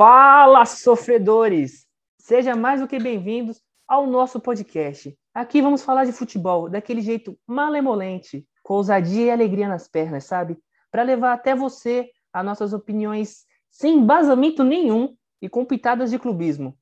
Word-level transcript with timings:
Fala, 0.00 0.64
sofredores! 0.64 1.86
Sejam 2.18 2.56
mais 2.56 2.80
do 2.80 2.88
que 2.88 2.98
bem-vindos 2.98 3.60
ao 3.86 4.06
nosso 4.06 4.40
podcast. 4.40 5.14
Aqui 5.34 5.60
vamos 5.60 5.82
falar 5.82 6.06
de 6.06 6.12
futebol 6.12 6.70
daquele 6.70 7.02
jeito 7.02 7.38
malemolente, 7.46 8.48
com 8.62 8.72
ousadia 8.72 9.26
e 9.26 9.30
alegria 9.30 9.68
nas 9.68 9.88
pernas, 9.88 10.24
sabe? 10.24 10.56
Para 10.90 11.02
levar 11.02 11.34
até 11.34 11.54
você 11.54 12.10
as 12.32 12.42
nossas 12.42 12.72
opiniões 12.72 13.44
sem 13.70 13.98
embasamento 13.98 14.64
nenhum 14.64 15.14
e 15.42 15.50
com 15.50 15.66
pitadas 15.66 16.10
de 16.10 16.18
clubismo. 16.18 16.74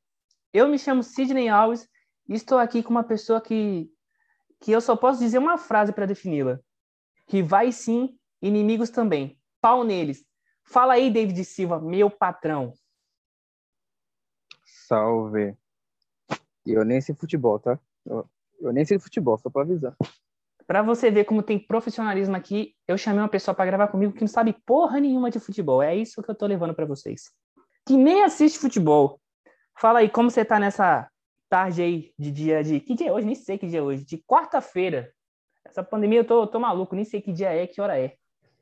Eu 0.54 0.68
me 0.68 0.78
chamo 0.78 1.02
Sidney 1.02 1.48
Alves 1.48 1.88
e 2.28 2.34
estou 2.34 2.56
aqui 2.56 2.84
com 2.84 2.90
uma 2.90 3.02
pessoa 3.02 3.40
que, 3.40 3.90
que 4.60 4.70
eu 4.70 4.80
só 4.80 4.94
posso 4.94 5.18
dizer 5.18 5.38
uma 5.38 5.58
frase 5.58 5.92
para 5.92 6.06
defini-la. 6.06 6.60
Rivais 7.26 7.74
sim, 7.74 8.16
inimigos 8.40 8.90
também. 8.90 9.36
Pau 9.60 9.82
neles. 9.82 10.24
Fala 10.62 10.92
aí, 10.92 11.10
David 11.10 11.44
Silva, 11.44 11.80
meu 11.80 12.08
patrão. 12.08 12.72
Salve. 14.88 15.54
Eu 16.64 16.82
nem 16.82 16.98
sei 16.98 17.14
futebol, 17.14 17.58
tá? 17.58 17.78
Eu, 18.06 18.26
eu 18.58 18.72
nem 18.72 18.86
sei 18.86 18.98
futebol, 18.98 19.36
só 19.36 19.50
para 19.50 19.62
avisar. 19.62 19.94
Para 20.66 20.82
você 20.82 21.10
ver 21.10 21.24
como 21.24 21.42
tem 21.42 21.58
profissionalismo 21.58 22.34
aqui, 22.34 22.74
eu 22.86 22.96
chamei 22.96 23.20
uma 23.20 23.28
pessoa 23.28 23.54
para 23.54 23.66
gravar 23.66 23.88
comigo 23.88 24.14
que 24.14 24.22
não 24.22 24.28
sabe 24.28 24.56
porra 24.64 24.98
nenhuma 24.98 25.30
de 25.30 25.38
futebol. 25.38 25.82
É 25.82 25.94
isso 25.94 26.22
que 26.22 26.30
eu 26.30 26.34
tô 26.34 26.46
levando 26.46 26.74
para 26.74 26.86
vocês. 26.86 27.30
Que 27.86 27.98
nem 27.98 28.24
assiste 28.24 28.58
futebol. 28.58 29.20
Fala 29.78 29.98
aí, 29.98 30.08
como 30.08 30.30
você 30.30 30.42
tá 30.42 30.58
nessa 30.58 31.06
tarde 31.50 31.82
aí 31.82 32.12
de 32.18 32.30
dia 32.30 32.64
de. 32.64 32.80
Que 32.80 32.94
dia 32.94 33.08
é 33.08 33.12
hoje? 33.12 33.26
Nem 33.26 33.34
sei 33.34 33.58
que 33.58 33.66
dia 33.66 33.80
é 33.80 33.82
hoje. 33.82 34.04
De 34.06 34.16
quarta-feira. 34.18 35.12
Essa 35.66 35.82
pandemia 35.82 36.20
eu 36.20 36.26
tô, 36.26 36.46
tô 36.46 36.58
maluco, 36.58 36.96
nem 36.96 37.04
sei 37.04 37.20
que 37.20 37.32
dia 37.32 37.50
é, 37.50 37.66
que 37.66 37.80
hora 37.80 37.98
é. 37.98 38.16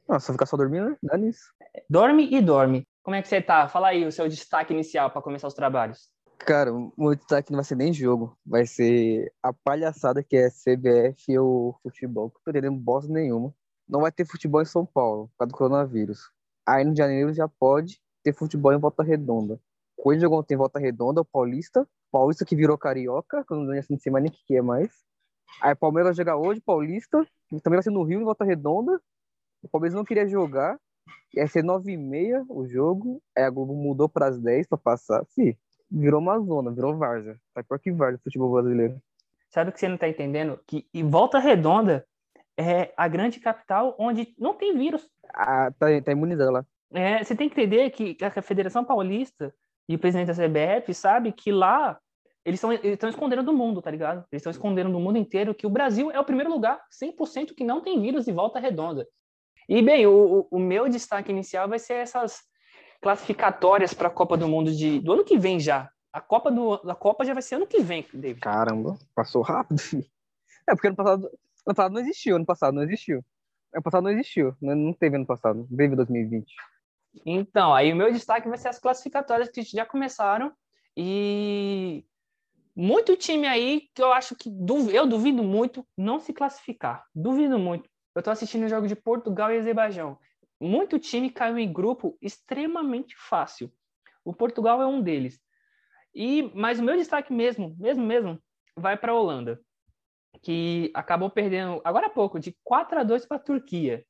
Nossa, 0.08 0.32
ficar 0.32 0.46
só 0.46 0.56
dormindo, 0.56 0.90
né? 0.90 0.96
Dá 1.00 1.16
nisso. 1.16 1.52
Dorme 1.88 2.28
e 2.32 2.40
dorme. 2.40 2.86
Como 3.02 3.14
é 3.14 3.22
que 3.22 3.28
você 3.28 3.40
tá? 3.40 3.68
Fala 3.68 3.88
aí 3.88 4.04
o 4.04 4.10
seu 4.10 4.28
destaque 4.28 4.72
inicial 4.72 5.10
para 5.10 5.22
começar 5.22 5.46
os 5.46 5.54
trabalhos. 5.54 6.16
Cara, 6.39 6.73
o 6.73 6.92
meu 6.97 7.15
destaque 7.15 7.51
não 7.51 7.56
vai 7.56 7.65
ser 7.65 7.75
nem 7.75 7.92
jogo. 7.92 8.37
Vai 8.45 8.67
ser 8.67 9.33
a 9.42 9.53
palhaçada 9.53 10.23
que 10.23 10.37
é 10.37 10.48
CBF 10.48 11.33
e 11.33 11.39
o 11.39 11.75
futebol. 11.83 12.31
Que 12.31 12.51
eu 12.51 12.62
tô 12.62 12.70
bosta 12.73 13.12
nenhuma. 13.12 13.55
Não 13.89 14.01
vai 14.01 14.12
ter 14.12 14.27
futebol 14.27 14.62
em 14.62 14.67
São 14.67 14.84
Paulo, 14.84 15.29
por 15.29 15.39
causa 15.39 15.53
do 15.53 15.57
coronavírus. 15.57 16.31
Aí 16.67 16.84
no 16.84 16.97
janeiro 16.97 17.33
já 17.33 17.48
pode 17.48 18.01
ter 18.23 18.33
futebol 18.33 18.73
em 18.73 18.79
Volta 18.79 19.03
Redonda. 19.03 19.61
Coisa 19.97 20.23
jogou 20.23 20.42
tem 20.42 20.57
Volta 20.57 20.79
Redonda, 20.79 21.20
o 21.20 21.25
Paulista. 21.25 21.89
Paulista 22.11 22.45
que 22.45 22.57
virou 22.57 22.79
Carioca, 22.79 23.45
que 23.45 23.53
eu 23.53 23.59
não 23.59 23.79
assim, 23.79 23.97
sei 23.98 24.11
mais 24.11 24.25
nem 24.25 24.33
o 24.33 24.34
que 24.47 24.57
é 24.57 24.62
mais. 24.62 24.91
Aí 25.61 25.75
Palmeiras 25.75 26.17
jogar 26.17 26.37
hoje, 26.37 26.61
Paulista. 26.61 27.27
Também 27.62 27.77
vai 27.77 27.83
ser 27.83 27.91
no 27.91 28.03
Rio, 28.03 28.20
em 28.20 28.25
Volta 28.25 28.45
Redonda. 28.45 29.01
O 29.62 29.69
Palmeiras 29.69 29.95
não 29.95 30.05
queria 30.05 30.29
jogar. 30.29 30.79
Ia 31.34 31.47
ser 31.47 31.62
9h30 31.62 32.47
o 32.48 32.67
jogo. 32.67 33.23
Aí 33.37 33.45
a 33.45 33.51
Globo 33.51 33.75
mudou 33.75 34.09
para 34.09 34.27
as 34.27 34.41
10 34.41 34.67
para 34.67 34.79
passar. 34.79 35.25
Sim, 35.31 35.57
virou 35.91 36.20
uma 36.20 36.39
zona, 36.39 36.70
virou 36.70 36.97
várzea. 36.97 37.39
Tá 37.55 37.62
pior 37.62 37.79
que 37.79 37.92
várzea 37.92 38.20
futebol 38.23 38.53
brasileiro. 38.53 39.01
Sabe 39.48 39.70
o 39.70 39.73
que 39.73 39.81
você 39.81 39.89
não 39.89 39.97
tá 39.97 40.09
entendendo? 40.09 40.59
Que 40.67 40.87
e 40.92 41.03
Volta 41.03 41.39
Redonda 41.39 42.06
é 42.59 42.92
a 42.97 43.06
grande 43.09 43.39
capital 43.41 43.95
onde 43.98 44.34
não 44.39 44.55
tem 44.55 44.77
vírus. 44.77 45.09
Ah, 45.34 45.70
tá, 45.79 45.87
tá 46.03 46.12
imunizada 46.12 46.51
lá. 46.51 46.67
É, 46.92 47.23
você 47.23 47.34
tem 47.34 47.48
que 47.48 47.61
entender 47.61 47.91
que 47.91 48.17
a 48.23 48.42
Federação 48.42 48.84
Paulista 48.84 49.55
e 49.89 49.95
o 49.95 49.98
presidente 49.98 50.29
da 50.29 50.34
CBF 50.34 50.92
sabe 50.95 51.33
que 51.33 51.53
lá 51.53 51.98
eles 52.45 52.62
estão 52.84 53.09
escondendo 53.09 53.42
do 53.42 53.53
mundo, 53.53 53.83
tá 53.83 53.91
ligado? 53.91 54.25
Eles 54.31 54.41
estão 54.41 54.53
escondendo 54.53 54.92
do 54.92 55.01
mundo 55.01 55.19
inteiro 55.19 55.55
que 55.55 55.67
o 55.67 55.70
Brasil 55.70 56.12
é 56.12 56.20
o 56.20 56.25
primeiro 56.25 56.51
lugar 56.51 56.81
100% 56.92 57.55
que 57.57 57.64
não 57.64 57.81
tem 57.81 58.01
vírus 58.01 58.25
de 58.25 58.33
volta 58.33 58.61
redonda. 58.61 59.07
E, 59.69 59.83
bem, 59.83 60.07
o, 60.07 60.47
o 60.48 60.59
meu 60.59 60.89
destaque 60.89 61.33
inicial 61.33 61.69
vai 61.69 61.81
ser 61.81 61.95
essas 61.95 62.42
classificatórias 63.06 63.94
para 63.94 64.08
a 64.08 64.10
Copa 64.10 64.36
do 64.36 64.48
Mundo 64.48 64.72
de, 64.74 64.98
do 64.98 65.12
ano 65.12 65.24
que 65.24 65.38
vem 65.38 65.60
já. 65.60 65.88
A 66.12 66.20
Copa, 66.20 66.50
do, 66.50 66.74
a 66.74 66.94
Copa 66.96 67.24
já 67.24 67.32
vai 67.32 67.42
ser 67.42 67.54
ano 67.54 67.64
que 67.64 67.80
vem, 67.80 68.04
David. 68.12 68.40
Caramba, 68.40 68.98
passou 69.14 69.42
rápido. 69.42 69.80
É, 70.68 70.74
porque 70.74 70.89
ano 70.89 70.96
passado, 70.96 71.27
ano 71.27 71.64
passado 71.64 71.92
não 71.92 72.00
existiu, 72.00 72.34
ano 72.34 72.45
passado 72.45 72.74
não 72.74 72.83
existiu. 72.83 73.24
Ano 73.72 73.83
passado 73.84 74.02
não 74.02 74.11
existiu, 74.11 74.56
não, 74.61 74.74
não 74.74 74.92
teve 74.92 75.14
ano 75.14 75.24
passado, 75.24 75.64
teve 75.77 75.95
2020. 75.95 76.52
Então, 77.24 77.72
aí 77.72 77.92
o 77.92 77.95
meu 77.95 78.12
destaque 78.12 78.48
vai 78.48 78.58
ser 78.58 78.66
as 78.66 78.80
classificatórias 78.80 79.48
que 79.48 79.62
já 79.62 79.86
começaram 79.86 80.52
e 80.96 82.05
muito 82.74 83.16
time 83.16 83.46
aí 83.46 83.83
que 83.95 84.02
eu 84.02 84.12
acho 84.12 84.34
que 84.34 84.48
eu 84.92 85.06
duvido 85.06 85.45
muito 85.45 85.86
não 85.96 86.18
se 86.18 86.33
classificar. 86.33 87.05
Duvido 87.14 87.61
muito. 87.61 87.89
Eu 88.12 88.22
tô 88.24 88.30
assistindo 88.33 88.64
o 88.64 88.68
jogo 88.68 88.89
de 88.89 88.96
Portugal 88.96 89.52
e 89.52 89.58
Azerbaijão. 89.58 90.18
Muito 90.61 90.98
time 90.98 91.30
caiu 91.30 91.58
em 91.58 91.72
grupo 91.72 92.17
extremamente 92.20 93.14
fácil. 93.17 93.72
O 94.24 94.33
Portugal 94.33 94.80
é 94.80 94.86
um 94.86 95.00
deles. 95.00 95.40
E 96.14 96.50
mas 96.55 96.78
o 96.78 96.83
meu 96.83 96.96
destaque 96.96 97.33
mesmo, 97.33 97.77
mesmo 97.78 98.05
mesmo, 98.05 98.42
vai 98.74 98.96
para 98.96 99.12
a 99.12 99.14
Holanda, 99.14 99.61
que 100.42 100.90
acabou 100.95 101.30
perdendo 101.30 101.80
agora 101.84 102.06
há 102.06 102.11
pouco 102.11 102.40
de 102.40 102.56
4 102.64 103.00
a 103.00 103.02
2 103.02 103.27
para 103.27 103.36
a 103.36 103.40
Turquia. 103.40 104.05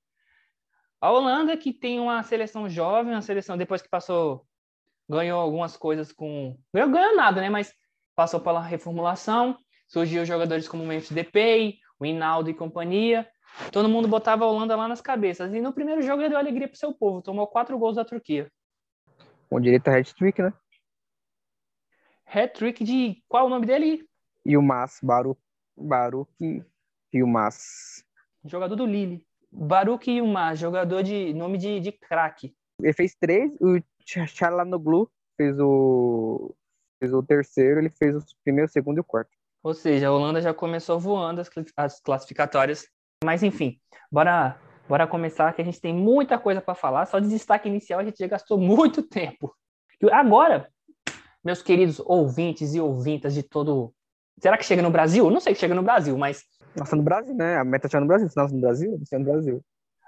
A 1.00 1.10
Holanda 1.10 1.56
que 1.56 1.72
tem 1.72 2.00
uma 2.00 2.22
seleção 2.22 2.68
jovem, 2.68 3.12
uma 3.12 3.22
seleção 3.22 3.56
depois 3.56 3.82
que 3.82 3.88
passou 3.88 4.46
ganhou 5.08 5.40
algumas 5.40 5.76
coisas 5.76 6.12
com 6.12 6.58
ganhou, 6.72 6.90
ganhou 6.90 7.16
nada, 7.16 7.40
né, 7.40 7.48
mas 7.48 7.72
passou 8.14 8.40
pela 8.40 8.60
reformulação, 8.60 9.58
surgiu 9.86 10.24
jogadores 10.24 10.66
como 10.66 10.86
Memphis 10.86 11.12
Depay, 11.12 11.78
o 11.98 12.06
Hinaldo 12.06 12.50
e 12.50 12.54
companhia, 12.54 13.28
Todo 13.72 13.88
mundo 13.88 14.06
botava 14.08 14.44
a 14.44 14.48
Holanda 14.48 14.76
lá 14.76 14.86
nas 14.86 15.00
cabeças. 15.00 15.52
E 15.52 15.60
no 15.60 15.72
primeiro 15.72 16.02
jogo 16.02 16.22
ele 16.22 16.28
deu 16.28 16.38
alegria 16.38 16.68
pro 16.68 16.76
seu 16.76 16.92
povo. 16.92 17.22
Tomou 17.22 17.46
quatro 17.46 17.78
gols 17.78 17.96
da 17.96 18.04
Turquia. 18.04 18.50
Com 19.48 19.60
direito 19.60 19.88
a 19.88 19.96
hat-trick, 19.96 20.42
né? 20.42 20.52
Hat-trick 22.26 22.84
de... 22.84 23.22
Qual 23.28 23.44
é 23.44 23.46
o 23.46 23.50
nome 23.50 23.66
dele? 23.66 24.06
Yilmaz. 24.46 24.98
Baruch, 25.02 25.40
Baruch 25.76 26.30
Yilmaz. 27.14 28.04
Jogador 28.44 28.76
do 28.76 28.86
Lille. 28.86 29.26
Baruch 29.50 30.10
Yilmaz. 30.10 30.58
Jogador 30.58 31.02
de... 31.02 31.32
Nome 31.34 31.58
de, 31.58 31.80
de 31.80 31.92
craque. 31.92 32.54
Ele 32.80 32.92
fez 32.92 33.14
três. 33.14 33.52
O 33.60 33.80
Chalanoglu 34.26 35.10
fez 35.36 35.58
o... 35.58 36.54
Fez 36.98 37.12
o 37.12 37.22
terceiro. 37.22 37.80
Ele 37.80 37.90
fez 37.90 38.16
o 38.16 38.24
primeiro, 38.44 38.68
o 38.68 38.72
segundo 38.72 38.98
e 38.98 39.00
o 39.00 39.04
quarto. 39.04 39.30
Ou 39.62 39.74
seja, 39.74 40.08
a 40.08 40.12
Holanda 40.12 40.40
já 40.40 40.54
começou 40.54 41.00
voando 41.00 41.42
as 41.76 42.00
classificatórias 42.00 42.88
mas 43.24 43.42
enfim, 43.42 43.78
bora, 44.10 44.58
bora 44.88 45.06
começar 45.06 45.52
que 45.52 45.62
a 45.62 45.64
gente 45.64 45.80
tem 45.80 45.94
muita 45.94 46.38
coisa 46.38 46.60
para 46.60 46.74
falar. 46.74 47.06
Só 47.06 47.18
de 47.18 47.28
destaque 47.28 47.68
inicial 47.68 48.00
a 48.00 48.04
gente 48.04 48.18
já 48.18 48.26
gastou 48.26 48.58
muito 48.58 49.02
tempo. 49.08 49.54
Agora, 50.12 50.68
meus 51.44 51.62
queridos 51.62 52.00
ouvintes 52.00 52.74
e 52.74 52.80
ouvintas 52.80 53.34
de 53.34 53.42
todo. 53.42 53.92
Será 54.38 54.58
que 54.58 54.64
chega 54.64 54.82
no 54.82 54.90
Brasil? 54.90 55.30
Não 55.30 55.40
sei 55.40 55.54
se 55.54 55.60
chega 55.60 55.74
no 55.74 55.82
Brasil, 55.82 56.16
mas. 56.18 56.42
Nossa, 56.76 56.94
no 56.94 57.02
Brasil, 57.02 57.34
né? 57.34 57.56
A 57.56 57.64
meta 57.64 57.86
é 57.86 57.90
chegar 57.90 58.00
no 58.00 58.06
Brasil. 58.06 58.28
Se 58.28 58.36
não 58.36 58.46
no 58.48 58.60
Brasil, 58.60 58.98
você 58.98 59.14
é 59.14 59.18
no 59.18 59.24
Brasil. 59.24 59.64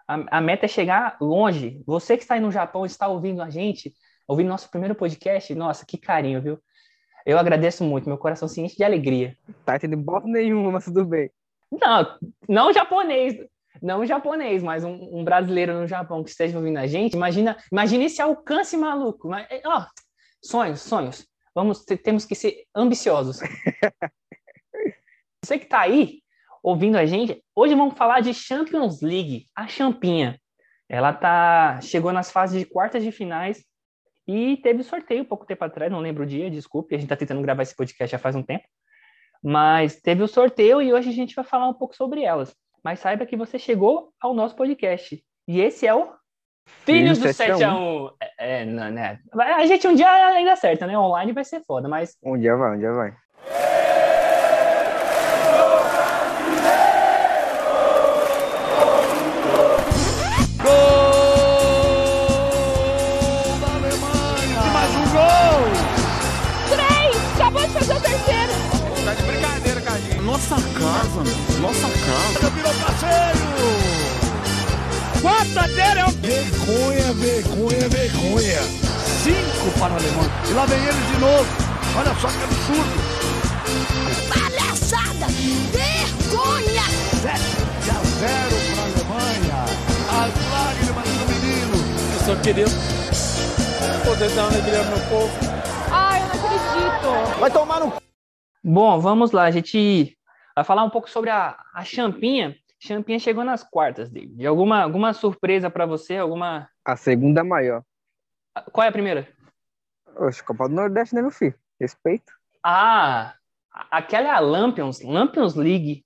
A, 0.06 0.38
a, 0.38 0.40
meta 0.40 0.66
é 0.66 0.68
chegar 0.68 1.16
longe. 1.20 1.82
Você 1.86 2.16
que 2.16 2.24
está 2.24 2.34
aí 2.34 2.40
no 2.40 2.50
Japão 2.50 2.84
está 2.84 3.08
ouvindo 3.08 3.40
a 3.40 3.48
gente, 3.48 3.94
ouvindo 4.26 4.48
nosso 4.48 4.70
primeiro 4.70 4.94
podcast, 4.94 5.54
nossa, 5.54 5.86
que 5.86 5.96
carinho, 5.96 6.42
viu? 6.42 6.58
Eu 7.24 7.38
agradeço 7.38 7.84
muito, 7.84 8.08
meu 8.08 8.16
coração 8.16 8.48
se 8.48 8.60
enche 8.60 8.76
de 8.76 8.84
alegria. 8.84 9.36
Tá 9.64 9.76
entendendo 9.76 10.02
bosta 10.02 10.26
nenhuma, 10.28 10.72
mas 10.72 10.86
tudo 10.86 11.04
bem. 11.04 11.30
Não, 11.70 12.18
não 12.48 12.72
japonês, 12.72 13.36
não 13.82 14.04
japonês, 14.04 14.62
mas 14.62 14.84
um, 14.84 15.18
um, 15.18 15.24
brasileiro 15.24 15.74
no 15.74 15.86
Japão 15.86 16.24
que 16.24 16.30
esteja 16.30 16.56
ouvindo 16.56 16.78
a 16.78 16.86
gente, 16.86 17.14
imagina, 17.14 17.56
imagina 17.70 18.04
esse 18.04 18.20
alcance 18.20 18.76
maluco. 18.76 19.28
Mas, 19.28 19.46
ó, 19.64 19.86
sonhos, 20.42 20.80
sonhos. 20.80 21.26
Vamos, 21.54 21.84
temos 21.84 22.24
que 22.24 22.34
ser 22.34 22.64
ambiciosos. 22.74 23.40
Você 25.44 25.58
que 25.58 25.64
está 25.64 25.80
aí 25.80 26.20
ouvindo 26.62 26.96
a 26.96 27.06
gente, 27.06 27.42
hoje 27.54 27.74
vamos 27.74 27.96
falar 27.96 28.20
de 28.20 28.34
Champions 28.34 29.00
League, 29.00 29.46
a 29.54 29.66
champinha. 29.66 30.38
Ela 30.88 31.12
tá 31.12 31.80
chegou 31.80 32.12
nas 32.12 32.30
fases 32.30 32.58
de 32.58 32.66
quartas 32.66 33.02
de 33.02 33.12
finais 33.12 33.64
e 34.26 34.56
teve 34.58 34.82
sorteio 34.82 35.24
pouco 35.24 35.46
tempo 35.46 35.64
atrás, 35.64 35.90
não 35.90 36.00
lembro 36.00 36.24
o 36.24 36.26
dia, 36.26 36.50
desculpe, 36.50 36.94
a 36.94 36.98
gente 36.98 37.06
está 37.06 37.16
tentando 37.16 37.42
gravar 37.42 37.62
esse 37.62 37.76
podcast 37.76 38.12
já 38.12 38.18
faz 38.18 38.34
um 38.36 38.42
tempo. 38.42 38.64
Mas 39.42 40.00
teve 40.00 40.22
o 40.22 40.28
sorteio 40.28 40.82
e 40.82 40.92
hoje 40.92 41.10
a 41.10 41.12
gente 41.12 41.34
vai 41.34 41.44
falar 41.44 41.68
um 41.68 41.74
pouco 41.74 41.94
sobre 41.94 42.22
elas. 42.22 42.54
Mas 42.82 43.00
saiba 43.00 43.26
que 43.26 43.36
você 43.36 43.58
chegou 43.58 44.12
ao 44.20 44.34
nosso 44.34 44.56
podcast. 44.56 45.22
E 45.46 45.60
esse 45.60 45.86
é 45.86 45.94
o 45.94 46.12
Filhos 46.84 47.18
do 47.18 47.32
7 47.32 47.64
a 47.64 47.74
1. 47.74 48.10
É, 48.20 48.60
é, 48.60 48.64
não, 48.64 48.90
né? 48.90 49.18
A 49.34 49.66
gente 49.66 49.86
um 49.86 49.94
dia 49.94 50.10
ainda 50.10 50.52
acerta, 50.52 50.86
né? 50.86 50.98
Online 50.98 51.32
vai 51.32 51.44
ser 51.44 51.62
foda, 51.64 51.88
mas. 51.88 52.16
Um 52.22 52.38
dia 52.38 52.56
vai, 52.56 52.76
um 52.76 52.78
dia 52.78 52.92
vai. 52.92 53.14
Nossa 70.38 70.54
casa, 70.78 71.24
Nossa 71.60 71.88
casa. 71.88 72.50
Virou 72.50 72.72
passeio. 72.74 73.58
Quarta 75.20 75.62
dele 75.66 75.98
é 75.98 76.04
o... 76.06 76.10
Vergonha, 76.12 77.12
vergonha, 77.14 77.88
vergonha. 77.88 78.62
Cinco 79.24 79.78
para 79.80 79.94
a 79.94 79.96
Alemanha. 79.96 80.30
E 80.48 80.52
lá 80.52 80.64
vem 80.66 80.78
eles 80.78 81.06
de 81.08 81.18
novo. 81.18 81.44
Olha 81.98 82.14
só 82.20 82.28
que 82.28 82.44
absurdo. 82.44 82.96
Palhaçada! 84.28 85.26
Vergonha! 85.72 86.84
7 87.20 87.34
a 87.90 87.98
0 88.20 88.56
para 88.74 88.82
a 88.82 88.86
Alemanha. 88.86 89.58
As 90.08 90.32
lágrimas 90.52 91.08
do 91.18 91.24
menino. 91.34 91.76
Eu 92.14 92.20
só 92.24 92.36
queria 92.40 92.66
poder 94.04 94.30
dar 94.30 94.42
uma 94.42 94.50
alegria 94.52 94.78
ao 94.78 94.84
meu 94.84 95.00
povo. 95.08 95.32
Ai, 95.90 96.22
eu 96.22 96.26
não 96.28 96.34
acredito. 96.36 97.40
Vai 97.40 97.50
tomar 97.50 97.80
no 97.80 97.92
Bom, 98.62 99.00
vamos 99.00 99.32
lá. 99.32 99.44
A 99.44 99.50
gente 99.50 100.17
vai 100.58 100.64
falar 100.64 100.82
um 100.82 100.90
pouco 100.90 101.08
sobre 101.08 101.30
a, 101.30 101.56
a 101.72 101.84
Champinha. 101.84 102.56
Champinha 102.80 103.18
chegou 103.18 103.44
nas 103.44 103.62
quartas, 103.62 104.10
David. 104.10 104.44
Alguma, 104.44 104.82
alguma 104.82 105.12
surpresa 105.12 105.70
para 105.70 105.86
você? 105.86 106.16
Alguma. 106.16 106.68
A 106.84 106.96
segunda 106.96 107.44
maior. 107.44 107.82
Qual 108.72 108.84
é 108.84 108.88
a 108.88 108.92
primeira? 108.92 109.28
Oxe, 110.16 110.42
Copa 110.42 110.68
do 110.68 110.74
Nordeste, 110.74 111.14
né, 111.14 111.22
meu 111.22 111.30
filho? 111.30 111.54
Respeito. 111.80 112.32
Ah, 112.62 113.34
aquela 113.88 114.26
é 114.26 114.30
a 114.30 114.40
Lampions, 114.40 115.00
Lampions 115.00 115.54
League. 115.54 116.04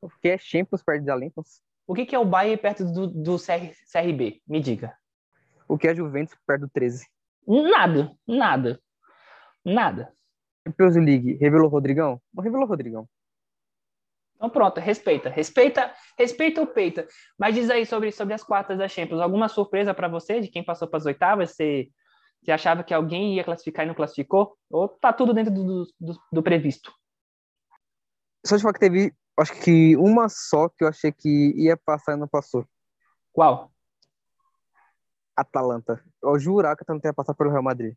O 0.00 0.08
que 0.08 0.28
é 0.28 0.38
Champions 0.38 0.82
perto 0.82 1.04
da 1.04 1.14
Olympians? 1.14 1.60
O 1.86 1.94
que, 1.94 2.06
que 2.06 2.14
é 2.14 2.18
o 2.18 2.24
Bayern 2.24 2.60
perto 2.60 2.84
do, 2.84 3.06
do 3.06 3.36
CR, 3.36 3.74
CRB? 3.92 4.40
Me 4.48 4.60
diga. 4.60 4.96
O 5.68 5.76
que 5.76 5.88
é 5.88 5.94
Juventus 5.94 6.34
perto 6.46 6.62
do 6.62 6.70
13? 6.70 7.06
Nada, 7.46 8.16
nada, 8.26 8.80
nada. 9.62 10.10
Champions 10.66 10.96
League, 10.96 11.34
revelou 11.34 11.68
Rodrigão? 11.68 12.18
Não 12.32 12.42
revelou 12.42 12.66
Rodrigão. 12.66 13.06
Então 14.40 14.48
pronto, 14.48 14.80
respeita, 14.80 15.28
respeita, 15.28 15.92
respeita 16.18 16.62
o 16.62 16.66
peita. 16.66 17.06
Mas 17.38 17.54
diz 17.54 17.68
aí 17.68 17.84
sobre, 17.84 18.10
sobre 18.10 18.32
as 18.32 18.42
quartas 18.42 18.78
da 18.78 18.88
Champions. 18.88 19.20
Alguma 19.20 19.50
surpresa 19.50 19.92
para 19.92 20.08
você 20.08 20.40
de 20.40 20.48
quem 20.48 20.64
passou 20.64 20.88
para 20.88 20.96
as 20.96 21.04
oitavas? 21.04 21.50
Você, 21.50 21.90
você 22.42 22.50
achava 22.50 22.82
que 22.82 22.94
alguém 22.94 23.34
ia 23.34 23.44
classificar 23.44 23.84
e 23.84 23.88
não 23.88 23.94
classificou? 23.94 24.56
Ou 24.70 24.88
tá 24.88 25.12
tudo 25.12 25.34
dentro 25.34 25.52
do, 25.52 25.84
do, 26.00 26.18
do 26.32 26.42
previsto? 26.42 26.90
Só 28.46 28.56
de 28.56 28.62
falar 28.62 28.72
que 28.72 28.80
teve, 28.80 29.12
acho 29.38 29.52
que 29.60 29.94
uma 29.98 30.26
só 30.30 30.70
que 30.70 30.84
eu 30.84 30.88
achei 30.88 31.12
que 31.12 31.52
ia 31.58 31.76
passar 31.76 32.14
e 32.14 32.16
não 32.16 32.26
passou. 32.26 32.64
Qual? 33.34 33.70
Atalanta. 35.36 36.02
Eu 36.22 36.38
jurava 36.38 36.76
que 36.76 36.82
a 36.82 36.84
Atalanta 36.84 37.08
ia 37.08 37.14
passar 37.14 37.34
pelo 37.34 37.50
Real 37.50 37.62
Madrid. 37.62 37.94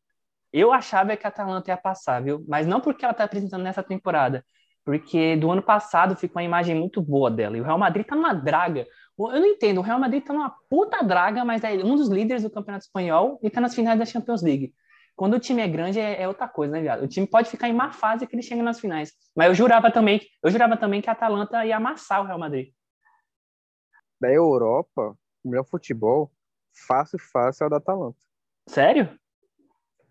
Eu 0.51 0.73
achava 0.73 1.15
que 1.15 1.25
a 1.25 1.29
Atalanta 1.29 1.71
ia 1.71 1.77
passar, 1.77 2.21
viu? 2.21 2.43
Mas 2.49 2.67
não 2.67 2.81
porque 2.81 3.05
ela 3.05 3.13
tá 3.13 3.23
apresentando 3.23 3.63
nessa 3.63 3.81
temporada. 3.81 4.45
Porque 4.85 5.35
do 5.37 5.49
ano 5.49 5.61
passado 5.61 6.15
ficou 6.15 6.41
uma 6.41 6.45
imagem 6.45 6.75
muito 6.75 7.01
boa 7.01 7.31
dela. 7.31 7.57
E 7.57 7.61
o 7.61 7.63
Real 7.63 7.77
Madrid 7.77 8.05
tá 8.05 8.15
numa 8.15 8.33
draga. 8.33 8.85
Eu 9.17 9.39
não 9.39 9.45
entendo, 9.45 9.77
o 9.77 9.81
Real 9.81 9.99
Madrid 9.99 10.23
tá 10.23 10.33
numa 10.33 10.53
puta 10.69 11.01
draga, 11.03 11.45
mas 11.45 11.63
é 11.63 11.73
um 11.75 11.95
dos 11.95 12.09
líderes 12.09 12.43
do 12.43 12.49
Campeonato 12.49 12.85
Espanhol 12.85 13.39
e 13.41 13.49
tá 13.49 13.61
nas 13.61 13.75
finais 13.75 13.97
da 13.97 14.05
Champions 14.05 14.41
League. 14.41 14.73
Quando 15.15 15.35
o 15.35 15.39
time 15.39 15.61
é 15.61 15.67
grande 15.67 15.99
é, 15.99 16.23
é 16.23 16.27
outra 16.27 16.47
coisa, 16.47 16.73
né, 16.73 16.81
viado? 16.81 17.03
O 17.03 17.07
time 17.07 17.27
pode 17.27 17.49
ficar 17.49 17.69
em 17.69 17.73
má 17.73 17.91
fase 17.91 18.25
que 18.25 18.35
ele 18.35 18.41
chega 18.41 18.63
nas 18.63 18.79
finais. 18.79 19.13
Mas 19.35 19.47
eu 19.47 19.53
jurava 19.53 19.91
também, 19.91 20.21
eu 20.41 20.49
jurava 20.49 20.75
também 20.75 21.01
que 21.01 21.09
a 21.09 21.13
Atalanta 21.13 21.63
ia 21.65 21.77
amassar 21.77 22.21
o 22.21 22.25
Real 22.25 22.39
Madrid. 22.39 22.73
Da 24.19 24.31
Europa, 24.31 25.15
o 25.43 25.49
melhor 25.49 25.65
futebol, 25.65 26.31
fácil, 26.87 27.19
fácil, 27.19 27.65
é 27.65 27.67
o 27.67 27.69
da 27.69 27.77
Atalanta. 27.77 28.17
Sério? 28.67 29.19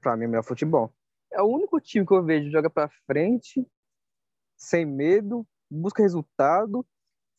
Pra 0.00 0.16
mim, 0.16 0.26
o 0.26 0.28
melhor 0.28 0.44
futebol. 0.44 0.94
É 1.32 1.42
o 1.42 1.46
único 1.46 1.80
time 1.80 2.06
que 2.06 2.12
eu 2.12 2.22
vejo 2.22 2.50
joga 2.50 2.70
pra 2.70 2.90
frente, 3.06 3.66
sem 4.62 4.86
medo, 4.86 5.44
busca 5.68 6.02
resultado, 6.02 6.86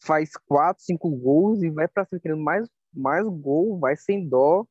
faz 0.04 0.32
quatro, 0.46 0.84
cinco 0.84 1.10
gols 1.10 1.64
e 1.64 1.70
vai 1.70 1.88
pra 1.88 2.06
cima 2.06 2.20
querendo 2.20 2.42
mais, 2.42 2.68
mais 2.94 3.26
gol, 3.28 3.80
vai 3.80 3.96
sem 3.96 4.28
dó. 4.28 4.66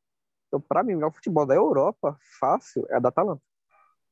Então, 0.46 0.60
pra 0.60 0.82
mim, 0.82 0.92
o 0.92 0.96
melhor 0.96 1.12
futebol 1.12 1.46
da 1.46 1.54
Europa, 1.54 2.16
fácil, 2.38 2.86
é 2.90 2.96
a 2.96 2.98
da 2.98 3.08
Atalanta. 3.08 3.40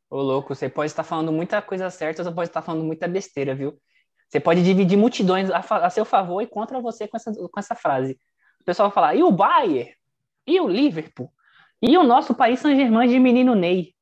Ô, 0.09 0.23
louco, 0.23 0.55
você 0.55 0.69
pode 0.69 0.91
estar 0.91 1.05
falando 1.05 1.31
muita 1.31 1.61
coisa 1.61 1.91
certa, 1.91 2.25
você 2.25 2.33
pode 2.33 2.49
estar 2.49 2.63
falando 2.63 2.83
muita 2.83 3.07
besteira, 3.07 3.55
viu? 3.55 3.79
Você 4.29 4.41
pode 4.41 4.65
dividir 4.65 4.97
multidões 4.97 5.51
a, 5.51 5.59
a 5.59 5.91
seu 5.91 6.05
favor 6.05 6.41
e 6.41 6.47
contra 6.47 6.81
você 6.81 7.07
com 7.07 7.17
essa, 7.17 7.33
com 7.33 7.61
essa 7.61 7.75
frase. 7.75 8.19
O 8.61 8.65
pessoal 8.65 8.89
vai 8.89 8.95
falar, 8.95 9.15
e 9.15 9.23
o 9.23 9.31
Bayern? 9.31 9.93
E 10.47 10.59
o 10.61 10.67
Liverpool? 10.67 11.31
E 11.83 11.97
o 11.97 12.03
nosso 12.03 12.35
país 12.35 12.61
Saint-Germain 12.61 13.09
de 13.09 13.19
menino 13.19 13.55
Ney? 13.55 13.95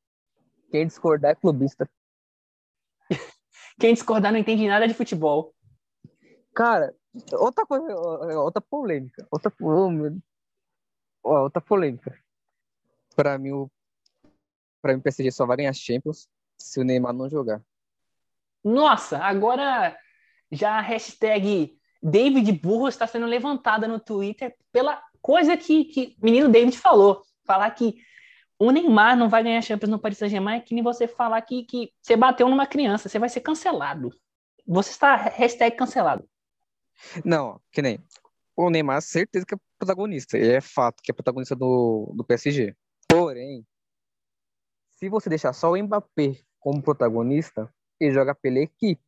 Quem 0.71 0.87
discordar 0.87 1.33
é 1.33 1.35
clubista. 1.35 1.91
Quem 3.79 3.95
discordar 3.95 4.33
não 4.33 4.39
entende 4.39 4.67
nada 4.67 4.89
de 4.89 4.95
futebol. 4.95 5.55
Cara, 6.55 6.95
outra 7.33 7.65
coisa, 7.65 7.95
outra 8.39 8.61
polêmica. 8.61 9.27
Outra, 9.31 9.53
outra 11.23 11.61
polêmica. 11.61 12.19
Pra 13.15 13.39
mim, 13.39 13.53
o 13.53 13.71
pra 14.83 14.93
mim, 14.93 15.01
o 15.01 15.03
PSG 15.03 15.31
só 15.31 15.47
vai 15.47 15.59
ganhar 15.59 15.73
Champions 15.73 16.29
se 16.57 16.81
o 16.81 16.85
Neymar 16.85 17.13
não 17.13 17.29
jogar. 17.29 17.63
Nossa, 18.65 19.19
agora 19.19 19.97
já 20.51 20.79
a 20.79 20.81
hashtag 20.81 21.79
David 22.03 22.53
Burro 22.53 22.89
está 22.89 23.07
sendo 23.07 23.27
levantada 23.27 23.87
no 23.87 24.01
Twitter 24.01 24.57
pela 24.73 25.03
coisa 25.21 25.57
que, 25.57 25.85
que 25.85 26.17
o 26.21 26.25
menino 26.25 26.49
David 26.49 26.77
falou. 26.77 27.23
Falar 27.45 27.71
que 27.71 27.97
o 28.59 28.71
Neymar 28.71 29.17
não 29.17 29.29
vai 29.29 29.43
ganhar 29.43 29.63
Champions 29.63 29.91
no 29.91 29.99
Paris 29.99 30.19
Saint-Germain 30.19 30.57
é 30.57 30.61
que 30.61 30.75
nem 30.75 30.83
você 30.83 31.07
falar 31.07 31.41
que, 31.43 31.65
que 31.65 31.93
você 32.03 32.17
bateu 32.17 32.49
numa 32.49 32.67
criança, 32.67 33.09
você 33.09 33.19
vai 33.19 33.29
ser 33.29 33.41
cancelado. 33.41 34.11
Você 34.67 34.91
está 34.91 35.15
hashtag 35.15 35.77
cancelado. 35.77 36.29
Não, 37.25 37.61
que 37.71 37.81
nem. 37.81 37.99
O 38.57 38.69
Neymar, 38.69 39.01
certeza 39.01 39.47
que 39.47 39.55
é 39.55 39.59
protagonista. 39.79 40.37
Ele 40.37 40.53
é 40.53 40.61
fato 40.61 41.01
que 41.03 41.13
é 41.13 41.15
protagonista 41.15 41.55
do, 41.55 42.13
do 42.17 42.25
PSG. 42.25 42.77
Porém, 43.09 43.65
se 44.91 45.09
você 45.09 45.29
deixar 45.29 45.53
só 45.53 45.71
o 45.71 45.81
Mbappé 45.81 46.41
como 46.59 46.83
protagonista, 46.83 47.73
ele 48.01 48.13
joga 48.13 48.35
pela 48.35 48.59
equipe. 48.59 49.01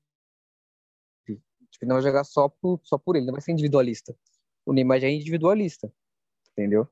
Tipo, 1.27 1.87
não 1.87 1.97
vai 1.97 2.03
jogar 2.03 2.25
só 2.25 2.49
por, 2.49 2.81
só 2.85 2.97
por 2.97 3.17
ele, 3.17 3.27
não 3.27 3.33
vai 3.33 3.41
ser 3.41 3.53
individualista. 3.53 4.17
O 4.65 4.73
Neymar 4.73 5.01
já 5.01 5.09
é 5.09 5.11
individualista. 5.11 5.93
Entendeu? 6.53 6.89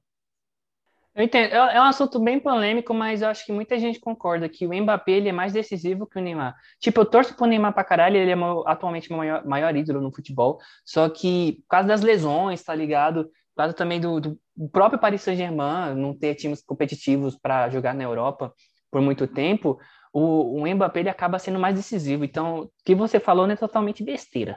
Eu 1.19 1.25
entendo. 1.25 1.53
É 1.53 1.76
é 1.76 1.81
um 1.81 1.85
assunto 1.85 2.20
bem 2.20 2.38
polêmico, 2.38 2.94
mas 2.94 3.23
eu 3.23 3.29
acho 3.29 3.44
que 3.44 3.50
muita 3.50 3.76
gente 3.76 3.99
concorda 3.99 4.49
que 4.49 4.65
o 4.65 4.73
Mbappé 4.73 5.11
ele 5.11 5.29
é 5.29 5.32
mais 5.32 5.53
decisivo 5.53 6.06
que 6.06 6.17
o 6.17 6.23
Neymar. 6.23 6.55
Tipo, 6.79 7.00
eu 7.00 7.05
torço 7.05 7.35
pro 7.35 7.44
Neymar 7.44 7.75
pra 7.75 7.82
caralho, 7.82 8.17
ele 8.17 8.31
é 8.31 8.37
atualmente 8.67 9.12
o 9.12 9.17
maior, 9.17 9.44
maior 9.44 9.75
ídolo 9.75 10.00
no 10.00 10.15
futebol. 10.15 10.61
Só 10.85 11.09
que 11.09 11.55
por 11.62 11.70
causa 11.70 11.88
das 11.88 12.03
lesões, 12.03 12.62
tá 12.62 12.73
ligado? 12.73 13.25
Por 13.25 13.56
causa 13.56 13.75
também 13.75 14.00
do, 14.00 14.20
do 14.20 14.38
próprio 14.70 15.00
Paris 15.00 15.23
Saint-Germain 15.23 15.93
não 15.97 16.17
ter 16.17 16.37
times 16.37 16.62
competitivos 16.62 17.37
para 17.37 17.69
jogar 17.69 17.94
na 17.94 18.05
Europa 18.05 18.55
por 18.88 19.02
muito 19.02 19.26
tempo, 19.26 19.76
o, 20.12 20.62
o 20.62 20.73
Mbappé 20.73 21.00
ele 21.00 21.11
acaba 21.11 21.40
sendo 21.40 21.59
mais 21.59 21.75
decisivo. 21.75 22.25
Então, 22.25 22.61
o 22.61 22.71
que 22.85 22.95
você 22.95 23.19
falou 23.19 23.45
não 23.45 23.54
é 23.54 23.57
totalmente 23.57 24.04
besteira. 24.04 24.57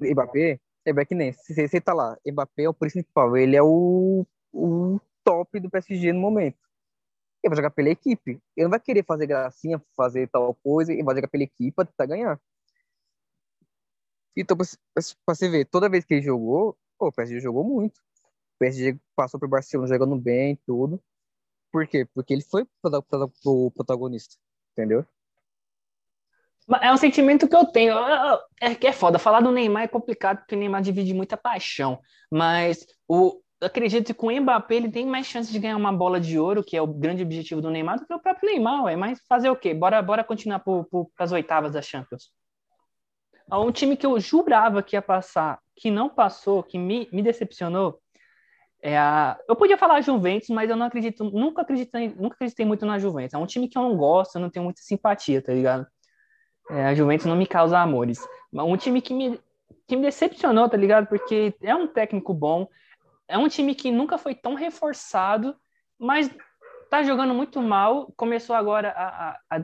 Mbappé, 0.00 0.58
é 0.86 1.04
que 1.04 1.14
nem, 1.14 1.30
se 1.34 1.68
você 1.68 1.78
tá 1.78 1.92
lá, 1.92 2.16
Mbappé 2.26 2.62
é 2.62 2.68
o 2.70 2.74
principal, 2.74 3.36
ele 3.36 3.54
é 3.54 3.62
o, 3.62 4.26
o 4.54 5.00
top 5.24 5.58
do 5.58 5.68
PSG 5.68 6.12
no 6.12 6.20
momento. 6.20 6.58
Ele 7.42 7.50
vai 7.50 7.56
jogar 7.56 7.70
pela 7.70 7.90
equipe. 7.90 8.40
Ele 8.56 8.64
não 8.64 8.70
vai 8.70 8.80
querer 8.80 9.04
fazer 9.04 9.26
gracinha, 9.26 9.82
fazer 9.96 10.28
tal 10.28 10.54
coisa, 10.54 10.92
ele 10.92 11.02
vai 11.02 11.14
jogar 11.14 11.28
pela 11.28 11.44
equipe 11.44 11.72
pra 11.72 11.84
tentar 11.84 12.06
ganhar. 12.06 12.40
Então, 14.36 14.56
pra 14.56 14.66
você 15.28 15.48
ver, 15.48 15.64
toda 15.66 15.88
vez 15.88 16.04
que 16.04 16.14
ele 16.14 16.22
jogou, 16.22 16.76
pô, 16.98 17.08
o 17.08 17.12
PSG 17.12 17.40
jogou 17.40 17.62
muito. 17.64 17.98
O 17.98 18.58
PSG 18.58 18.98
passou 19.14 19.38
pro 19.38 19.48
Barcelona 19.48 19.88
jogando 19.88 20.16
bem 20.16 20.58
tudo. 20.66 21.02
Por 21.70 21.86
quê? 21.86 22.06
Porque 22.14 22.32
ele 22.32 22.42
foi 22.42 22.66
o 23.44 23.70
protagonista, 23.70 24.36
entendeu? 24.72 25.04
É 26.80 26.90
um 26.92 26.96
sentimento 26.96 27.46
que 27.46 27.54
eu 27.54 27.66
tenho. 27.66 27.94
É 28.60 28.74
que 28.74 28.86
é 28.86 28.92
foda. 28.92 29.18
Falar 29.18 29.40
do 29.40 29.52
Neymar 29.52 29.82
é 29.82 29.88
complicado 29.88 30.38
porque 30.38 30.54
o 30.54 30.58
Neymar 30.58 30.82
divide 30.82 31.12
muita 31.12 31.36
paixão. 31.36 32.00
Mas 32.30 32.86
o, 33.06 33.42
acredito 33.64 34.06
que 34.06 34.14
com 34.14 34.28
o 34.28 34.40
Mbappé 34.40 34.76
ele 34.76 34.90
tem 34.90 35.06
mais 35.06 35.26
chance 35.26 35.50
de 35.50 35.58
ganhar 35.58 35.76
uma 35.76 35.92
bola 35.92 36.20
de 36.20 36.38
ouro, 36.38 36.62
que 36.62 36.76
é 36.76 36.82
o 36.82 36.86
grande 36.86 37.22
objetivo 37.22 37.60
do 37.60 37.70
Neymar, 37.70 37.98
do 37.98 38.06
que 38.06 38.14
o 38.14 38.18
próprio 38.18 38.50
Neymar, 38.50 38.84
ué. 38.84 38.96
Mas 38.96 39.20
fazer 39.28 39.50
o 39.50 39.56
quê? 39.56 39.74
Bora, 39.74 40.00
bora 40.02 40.24
continuar 40.24 40.60
para 40.60 40.84
as 41.18 41.32
oitavas 41.32 41.72
da 41.72 41.82
Champions. 41.82 42.30
Um 43.52 43.70
time 43.70 43.96
que 43.96 44.06
eu 44.06 44.18
jurava 44.18 44.82
que 44.82 44.96
ia 44.96 45.02
passar, 45.02 45.58
que 45.76 45.90
não 45.90 46.08
passou, 46.08 46.62
que 46.62 46.78
me, 46.78 47.08
me 47.12 47.22
decepcionou, 47.22 48.00
é 48.84 48.98
a. 48.98 49.38
Eu 49.48 49.56
podia 49.56 49.78
falar 49.78 50.02
Juventus, 50.02 50.50
mas 50.50 50.68
eu 50.68 50.76
não 50.76 50.86
acredito, 50.86 51.24
nunca 51.24 51.62
acreditei, 51.62 52.08
nunca 52.08 52.34
acreditei 52.34 52.66
muito 52.66 52.84
na 52.84 52.98
Juventus. 52.98 53.34
É 53.34 53.38
um 53.38 53.46
time 53.46 53.68
que 53.68 53.78
eu 53.78 53.82
não 53.82 53.96
gosto, 53.96 54.36
eu 54.36 54.42
não 54.42 54.50
tenho 54.50 54.64
muita 54.64 54.82
simpatia, 54.82 55.40
tá 55.42 55.52
ligado? 55.52 55.86
É, 56.70 56.86
a 56.86 56.94
Juventus 56.94 57.26
não 57.26 57.36
me 57.36 57.46
causa 57.46 57.78
amores. 57.78 58.18
Um 58.52 58.76
time 58.76 59.00
que 59.00 59.14
me, 59.14 59.40
que 59.86 59.96
me 59.96 60.02
decepcionou, 60.02 60.68
tá 60.68 60.76
ligado? 60.76 61.06
Porque 61.06 61.54
é 61.62 61.74
um 61.74 61.86
técnico 61.86 62.32
bom, 62.34 62.68
é 63.28 63.38
um 63.38 63.48
time 63.48 63.74
que 63.74 63.90
nunca 63.90 64.18
foi 64.18 64.34
tão 64.34 64.54
reforçado, 64.54 65.56
mas 65.98 66.30
tá 66.90 67.02
jogando 67.02 67.34
muito 67.34 67.60
mal. 67.62 68.12
Começou 68.16 68.54
agora 68.54 68.90
a, 68.90 69.38
a, 69.50 69.62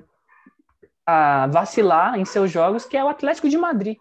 a, 1.07 1.47
vacilar 1.47 2.19
em 2.19 2.25
seus 2.25 2.51
jogos, 2.51 2.85
que 2.85 2.97
é 2.97 3.05
o 3.05 3.09
Atlético 3.09 3.49
de 3.49 3.59
Madrid. 3.59 3.97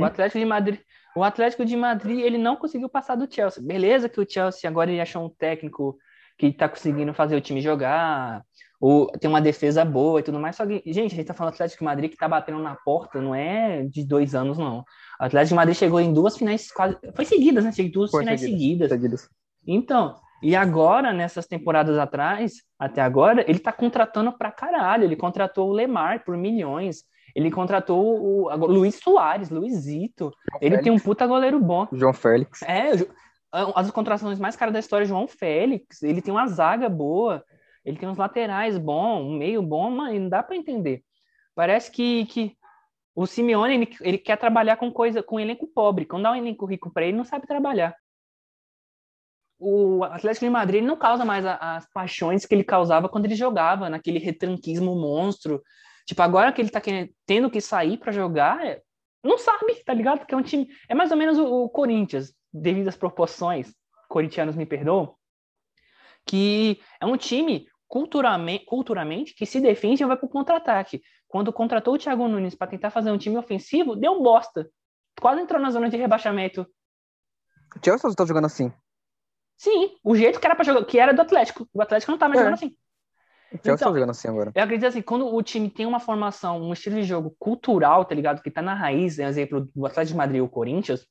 O 0.00 0.04
Atlético 0.04 0.38
de 0.38 0.44
Madrid, 0.44 0.80
o 1.16 1.22
Atlético 1.22 1.64
de 1.64 1.76
Madrid, 1.76 2.20
ele 2.20 2.38
não 2.38 2.56
conseguiu 2.56 2.88
passar 2.88 3.14
do 3.14 3.32
Chelsea. 3.32 3.62
Beleza 3.62 4.08
que 4.08 4.20
o 4.20 4.28
Chelsea 4.28 4.68
agora 4.68 4.90
ele 4.90 5.00
achou 5.00 5.24
um 5.24 5.28
técnico 5.30 5.96
que 6.36 6.52
tá 6.52 6.68
conseguindo 6.68 7.14
fazer 7.14 7.36
o 7.36 7.40
time 7.40 7.60
jogar, 7.60 8.44
tem 9.20 9.30
uma 9.30 9.40
defesa 9.40 9.84
boa 9.84 10.20
e 10.20 10.22
tudo 10.22 10.38
mais. 10.38 10.56
Só 10.56 10.66
que, 10.66 10.82
gente, 10.86 11.12
a 11.12 11.16
gente 11.16 11.26
tá 11.26 11.32
falando 11.34 11.52
do 11.52 11.54
Atlético 11.54 11.78
de 11.78 11.84
Madrid 11.84 12.10
que 12.10 12.16
tá 12.16 12.28
batendo 12.28 12.58
na 12.58 12.74
porta, 12.74 13.20
não 13.20 13.34
é 13.34 13.82
de 13.84 14.04
dois 14.04 14.34
anos, 14.34 14.58
não. 14.58 14.78
O 14.80 14.84
Atlético 15.24 15.50
de 15.50 15.54
Madrid 15.54 15.76
chegou 15.76 16.00
em 16.00 16.12
duas 16.12 16.36
finais 16.36 16.70
quase. 16.70 16.96
Foi 17.14 17.24
seguidas, 17.24 17.64
né? 17.64 17.72
Chegou 17.72 17.88
em 17.88 17.92
duas 17.92 18.10
Foi 18.10 18.20
finais 18.22 18.40
seguidas, 18.40 18.90
seguidas. 18.90 19.28
Então, 19.66 20.16
e 20.42 20.54
agora, 20.54 21.12
nessas 21.12 21.46
temporadas 21.46 21.96
atrás, 21.96 22.54
até 22.78 23.00
agora, 23.00 23.42
ele 23.48 23.58
tá 23.58 23.72
contratando 23.72 24.30
pra 24.36 24.50
caralho. 24.50 25.04
Ele 25.04 25.16
contratou 25.16 25.70
o 25.70 25.72
Lemar 25.72 26.22
por 26.24 26.36
milhões. 26.36 27.04
Ele 27.34 27.50
contratou 27.50 28.20
o 28.20 28.50
agora, 28.50 28.70
Luiz 28.70 28.96
Soares, 28.96 29.48
Luizito. 29.48 30.30
Ele 30.60 30.78
tem 30.78 30.92
um 30.92 30.98
puta 30.98 31.26
goleiro 31.26 31.58
bom. 31.58 31.88
João 31.92 32.12
Félix. 32.12 32.60
É, 32.62 32.92
o 32.92 32.98
Ju- 32.98 33.08
as 33.74 33.90
contratações 33.90 34.38
mais 34.38 34.56
caras 34.56 34.74
da 34.74 34.80
história, 34.80 35.06
João 35.06 35.26
Félix. 35.26 36.02
Ele 36.02 36.20
tem 36.20 36.34
uma 36.34 36.46
zaga 36.46 36.88
boa. 36.88 37.42
Ele 37.84 37.98
tem 37.98 38.08
uns 38.08 38.16
laterais 38.18 38.78
bons, 38.78 39.22
um 39.22 39.36
meio 39.36 39.62
bom, 39.62 39.90
mas 39.90 40.18
não 40.20 40.28
dá 40.28 40.42
pra 40.42 40.56
entender. 40.56 41.04
Parece 41.54 41.90
que, 41.90 42.24
que 42.26 42.56
o 43.14 43.26
Simeone 43.26 43.74
ele, 43.74 43.96
ele 44.00 44.18
quer 44.18 44.36
trabalhar 44.36 44.76
com 44.76 44.90
coisa 44.90 45.22
com 45.22 45.38
elenco 45.38 45.66
pobre. 45.66 46.06
Quando 46.06 46.22
dá 46.24 46.32
um 46.32 46.36
elenco 46.36 46.64
rico 46.66 46.90
pra 46.90 47.04
ele, 47.04 47.16
não 47.16 47.24
sabe 47.24 47.46
trabalhar. 47.46 47.94
O 49.58 50.02
Atlético 50.04 50.46
de 50.46 50.50
Madrid 50.50 50.82
não 50.82 50.96
causa 50.96 51.24
mais 51.24 51.46
a- 51.46 51.76
as 51.76 51.88
paixões 51.92 52.44
que 52.44 52.54
ele 52.54 52.64
causava 52.64 53.08
quando 53.08 53.26
ele 53.26 53.36
jogava, 53.36 53.88
naquele 53.88 54.18
retranquismo 54.18 54.94
monstro. 54.96 55.62
Tipo, 56.06 56.22
agora 56.22 56.52
que 56.52 56.60
ele 56.60 56.70
tá 56.70 56.80
querendo, 56.80 57.10
tendo 57.24 57.50
que 57.50 57.60
sair 57.60 57.96
pra 57.98 58.12
jogar, 58.12 58.64
é- 58.66 58.82
não 59.22 59.38
sabe, 59.38 59.74
tá 59.84 59.94
ligado? 59.94 60.18
Porque 60.18 60.34
é 60.34 60.36
um 60.36 60.42
time. 60.42 60.68
É 60.88 60.94
mais 60.94 61.10
ou 61.10 61.16
menos 61.16 61.38
o, 61.38 61.64
o 61.64 61.68
Corinthians, 61.68 62.34
devido 62.52 62.88
às 62.88 62.96
proporções, 62.96 63.72
corintianos 64.08 64.56
me 64.56 64.66
perdoam, 64.66 65.14
que 66.26 66.80
é 67.00 67.06
um 67.06 67.16
time 67.16 67.66
culturalmente, 67.88 68.64
culturalmente 68.64 69.34
que 69.34 69.46
se 69.46 69.60
defende 69.60 70.02
e 70.02 70.06
vai 70.06 70.16
pro 70.16 70.28
contra-ataque. 70.28 71.02
Quando 71.28 71.52
contratou 71.52 71.94
o 71.94 71.98
Thiago 71.98 72.28
Nunes 72.28 72.54
para 72.54 72.68
tentar 72.68 72.90
fazer 72.90 73.10
um 73.10 73.18
time 73.18 73.36
ofensivo, 73.36 73.96
deu 73.96 74.22
bosta. 74.22 74.70
Quase 75.20 75.40
entrou 75.40 75.60
na 75.60 75.70
zona 75.70 75.88
de 75.88 75.96
rebaixamento. 75.96 76.66
O 77.76 77.84
Chelsea 77.84 78.14
tá 78.14 78.24
jogando 78.24 78.46
assim. 78.46 78.72
Sim, 79.56 79.96
o 80.02 80.16
jeito 80.16 80.40
que 80.40 80.46
era 80.46 80.54
para 80.54 80.64
jogar, 80.64 80.84
que 80.84 80.98
era 80.98 81.12
do 81.12 81.22
Atlético. 81.22 81.68
O 81.72 81.80
Atlético 81.80 82.12
não 82.12 82.18
tá 82.18 82.28
mais 82.28 82.40
É. 82.40 82.44
jogando 82.44 82.54
assim. 82.54 82.66
O 82.66 83.56
Chelsea 83.56 83.74
Então, 83.74 83.76
tá 83.76 83.94
jogando 83.94 84.10
assim 84.10 84.28
agora. 84.28 84.52
Eu 84.54 84.62
acredito 84.62 84.88
assim, 84.88 85.02
quando 85.02 85.32
o 85.32 85.42
time 85.42 85.70
tem 85.70 85.86
uma 85.86 86.00
formação, 86.00 86.60
um 86.60 86.72
estilo 86.72 86.96
de 86.96 87.04
jogo 87.04 87.34
cultural, 87.38 88.04
tá 88.04 88.14
ligado? 88.14 88.42
Que 88.42 88.50
tá 88.50 88.60
na 88.60 88.74
raiz, 88.74 89.18
é 89.18 89.26
um 89.26 89.28
exemplo 89.28 89.68
do 89.74 89.86
Atlético 89.86 90.12
de 90.12 90.18
Madrid 90.18 90.38
e 90.38 90.42
o 90.42 90.48
Corinthians. 90.48 91.06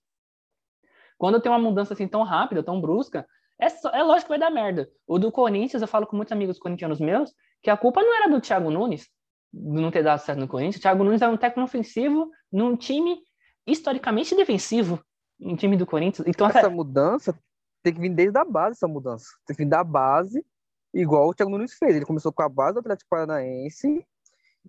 Quando 1.17 1.39
tem 1.39 1.51
uma 1.51 1.59
mudança 1.59 1.93
assim 1.93 2.07
tão 2.07 2.23
rápida, 2.23 2.61
tão 2.61 2.81
brusca, 2.81 3.25
é, 3.63 3.69
só- 3.69 3.89
é 3.89 4.03
lógico 4.03 4.25
que 4.25 4.29
vai 4.29 4.39
dar 4.39 4.49
merda. 4.51 4.89
O 5.07 5.17
do 5.19 5.31
Corinthians, 5.31 5.81
eu 5.81 5.87
falo 5.87 6.05
com 6.07 6.15
muitos 6.15 6.31
amigos 6.31 6.59
corintianos 6.59 6.99
meus, 6.99 7.33
que 7.61 7.69
a 7.69 7.77
culpa 7.77 8.01
não 8.01 8.15
era 8.15 8.29
do 8.29 8.41
Thiago 8.41 8.69
Nunes, 8.69 9.07
de 9.53 9.81
não 9.81 9.91
ter 9.91 10.03
dado 10.03 10.19
certo 10.19 10.39
no 10.39 10.47
Corinthians. 10.47 10.77
O 10.77 10.81
Thiago 10.81 11.03
Nunes 11.03 11.21
era 11.21 11.31
um 11.31 11.37
técnico 11.37 11.65
ofensivo 11.65 12.29
num 12.51 12.75
time 12.75 13.17
historicamente 13.65 14.35
defensivo, 14.35 14.99
um 15.39 15.55
time 15.55 15.77
do 15.77 15.85
Corinthians. 15.85 16.27
Então, 16.27 16.47
Essa 16.47 16.69
mudança 16.69 17.37
tem 17.81 17.93
que 17.93 17.99
vir 17.99 18.09
desde 18.09 18.37
a 18.37 18.45
base, 18.45 18.73
essa 18.77 18.87
mudança. 18.87 19.25
Tem 19.45 19.55
que 19.55 19.63
vir 19.63 19.69
da 19.69 19.83
base, 19.83 20.45
igual 20.93 21.29
o 21.29 21.33
Thiago 21.33 21.51
Nunes 21.51 21.73
fez. 21.73 21.95
Ele 21.95 22.05
começou 22.05 22.31
com 22.31 22.41
a 22.41 22.49
base 22.49 22.73
do 22.73 22.79
Atlético 22.79 23.09
Paranaense 23.09 24.05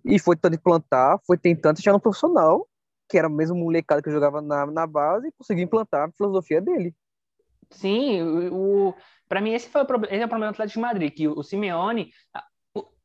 e 0.04 0.18
foi 0.18 0.36
tentando 0.36 0.54
implantar, 0.56 1.18
foi 1.26 1.38
tentando 1.38 1.80
chegar 1.80 1.92
no 1.92 2.00
profissional, 2.00 2.68
que 3.08 3.18
era 3.18 3.28
o 3.28 3.30
mesmo 3.30 3.56
molecado 3.56 4.02
que 4.02 4.10
jogava 4.10 4.40
na, 4.40 4.66
na 4.66 4.86
base, 4.86 5.28
e 5.28 5.32
conseguiu 5.32 5.64
implantar 5.64 6.08
a 6.08 6.12
filosofia 6.12 6.60
dele. 6.60 6.94
Sim, 7.74 8.22
o, 8.50 8.94
para 9.28 9.40
mim 9.40 9.52
esse 9.52 9.68
foi 9.68 9.82
o 9.82 9.86
problema, 9.86 10.14
esse 10.14 10.22
é 10.22 10.26
o 10.26 10.28
problema 10.28 10.52
do 10.52 10.54
Atlético 10.54 10.78
de 10.78 10.86
Madrid, 10.86 11.12
que 11.12 11.28
o, 11.28 11.38
o 11.38 11.42
Simeone, 11.42 12.10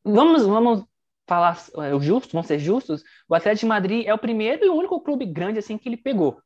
vamos 0.04 0.46
vamos 0.46 0.86
falar 1.28 1.58
é, 1.78 1.94
o 1.94 2.02
justo, 2.02 2.32
vamos 2.32 2.48
ser 2.48 2.60
justos, 2.60 3.04
o 3.28 3.36
Atlético 3.36 3.62
de 3.62 3.68
Madrid 3.68 4.08
é 4.08 4.14
o 4.14 4.18
primeiro 4.18 4.66
e 4.66 4.70
único 4.70 5.02
clube 5.02 5.26
grande 5.26 5.60
assim 5.60 5.78
que 5.78 5.88
ele 5.88 5.98
pegou. 5.98 6.42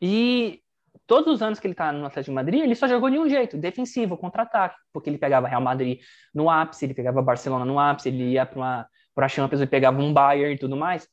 E 0.00 0.60
todos 1.06 1.34
os 1.34 1.42
anos 1.42 1.60
que 1.60 1.66
ele 1.66 1.74
tá 1.74 1.92
no 1.92 2.06
Atlético 2.06 2.30
de 2.30 2.34
Madrid, 2.34 2.62
ele 2.62 2.74
só 2.74 2.88
jogou 2.88 3.10
de 3.10 3.18
um 3.18 3.28
jeito, 3.28 3.56
defensivo, 3.56 4.16
contra-ataque, 4.16 4.76
porque 4.92 5.10
ele 5.10 5.18
pegava 5.18 5.48
Real 5.48 5.60
Madrid 5.60 6.00
no 6.34 6.48
ápice, 6.48 6.84
ele 6.84 6.94
pegava 6.94 7.22
Barcelona 7.22 7.64
no 7.64 7.78
ápice, 7.78 8.08
ele 8.08 8.32
ia 8.32 8.46
para 8.46 8.58
uma 8.58 8.88
para 9.14 9.28
Champions 9.28 9.60
e 9.60 9.66
pegava 9.66 10.00
um 10.00 10.12
Bayern 10.12 10.54
e 10.54 10.58
tudo 10.58 10.76
mais. 10.76 11.08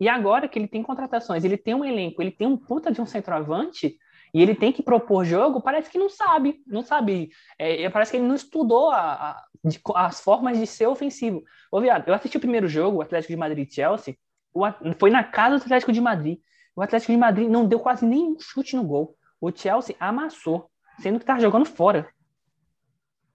E 0.00 0.08
agora 0.08 0.48
que 0.48 0.58
ele 0.58 0.66
tem 0.66 0.82
contratações, 0.82 1.44
ele 1.44 1.56
tem 1.56 1.74
um 1.74 1.84
elenco, 1.84 2.20
ele 2.20 2.32
tem 2.32 2.46
um 2.46 2.56
puta 2.56 2.90
de 2.90 3.00
um 3.00 3.06
centroavante, 3.06 3.96
e 4.34 4.42
ele 4.42 4.54
tem 4.54 4.72
que 4.72 4.82
propor 4.82 5.24
jogo, 5.24 5.62
parece 5.62 5.88
que 5.88 5.96
não 5.96 6.10
sabe, 6.10 6.60
não 6.66 6.82
sabe. 6.82 7.30
É, 7.56 7.84
é, 7.84 7.88
parece 7.90 8.10
que 8.10 8.16
ele 8.16 8.26
não 8.26 8.34
estudou 8.34 8.90
a- 8.90 9.30
a- 9.30 9.44
de- 9.64 9.80
as 9.94 10.20
formas 10.20 10.58
de 10.58 10.66
ser 10.66 10.88
ofensivo. 10.88 11.44
Ô, 11.70 11.80
viado, 11.80 12.08
eu 12.08 12.14
assisti 12.14 12.36
o 12.36 12.40
primeiro 12.40 12.66
jogo, 12.66 12.98
o 12.98 13.02
Atlético 13.02 13.32
de 13.32 13.36
Madrid 13.36 13.72
Chelsea, 13.72 14.16
o 14.52 14.64
foi 14.98 15.10
na 15.10 15.22
casa 15.22 15.58
do 15.58 15.62
Atlético 15.62 15.92
de 15.92 16.00
Madrid. 16.00 16.40
O 16.74 16.82
Atlético 16.82 17.12
de 17.12 17.18
Madrid 17.18 17.48
não 17.48 17.64
deu 17.64 17.78
quase 17.78 18.04
nenhum 18.04 18.36
chute 18.40 18.74
no 18.74 18.82
gol. 18.82 19.16
O 19.40 19.52
Chelsea 19.52 19.94
amassou, 20.00 20.68
sendo 20.98 21.20
que 21.20 21.24
tá 21.24 21.38
jogando 21.38 21.66
fora. 21.66 22.08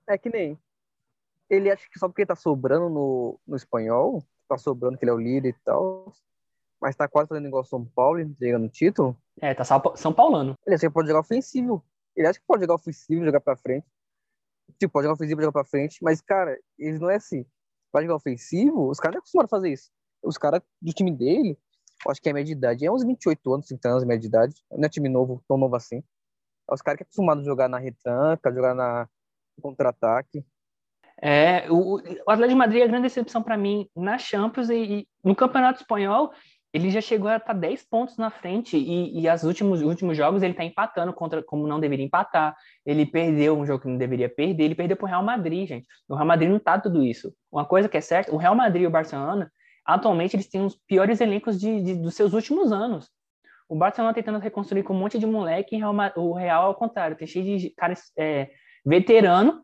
É 0.08 0.18
que 0.18 0.30
nem. 0.30 0.58
Ele 1.50 1.72
acha 1.72 1.88
que 1.90 1.98
só 1.98 2.10
porque 2.10 2.26
tá 2.26 2.36
sobrando 2.36 2.90
no, 2.90 3.40
no 3.48 3.56
espanhol, 3.56 4.22
tá 4.50 4.58
sobrando 4.58 4.98
que 4.98 5.06
ele 5.06 5.12
é 5.12 5.14
o 5.14 5.18
líder 5.20 5.50
e 5.50 5.56
tal, 5.64 6.12
mas 6.82 6.96
tá 6.96 7.08
quase 7.08 7.30
fazendo 7.30 7.48
igual 7.48 7.64
São 7.64 7.86
Paulo, 7.86 8.20
entregando 8.20 8.66
o 8.66 8.70
título, 8.70 9.18
É, 9.42 9.54
tá 9.54 9.64
São 9.64 9.80
Pa- 9.80 9.96
São 9.96 10.14
Paulano. 10.14 10.56
ele 10.66 10.76
acha 10.76 10.88
que 10.88 10.94
pode 10.94 11.08
jogar 11.08 11.22
ofensivo. 11.22 11.84
Ele 12.16 12.28
acha 12.28 12.40
que 12.40 12.46
pode 12.46 12.62
jogar 12.62 12.76
ofensivo, 12.76 13.24
jogar 13.26 13.40
pra 13.40 13.56
frente. 13.56 13.86
Tipo, 14.78 14.94
pode 14.94 15.06
jogar 15.06 15.14
ofensivo, 15.16 15.42
jogar 15.42 15.52
pra 15.52 15.64
frente, 15.66 15.98
mas, 16.04 16.22
cara, 16.22 16.58
ele 16.78 17.00
não 17.00 17.10
é 17.10 17.16
assim. 17.16 17.46
Vai 17.92 18.04
jogar 18.04 18.16
ofensivo, 18.16 18.90
os 18.90 19.00
caras 19.00 19.16
não 19.16 19.20
acostumaram 19.20 19.46
a 19.46 19.50
fazer 19.50 19.72
isso. 19.72 19.90
Os 20.22 20.38
caras 20.38 20.62
do 20.82 20.94
time 20.94 21.12
dele, 21.12 21.58
acho 22.08 22.22
que 22.22 22.30
a 22.30 22.34
média 22.34 22.46
de 22.54 22.58
idade 22.58 22.86
é 22.86 22.92
uns 22.92 23.04
28 23.04 23.54
anos, 23.54 23.66
30 23.68 23.90
anos, 23.90 24.04
média 24.04 24.22
de 24.22 24.28
idade. 24.28 24.56
Não 24.72 24.86
é 24.86 24.90
time 24.90 25.10
novo, 25.10 25.44
tão 25.48 25.58
novo 25.58 25.76
assim. 25.76 26.04
É 26.70 26.74
os 26.74 26.82
caras 26.82 26.98
que 27.00 27.04
é 27.22 27.32
a 27.32 27.44
jogar 27.44 27.68
na 27.68 27.80
retranca, 27.80 28.54
jogar 28.54 28.76
na 28.76 29.08
contra-ataque. 29.62 30.46
É, 31.22 31.70
o, 31.70 31.96
o 31.96 32.32
Atlético 32.32 32.48
de 32.50 32.56
Madrid 32.56 32.82
é 32.82 32.86
a 32.86 32.88
grande 32.88 33.04
decepção 33.04 33.42
para 33.44 33.58
mim 33.58 33.90
na 33.96 34.18
Champions 34.18 34.70
e, 34.70 34.76
e 34.84 35.08
no 35.24 35.36
Campeonato 35.36 35.82
Espanhol. 35.82 36.32
Ele 36.72 36.92
já 36.92 37.02
chegou 37.02 37.28
a 37.30 37.38
estar 37.38 37.54
10 37.54 37.84
pontos 37.90 38.18
na 38.18 38.30
frente 38.30 38.78
e, 38.78 39.20
e 39.20 39.30
os 39.30 39.44
últimos, 39.44 39.82
últimos 39.82 40.16
jogos 40.16 40.44
ele 40.44 40.52
está 40.54 40.64
empatando 40.64 41.12
contra 41.12 41.42
como 41.42 41.66
não 41.66 41.80
deveria 41.80 42.06
empatar. 42.06 42.56
Ele 42.86 43.06
perdeu 43.06 43.58
um 43.58 43.66
jogo 43.66 43.82
que 43.82 43.88
não 43.88 43.98
deveria 43.98 44.30
perder. 44.30 44.66
Ele 44.66 44.76
perdeu 44.76 44.96
para 44.96 45.06
o 45.06 45.08
Real 45.08 45.24
Madrid, 45.24 45.68
gente. 45.68 45.88
O 46.08 46.14
Real 46.16 46.28
Madrid 46.28 46.50
não 46.50 46.60
tá 46.60 46.80
tudo 46.80 47.04
isso. 47.04 47.34
Uma 47.52 47.66
coisa 47.66 47.90
que 47.90 47.98
é 47.98 48.02
certa: 48.02 48.34
o 48.34 48.38
Real 48.38 48.54
Madrid 48.54 48.84
e 48.84 48.88
o 48.88 48.92
Barcelona, 48.92 49.52
atualmente, 49.84 50.36
eles 50.36 50.48
têm 50.48 50.64
os 50.64 50.78
piores 50.88 51.20
elencos 51.22 51.60
de, 51.60 51.82
de- 51.82 51.96
dos 51.96 52.14
seus 52.14 52.34
últimos 52.34 52.72
anos. 52.72 53.10
O 53.68 53.76
Barcelona 53.76 54.14
tentando 54.14 54.40
reconstruir 54.40 54.84
com 54.84 54.94
um 54.94 55.00
monte 55.00 55.18
de 55.18 55.26
moleque, 55.26 55.76
e 55.76 55.84
o 55.84 56.34
Real, 56.34 56.66
ao 56.66 56.76
contrário, 56.76 57.16
tem 57.16 57.28
cheio 57.28 57.58
de 57.58 57.70
caras 57.72 58.12
é, 58.18 58.50
veterano 58.86 59.64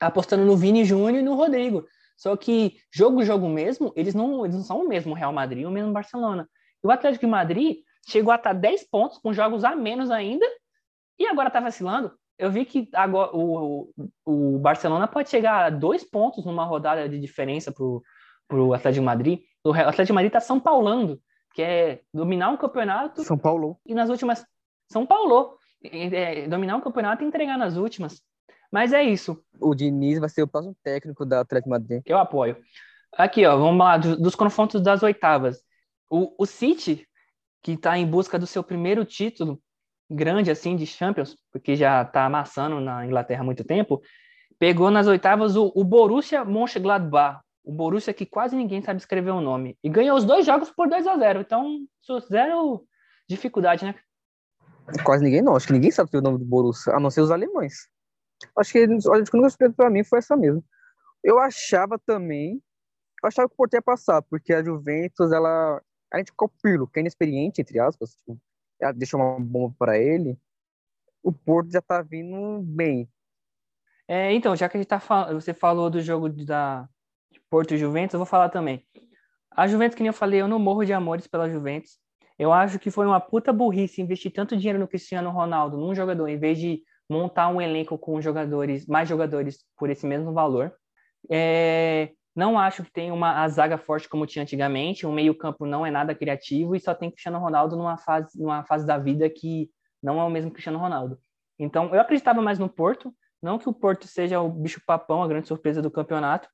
apostando 0.00 0.44
no 0.44 0.56
Vini 0.56 0.84
Júnior 0.84 1.20
e 1.20 1.22
no 1.22 1.34
Rodrigo. 1.34 1.84
Só 2.22 2.36
que 2.36 2.76
jogo, 2.94 3.24
jogo 3.24 3.48
mesmo, 3.48 3.92
eles 3.96 4.14
não, 4.14 4.44
eles 4.44 4.54
não 4.54 4.62
são 4.62 4.84
o 4.84 4.88
mesmo 4.88 5.12
Real 5.12 5.32
Madrid, 5.32 5.66
o 5.66 5.72
mesmo 5.72 5.92
Barcelona. 5.92 6.48
E 6.80 6.86
o 6.86 6.90
Atlético 6.92 7.26
de 7.26 7.30
Madrid 7.32 7.78
chegou 8.06 8.32
a 8.32 8.36
estar 8.36 8.52
10 8.52 8.88
pontos, 8.88 9.18
com 9.18 9.32
jogos 9.32 9.64
a 9.64 9.74
menos 9.74 10.08
ainda, 10.08 10.46
e 11.18 11.26
agora 11.26 11.50
tá 11.50 11.58
vacilando. 11.58 12.12
Eu 12.38 12.48
vi 12.48 12.64
que 12.64 12.88
agora 12.94 13.34
o, 13.34 13.92
o, 14.24 14.54
o 14.54 14.58
Barcelona 14.60 15.08
pode 15.08 15.30
chegar 15.30 15.64
a 15.64 15.70
dois 15.70 16.04
pontos 16.04 16.46
numa 16.46 16.64
rodada 16.64 17.08
de 17.08 17.18
diferença 17.18 17.72
pro, 17.72 18.00
pro 18.46 18.72
Atlético 18.72 19.00
de 19.00 19.06
Madrid. 19.06 19.40
O 19.64 19.72
Atlético 19.72 20.04
de 20.04 20.12
Madrid 20.12 20.32
tá 20.32 20.38
São 20.38 20.60
Paulando, 20.60 21.20
que 21.52 21.60
é 21.60 22.02
dominar 22.14 22.50
um 22.50 22.56
campeonato 22.56 23.24
São 23.24 23.36
Paulo. 23.36 23.80
e 23.84 23.96
nas 23.96 24.08
últimas. 24.08 24.46
São 24.88 25.04
Paulo. 25.04 25.58
É, 25.82 26.46
dominar 26.46 26.76
um 26.76 26.80
campeonato 26.80 27.24
e 27.24 27.26
entregar 27.26 27.58
nas 27.58 27.76
últimas. 27.76 28.22
Mas 28.72 28.94
é 28.94 29.02
isso. 29.02 29.44
O 29.60 29.74
Diniz 29.74 30.18
vai 30.18 30.30
ser 30.30 30.42
o 30.42 30.48
próximo 30.48 30.74
técnico 30.82 31.26
da 31.26 31.40
Atlético 31.40 31.68
Madrid. 31.68 32.02
Eu 32.06 32.16
apoio. 32.18 32.56
Aqui, 33.16 33.44
ó, 33.44 33.54
vamos 33.56 33.78
lá, 33.78 33.98
do- 33.98 34.16
dos 34.16 34.34
confrontos 34.34 34.80
das 34.80 35.02
oitavas. 35.02 35.62
O, 36.08 36.34
o 36.42 36.46
City, 36.46 37.06
que 37.62 37.72
está 37.72 37.98
em 37.98 38.06
busca 38.06 38.38
do 38.38 38.46
seu 38.46 38.64
primeiro 38.64 39.04
título 39.04 39.60
grande, 40.10 40.50
assim, 40.50 40.74
de 40.74 40.86
Champions, 40.86 41.36
porque 41.52 41.76
já 41.76 42.02
está 42.02 42.24
amassando 42.24 42.80
na 42.80 43.04
Inglaterra 43.04 43.42
há 43.42 43.44
muito 43.44 43.62
tempo, 43.64 44.00
pegou 44.58 44.90
nas 44.90 45.06
oitavas 45.06 45.54
o, 45.56 45.70
o 45.74 45.84
Borussia 45.84 46.44
Mönchengladbach, 46.44 47.40
o 47.64 47.72
Borussia 47.72 48.12
que 48.12 48.26
quase 48.26 48.56
ninguém 48.56 48.82
sabe 48.82 48.98
escrever 49.00 49.30
o 49.30 49.40
nome, 49.40 49.76
e 49.82 49.88
ganhou 49.88 50.16
os 50.16 50.24
dois 50.24 50.44
jogos 50.44 50.70
por 50.70 50.88
2 50.88 51.06
a 51.06 51.16
0 51.16 51.40
Então, 51.40 51.78
zero 52.30 52.84
dificuldade, 53.28 53.84
né? 53.84 53.94
Quase 55.04 55.22
ninguém 55.24 55.40
não. 55.42 55.56
Acho 55.56 55.66
que 55.68 55.72
ninguém 55.72 55.90
sabe 55.90 56.10
o 56.16 56.20
nome 56.20 56.38
do 56.38 56.44
Borussia, 56.44 56.94
a 56.94 57.00
não 57.00 57.08
ser 57.10 57.20
os 57.20 57.30
alemães. 57.30 57.88
Acho 58.56 58.72
que 58.72 58.86
que 58.86 59.08
a 59.08 59.12
única 59.12 59.50
surpresa 59.50 59.74
pra 59.74 59.90
mim 59.90 60.04
foi 60.04 60.18
essa 60.18 60.36
mesmo. 60.36 60.64
Eu 61.22 61.38
achava 61.38 61.98
também, 61.98 62.62
eu 63.22 63.28
achava 63.28 63.48
que 63.48 63.54
o 63.54 63.56
Porto 63.56 63.74
ia 63.74 63.82
passar, 63.82 64.22
porque 64.22 64.52
a 64.52 64.62
Juventus, 64.62 65.30
ela, 65.32 65.80
a 66.12 66.18
gente 66.18 66.32
pilo, 66.62 66.88
que 66.88 66.98
é 66.98 67.00
inexperiente, 67.00 67.60
entre 67.60 67.78
aspas, 67.78 68.16
tipo, 68.16 68.38
ela 68.80 68.92
deixou 68.92 69.20
uma 69.20 69.38
bomba 69.38 69.74
para 69.78 69.98
ele. 69.98 70.36
O 71.22 71.32
Porto 71.32 71.70
já 71.70 71.80
tá 71.80 72.02
vindo 72.02 72.60
bem. 72.62 73.08
É, 74.08 74.32
então, 74.32 74.56
já 74.56 74.68
que 74.68 74.76
a 74.76 74.80
gente 74.80 74.88
tá 74.88 74.98
falando, 74.98 75.40
você 75.40 75.54
falou 75.54 75.88
do 75.88 76.00
jogo 76.00 76.28
da 76.28 76.88
Porto 77.48 77.74
e 77.74 77.78
Juventus, 77.78 78.14
eu 78.14 78.18
vou 78.18 78.26
falar 78.26 78.48
também. 78.48 78.84
A 79.50 79.68
Juventus, 79.68 79.94
que 79.94 80.02
nem 80.02 80.08
eu 80.08 80.14
falei, 80.14 80.40
eu 80.40 80.48
não 80.48 80.58
morro 80.58 80.84
de 80.84 80.92
amores 80.92 81.26
pela 81.26 81.48
Juventus. 81.48 81.98
Eu 82.38 82.52
acho 82.52 82.78
que 82.78 82.90
foi 82.90 83.06
uma 83.06 83.20
puta 83.20 83.52
burrice 83.52 84.02
investir 84.02 84.32
tanto 84.32 84.56
dinheiro 84.56 84.78
no 84.78 84.88
Cristiano 84.88 85.30
Ronaldo, 85.30 85.76
num 85.76 85.94
jogador, 85.94 86.26
em 86.26 86.38
vez 86.38 86.58
de 86.58 86.82
montar 87.12 87.48
um 87.48 87.60
elenco 87.60 87.98
com 87.98 88.20
jogadores, 88.20 88.86
mais 88.86 89.08
jogadores 89.08 89.58
por 89.76 89.90
esse 89.90 90.06
mesmo 90.06 90.32
valor. 90.32 90.74
É, 91.30 92.10
não 92.34 92.58
acho 92.58 92.82
que 92.82 92.90
tem 92.90 93.12
uma 93.12 93.42
a 93.42 93.48
zaga 93.48 93.76
forte 93.76 94.08
como 94.08 94.26
tinha 94.26 94.42
antigamente. 94.42 95.06
O 95.06 95.12
meio-campo 95.12 95.66
não 95.66 95.84
é 95.84 95.90
nada 95.90 96.14
criativo 96.14 96.74
e 96.74 96.80
só 96.80 96.94
tem 96.94 97.10
Cristiano 97.10 97.38
Ronaldo 97.38 97.76
numa 97.76 97.98
fase, 97.98 98.40
numa 98.40 98.64
fase 98.64 98.86
da 98.86 98.96
vida 98.98 99.28
que 99.28 99.70
não 100.02 100.18
é 100.18 100.24
o 100.24 100.30
mesmo 100.30 100.50
Cristiano 100.50 100.78
Ronaldo. 100.78 101.18
Então, 101.58 101.94
eu 101.94 102.00
acreditava 102.00 102.40
mais 102.40 102.58
no 102.58 102.68
Porto. 102.68 103.14
Não 103.42 103.58
que 103.58 103.68
o 103.68 103.72
Porto 103.72 104.06
seja 104.06 104.40
o 104.40 104.48
bicho-papão, 104.48 105.22
a 105.22 105.28
grande 105.28 105.48
surpresa 105.48 105.82
do 105.82 105.90
campeonato. 105.90 106.48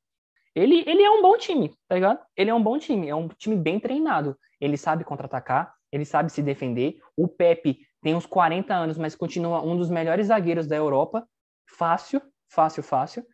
Ele, 0.55 0.83
ele 0.87 1.03
é 1.03 1.11
um 1.11 1.23
bom 1.23 1.37
time, 1.37 1.73
tá 1.87 1.95
ligado? 1.95 2.19
Ele 2.37 2.50
é 2.50 2.55
um 2.55 2.62
bom 2.62 2.79
time, 2.79 3.09
é 3.09 3.15
um 3.15 3.29
time 3.29 3.55
bem 3.55 3.79
treinado. 3.79 4.37
Ele 4.61 4.77
sabe 4.77 5.05
contra-atacar, 5.05 5.73
ele 5.93 6.05
sabe 6.05 6.33
se 6.33 6.43
defender. 6.43 6.97
O 7.17 7.29
Pepe 7.29 7.81
tem 8.02 8.14
uns 8.14 8.26
40 8.26 8.75
anos, 8.75 8.99
mas 8.99 9.14
continua 9.14 9.62
um 9.62 9.76
dos 9.76 9.90
melhores 9.90 10.28
zagueiros 10.28 10.67
da 10.67 10.76
Europa. 10.76 11.26
Fácil, 11.67 12.23
fácil, 12.49 12.83
fácil. 12.83 13.25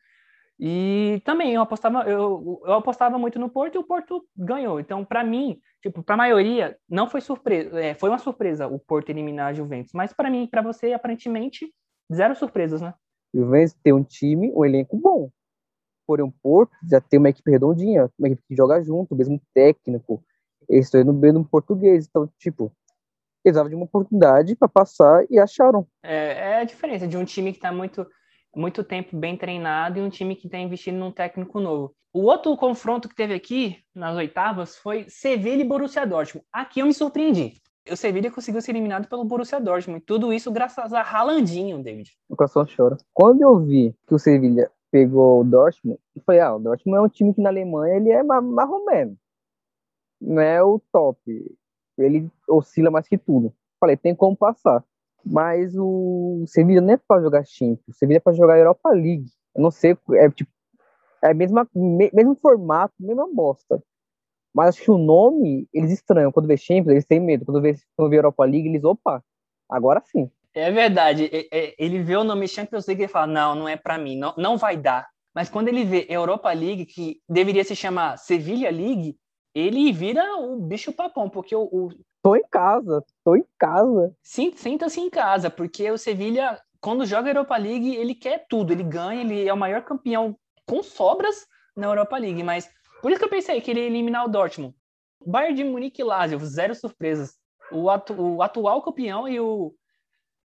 E 0.59 1.21
também 1.25 1.55
eu 1.55 1.63
apostava, 1.63 2.03
eu, 2.09 2.63
eu 2.65 2.75
apostava 2.75 3.19
muito 3.19 3.39
no 3.39 3.51
Porto 3.51 3.75
e 3.75 3.79
o 3.79 3.85
Porto 3.85 4.25
ganhou. 4.37 4.79
Então, 4.79 5.05
para 5.05 5.25
mim, 5.25 5.61
tipo, 5.83 6.03
para 6.03 6.15
a 6.15 6.19
maioria, 6.19 6.79
não 6.89 7.09
foi 7.09 7.21
surpresa, 7.21 7.81
é, 7.81 7.95
foi 7.95 8.09
uma 8.09 8.19
surpresa 8.19 8.69
o 8.69 8.79
Porto 8.79 9.11
eliminar 9.11 9.49
a 9.49 9.53
Juventus, 9.53 9.93
mas 9.93 10.13
para 10.13 10.31
mim, 10.31 10.47
para 10.47 10.63
você, 10.63 10.93
aparentemente, 10.93 11.73
zero 12.13 12.37
surpresas, 12.37 12.81
né? 12.81 12.95
Juventus 13.35 13.75
tem 13.83 13.93
um 13.93 14.05
time, 14.05 14.53
um 14.55 14.65
elenco 14.65 14.97
bom. 14.97 15.29
Porém, 16.07 16.25
o 16.25 16.33
Porto 16.43 16.73
já 16.89 17.01
tem 17.01 17.19
uma 17.19 17.31
equipe 17.31 17.51
redondinha, 17.51 18.09
uma 18.19 18.29
equipe 18.29 18.43
que 18.47 18.57
joga 18.57 18.81
junto, 18.81 19.17
mesmo 19.17 19.41
técnico. 19.53 20.23
Eles 20.69 20.87
estão 20.87 21.03
no 21.03 21.45
português, 21.45 22.07
então, 22.07 22.31
tipo, 22.39 22.73
eles 23.45 23.69
de 23.69 23.75
uma 23.75 23.85
oportunidade 23.85 24.57
para 24.57 24.69
passar 24.69 25.25
e 25.31 25.39
acharam. 25.39 25.87
É, 26.03 26.51
é 26.51 26.61
a 26.61 26.65
diferença 26.65 27.07
de 27.07 27.17
um 27.17 27.25
time 27.25 27.53
que 27.53 27.59
está 27.59 27.73
muito 27.73 28.07
muito 28.57 28.85
tempo 28.85 29.17
bem 29.17 29.37
treinado 29.37 29.99
e 29.99 30.03
um 30.03 30.09
time 30.09 30.37
que 30.37 30.47
está 30.47 30.59
investindo 30.59 30.97
num 30.97 31.11
técnico 31.11 31.59
novo. 31.59 31.95
O 32.13 32.23
outro 32.23 32.57
confronto 32.57 33.09
que 33.09 33.15
teve 33.15 33.35
aqui, 33.35 33.79
nas 33.93 34.17
oitavas, 34.17 34.77
foi 34.77 35.07
Sevilla 35.09 35.63
e 35.63 35.65
Borussia 35.65 36.07
Dortmund. 36.07 36.47
Aqui 36.53 36.81
eu 36.81 36.87
me 36.87 36.95
surpreendi. 36.95 37.55
O 37.91 37.97
Sevilla 37.97 38.31
conseguiu 38.31 38.63
ser 38.63 38.71
eliminado 38.71 39.09
pelo 39.09 39.25
Borussia 39.25 39.61
Dortmund. 39.61 40.01
Tudo 40.07 40.33
isso 40.33 40.51
graças 40.51 40.93
a 40.93 41.03
Ralandinho, 41.03 41.83
David. 41.83 42.13
O 42.29 42.37
coração 42.37 42.65
chora. 42.65 42.97
Quando 43.13 43.43
eu 43.43 43.59
vi 43.59 43.95
que 44.07 44.15
o 44.15 44.19
Sevilla 44.19 44.71
pegou 44.91 45.41
o 45.41 45.45
Dortmund, 45.45 45.99
eu 46.15 46.23
falei, 46.25 46.41
ah, 46.41 46.55
o 46.55 46.61
Dortmund 46.61 46.99
é 46.99 47.01
um 47.01 47.09
time 47.09 47.35
que 47.35 47.43
na 47.43 47.51
Alemanha 47.51 47.97
ele 47.97 48.11
é 48.11 48.23
marromeno. 48.23 49.19
Não 50.21 50.41
é 50.41 50.63
o 50.63 50.81
top. 50.93 51.19
Ele 51.97 52.31
oscila 52.49 52.91
mais 52.91 53.07
que 53.07 53.19
tudo. 53.19 53.53
Falei, 53.81 53.97
tem 53.97 54.15
como 54.15 54.37
passar. 54.37 54.85
Mas 55.25 55.75
o 55.77 56.45
Sevilla 56.47 56.81
não 56.81 56.93
é 56.93 56.97
para 56.97 57.23
jogar 57.23 57.45
Champions, 57.47 57.89
o 57.89 57.93
Sevilla 57.95 58.19
é 58.19 58.21
para 58.21 58.35
jogar 58.35 58.59
Europa 58.59 58.91
League. 58.91 59.27
Eu 59.55 59.63
não 59.63 59.71
sei, 59.71 59.97
é 60.13 60.29
tipo, 60.31 60.51
é 61.23 61.33
mesma, 61.33 61.67
mesmo 61.75 62.35
formato, 62.35 62.95
mesma 63.01 63.27
bosta. 63.33 63.83
Mas 64.55 64.69
acho 64.69 64.85
que 64.85 64.91
o 64.91 64.99
nome, 64.99 65.67
eles 65.73 65.91
estranham. 65.91 66.31
Quando 66.31 66.47
vê 66.47 66.57
Champions, 66.57 66.93
eles 66.93 67.07
têm 67.07 67.19
medo. 67.19 67.45
Quando 67.45 67.61
vê, 67.61 67.75
quando 67.97 68.11
vê 68.11 68.19
Europa 68.19 68.45
League, 68.45 68.69
eles, 68.69 68.85
opa, 68.85 69.25
agora 69.69 70.03
sim. 70.05 70.31
É 70.53 70.71
verdade. 70.71 71.29
Ele 71.77 72.03
vê 72.03 72.17
o 72.17 72.23
nome 72.23 72.47
Champions 72.47 72.87
League 72.87 73.03
e 73.03 73.09
fala, 73.09 73.27
não, 73.27 73.55
não 73.55 73.69
é 73.69 73.77
para 73.77 73.99
mim, 73.99 74.17
não, 74.17 74.33
não 74.37 74.57
vai 74.57 74.77
dar. 74.77 75.09
Mas 75.35 75.49
quando 75.49 75.69
ele 75.69 75.85
vê 75.85 76.07
Europa 76.09 76.53
League, 76.53 76.87
que 76.87 77.21
deveria 77.29 77.65
se 77.65 77.75
chamar 77.75 78.19
Sevilla 78.19 78.71
League, 78.71 79.17
ele 79.55 79.93
vira 79.93 80.37
o 80.37 80.61
bicho 80.61 80.93
papão, 80.93 81.31
porque 81.31 81.55
o, 81.55 81.63
o... 81.63 81.91
Tô 82.23 82.35
em 82.35 82.43
casa, 82.51 83.05
tô 83.23 83.37
em 83.37 83.45
casa. 83.59 84.15
Senta-se 84.23 85.01
em 85.01 85.09
casa, 85.09 85.49
porque 85.49 85.91
o 85.91 85.99
Sevilha, 85.99 86.61
quando 86.81 87.07
joga 87.07 87.29
a 87.29 87.31
Europa 87.31 87.57
League, 87.57 87.95
ele 87.95 88.15
quer 88.15 88.47
tudo, 88.49 88.73
ele 88.73 88.83
ganha, 88.83 89.21
ele 89.21 89.47
é 89.47 89.53
o 89.53 89.57
maior 89.57 89.83
campeão 89.83 90.37
com 90.67 90.83
sobras 90.83 91.47
na 91.77 91.87
Europa 91.87 92.17
League, 92.17 92.43
mas 92.43 92.69
por 93.03 93.11
isso 93.11 93.19
que 93.19 93.27
eu 93.27 93.31
pensei 93.31 93.61
que 93.61 93.71
ele 93.71 93.81
ia 93.81 93.87
eliminar 93.87 94.25
o 94.25 94.29
Dortmund. 94.29 94.75
Bayern 95.27 95.55
de 95.55 95.65
Munique 95.65 96.01
e 96.01 96.05
Lazio, 96.05 96.39
zero 96.41 96.75
surpresas. 96.75 97.35
O, 97.71 97.89
atu 97.89 98.15
o 98.15 98.43
atual 98.43 98.83
campeão 98.83 99.29
e 99.29 99.41
o 99.41 99.75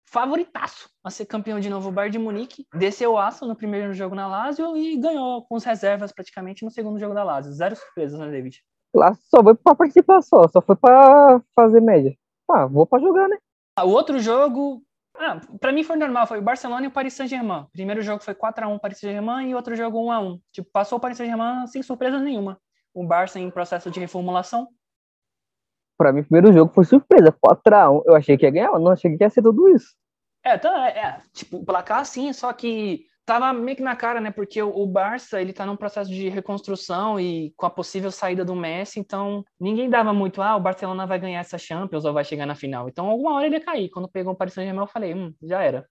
favoritaço 0.08 0.90
a 1.04 1.10
ser 1.10 1.26
campeão 1.26 1.60
de 1.60 1.70
novo, 1.70 1.88
o 1.88 1.92
Bayern 1.92 2.12
de 2.12 2.18
Munique, 2.18 2.66
desceu 2.74 3.12
o 3.12 3.18
aço 3.18 3.46
no 3.46 3.56
primeiro 3.56 3.92
jogo 3.94 4.14
na 4.14 4.26
Lazio 4.26 4.76
e 4.76 4.96
ganhou 4.96 5.44
com 5.46 5.56
as 5.56 5.64
reservas 5.64 6.12
praticamente 6.12 6.64
no 6.64 6.70
segundo 6.70 6.98
jogo 6.98 7.14
da 7.14 7.22
Lazio. 7.22 7.52
Zero 7.52 7.76
surpresas, 7.76 8.18
né, 8.18 8.28
David? 8.28 8.60
Lá 8.94 9.14
só 9.14 9.42
foi 9.42 9.54
pra 9.54 9.74
participar 9.74 10.20
só, 10.22 10.48
só 10.48 10.60
foi 10.60 10.76
pra 10.76 11.40
fazer 11.54 11.80
média. 11.80 12.16
Ah, 12.50 12.66
vou 12.66 12.86
pra 12.86 12.98
jogar, 12.98 13.28
né? 13.28 13.38
Ah, 13.76 13.84
o 13.84 13.90
outro 13.90 14.18
jogo, 14.18 14.82
ah, 15.16 15.40
pra 15.60 15.72
mim 15.72 15.84
foi 15.84 15.96
normal, 15.96 16.26
foi 16.26 16.38
o 16.38 16.42
Barcelona 16.42 16.84
e 16.84 16.88
o 16.88 16.90
Paris 16.90 17.14
Saint-Germain. 17.14 17.66
Primeiro 17.72 18.02
jogo 18.02 18.22
foi 18.22 18.34
4x1 18.34 18.78
Paris 18.80 18.98
Saint-Germain 18.98 19.50
e 19.50 19.54
outro 19.54 19.76
jogo 19.76 19.98
1x1. 19.98 20.40
Tipo, 20.52 20.70
passou 20.72 20.98
o 20.98 21.00
Paris 21.00 21.16
Saint-Germain 21.16 21.66
sem 21.66 21.82
surpresa 21.82 22.18
nenhuma. 22.18 22.60
O 22.92 23.06
Barça 23.06 23.38
em 23.38 23.50
processo 23.50 23.90
de 23.90 24.00
reformulação. 24.00 24.68
Pra 25.96 26.12
mim, 26.12 26.20
o 26.20 26.24
primeiro 26.24 26.52
jogo 26.52 26.72
foi 26.72 26.84
surpresa, 26.84 27.32
4x1. 27.32 28.02
Eu 28.06 28.16
achei 28.16 28.36
que 28.36 28.46
ia 28.46 28.50
ganhar, 28.50 28.72
mas 28.72 28.82
não 28.82 28.92
achei 28.92 29.16
que 29.16 29.22
ia 29.22 29.30
ser 29.30 29.42
tudo 29.42 29.68
isso. 29.68 29.94
É, 30.42 30.56
tá, 30.56 30.88
é, 30.88 30.98
é 30.98 31.22
tipo, 31.32 31.62
placar 31.64 32.04
sim, 32.06 32.32
só 32.32 32.52
que 32.52 33.06
tava 33.30 33.52
meio 33.52 33.76
que 33.76 33.82
na 33.82 33.94
cara, 33.94 34.20
né? 34.20 34.32
Porque 34.32 34.60
o, 34.60 34.76
o 34.76 34.84
Barça, 34.88 35.40
ele 35.40 35.52
tá 35.52 35.64
num 35.64 35.76
processo 35.76 36.10
de 36.10 36.28
reconstrução 36.28 37.20
e 37.20 37.52
com 37.56 37.64
a 37.64 37.70
possível 37.70 38.10
saída 38.10 38.44
do 38.44 38.56
Messi, 38.56 38.98
então 38.98 39.44
ninguém 39.58 39.88
dava 39.88 40.12
muito, 40.12 40.42
ah, 40.42 40.56
o 40.56 40.60
Barcelona 40.60 41.06
vai 41.06 41.20
ganhar 41.20 41.38
essa 41.38 41.56
Champions 41.56 42.04
ou 42.04 42.12
vai 42.12 42.24
chegar 42.24 42.44
na 42.44 42.56
final. 42.56 42.88
Então 42.88 43.08
alguma 43.08 43.34
hora 43.34 43.46
ele 43.46 43.54
ia 43.54 43.64
cair. 43.64 43.88
Quando 43.88 44.08
pegou 44.08 44.32
o 44.32 44.36
Paris 44.36 44.52
Saint-Germain, 44.52 44.82
eu 44.82 44.88
falei, 44.88 45.14
hum, 45.14 45.32
já 45.44 45.62
era. 45.62 45.86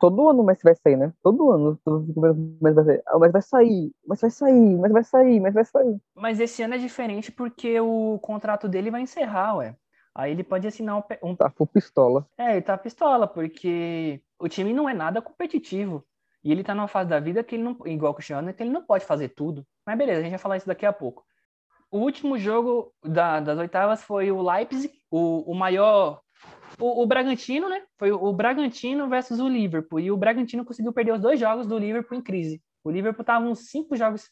Todo 0.00 0.30
ano 0.30 0.40
o 0.40 0.46
Messi 0.46 0.62
vai 0.64 0.74
sair, 0.76 0.96
né? 0.96 1.12
Todo 1.22 1.50
ano 1.50 1.78
o 1.84 2.20
Messi 2.62 2.74
vai 2.74 2.84
sair. 2.84 3.02
Ah, 3.06 3.16
o 3.16 3.20
Messi 3.20 3.32
vai 3.32 3.42
sair, 3.42 3.92
o 4.02 4.08
Messi 4.08 4.22
vai 4.22 4.30
sair, 4.30 4.74
o 4.74 4.80
Messi 4.80 4.92
vai 4.94 5.04
sair, 5.04 5.38
o 5.38 5.42
Messi 5.42 5.54
vai 5.54 5.64
sair. 5.66 5.96
Mas 6.14 6.40
esse 6.40 6.62
ano 6.62 6.74
é 6.74 6.78
diferente 6.78 7.30
porque 7.30 7.78
o 7.80 8.18
contrato 8.20 8.66
dele 8.66 8.90
vai 8.90 9.02
encerrar, 9.02 9.56
ué. 9.56 9.76
Aí 10.14 10.32
ele 10.32 10.42
pode 10.42 10.66
assinar 10.66 10.96
um... 10.96 11.02
um... 11.22 11.36
Tá 11.36 11.50
full 11.50 11.66
pistola. 11.66 12.26
É, 12.38 12.52
ele 12.52 12.62
tá 12.62 12.78
pistola, 12.78 13.26
porque 13.26 14.22
o 14.40 14.48
time 14.48 14.72
não 14.72 14.88
é 14.88 14.94
nada 14.94 15.20
competitivo. 15.20 16.02
E 16.44 16.52
ele 16.52 16.62
tá 16.62 16.74
numa 16.74 16.88
fase 16.88 17.10
da 17.10 17.20
vida 17.20 17.42
que 17.42 17.56
ele 17.56 17.64
não, 17.64 17.76
igual 17.86 18.12
o 18.12 18.14
Cristiano, 18.14 18.52
que 18.52 18.62
ele 18.62 18.70
não 18.70 18.84
pode 18.84 19.04
fazer 19.04 19.30
tudo. 19.30 19.66
Mas 19.86 19.98
beleza, 19.98 20.20
a 20.20 20.22
gente 20.22 20.30
vai 20.30 20.38
falar 20.38 20.56
isso 20.56 20.66
daqui 20.66 20.86
a 20.86 20.92
pouco. 20.92 21.24
O 21.90 21.98
último 21.98 22.38
jogo 22.38 22.92
da, 23.02 23.40
das 23.40 23.58
oitavas 23.58 24.02
foi 24.02 24.30
o 24.30 24.42
Leipzig, 24.42 24.92
o, 25.10 25.50
o 25.50 25.54
maior. 25.54 26.20
O, 26.78 27.02
o, 27.02 27.06
Bragantino, 27.06 27.68
né? 27.68 27.82
Foi 27.98 28.12
o 28.12 28.32
Bragantino 28.32 29.08
versus 29.08 29.40
o 29.40 29.48
Liverpool. 29.48 29.98
E 29.98 30.10
o 30.10 30.16
Bragantino 30.16 30.64
conseguiu 30.64 30.92
perder 30.92 31.12
os 31.12 31.20
dois 31.20 31.40
jogos 31.40 31.66
do 31.66 31.78
Liverpool 31.78 32.18
em 32.18 32.22
crise. 32.22 32.62
O 32.84 32.90
Liverpool 32.90 33.24
tava 33.24 33.44
uns 33.46 33.70
cinco 33.70 33.96
jogos. 33.96 34.30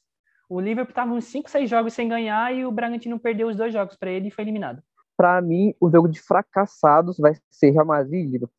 O 0.49 0.61
Liverpool 0.61 0.95
tava 0.95 1.13
uns 1.13 1.25
cinco, 1.25 1.51
seis 1.51 1.69
jogos 1.69 1.95
sem 1.95 2.09
ganhar 2.09 2.55
e 2.55 2.65
o 2.65 2.71
Bragantino 2.71 3.19
perdeu 3.19 3.49
os 3.49 3.57
dois 3.57 3.73
jogos 3.73 3.97
para 3.97 4.11
ele 4.11 4.29
e 4.29 4.31
foi 4.31 4.45
eliminado. 4.45 4.83
Para 5.17 5.41
mim, 5.41 5.75
o 5.81 5.91
jogo 5.91 6.09
de 6.09 6.21
fracassados 6.21 7.17
vai 7.19 7.33
ser 7.51 7.71
Real 7.71 7.87
Madrid 7.87 8.21
e 8.21 8.31
Liverpool. 8.31 8.55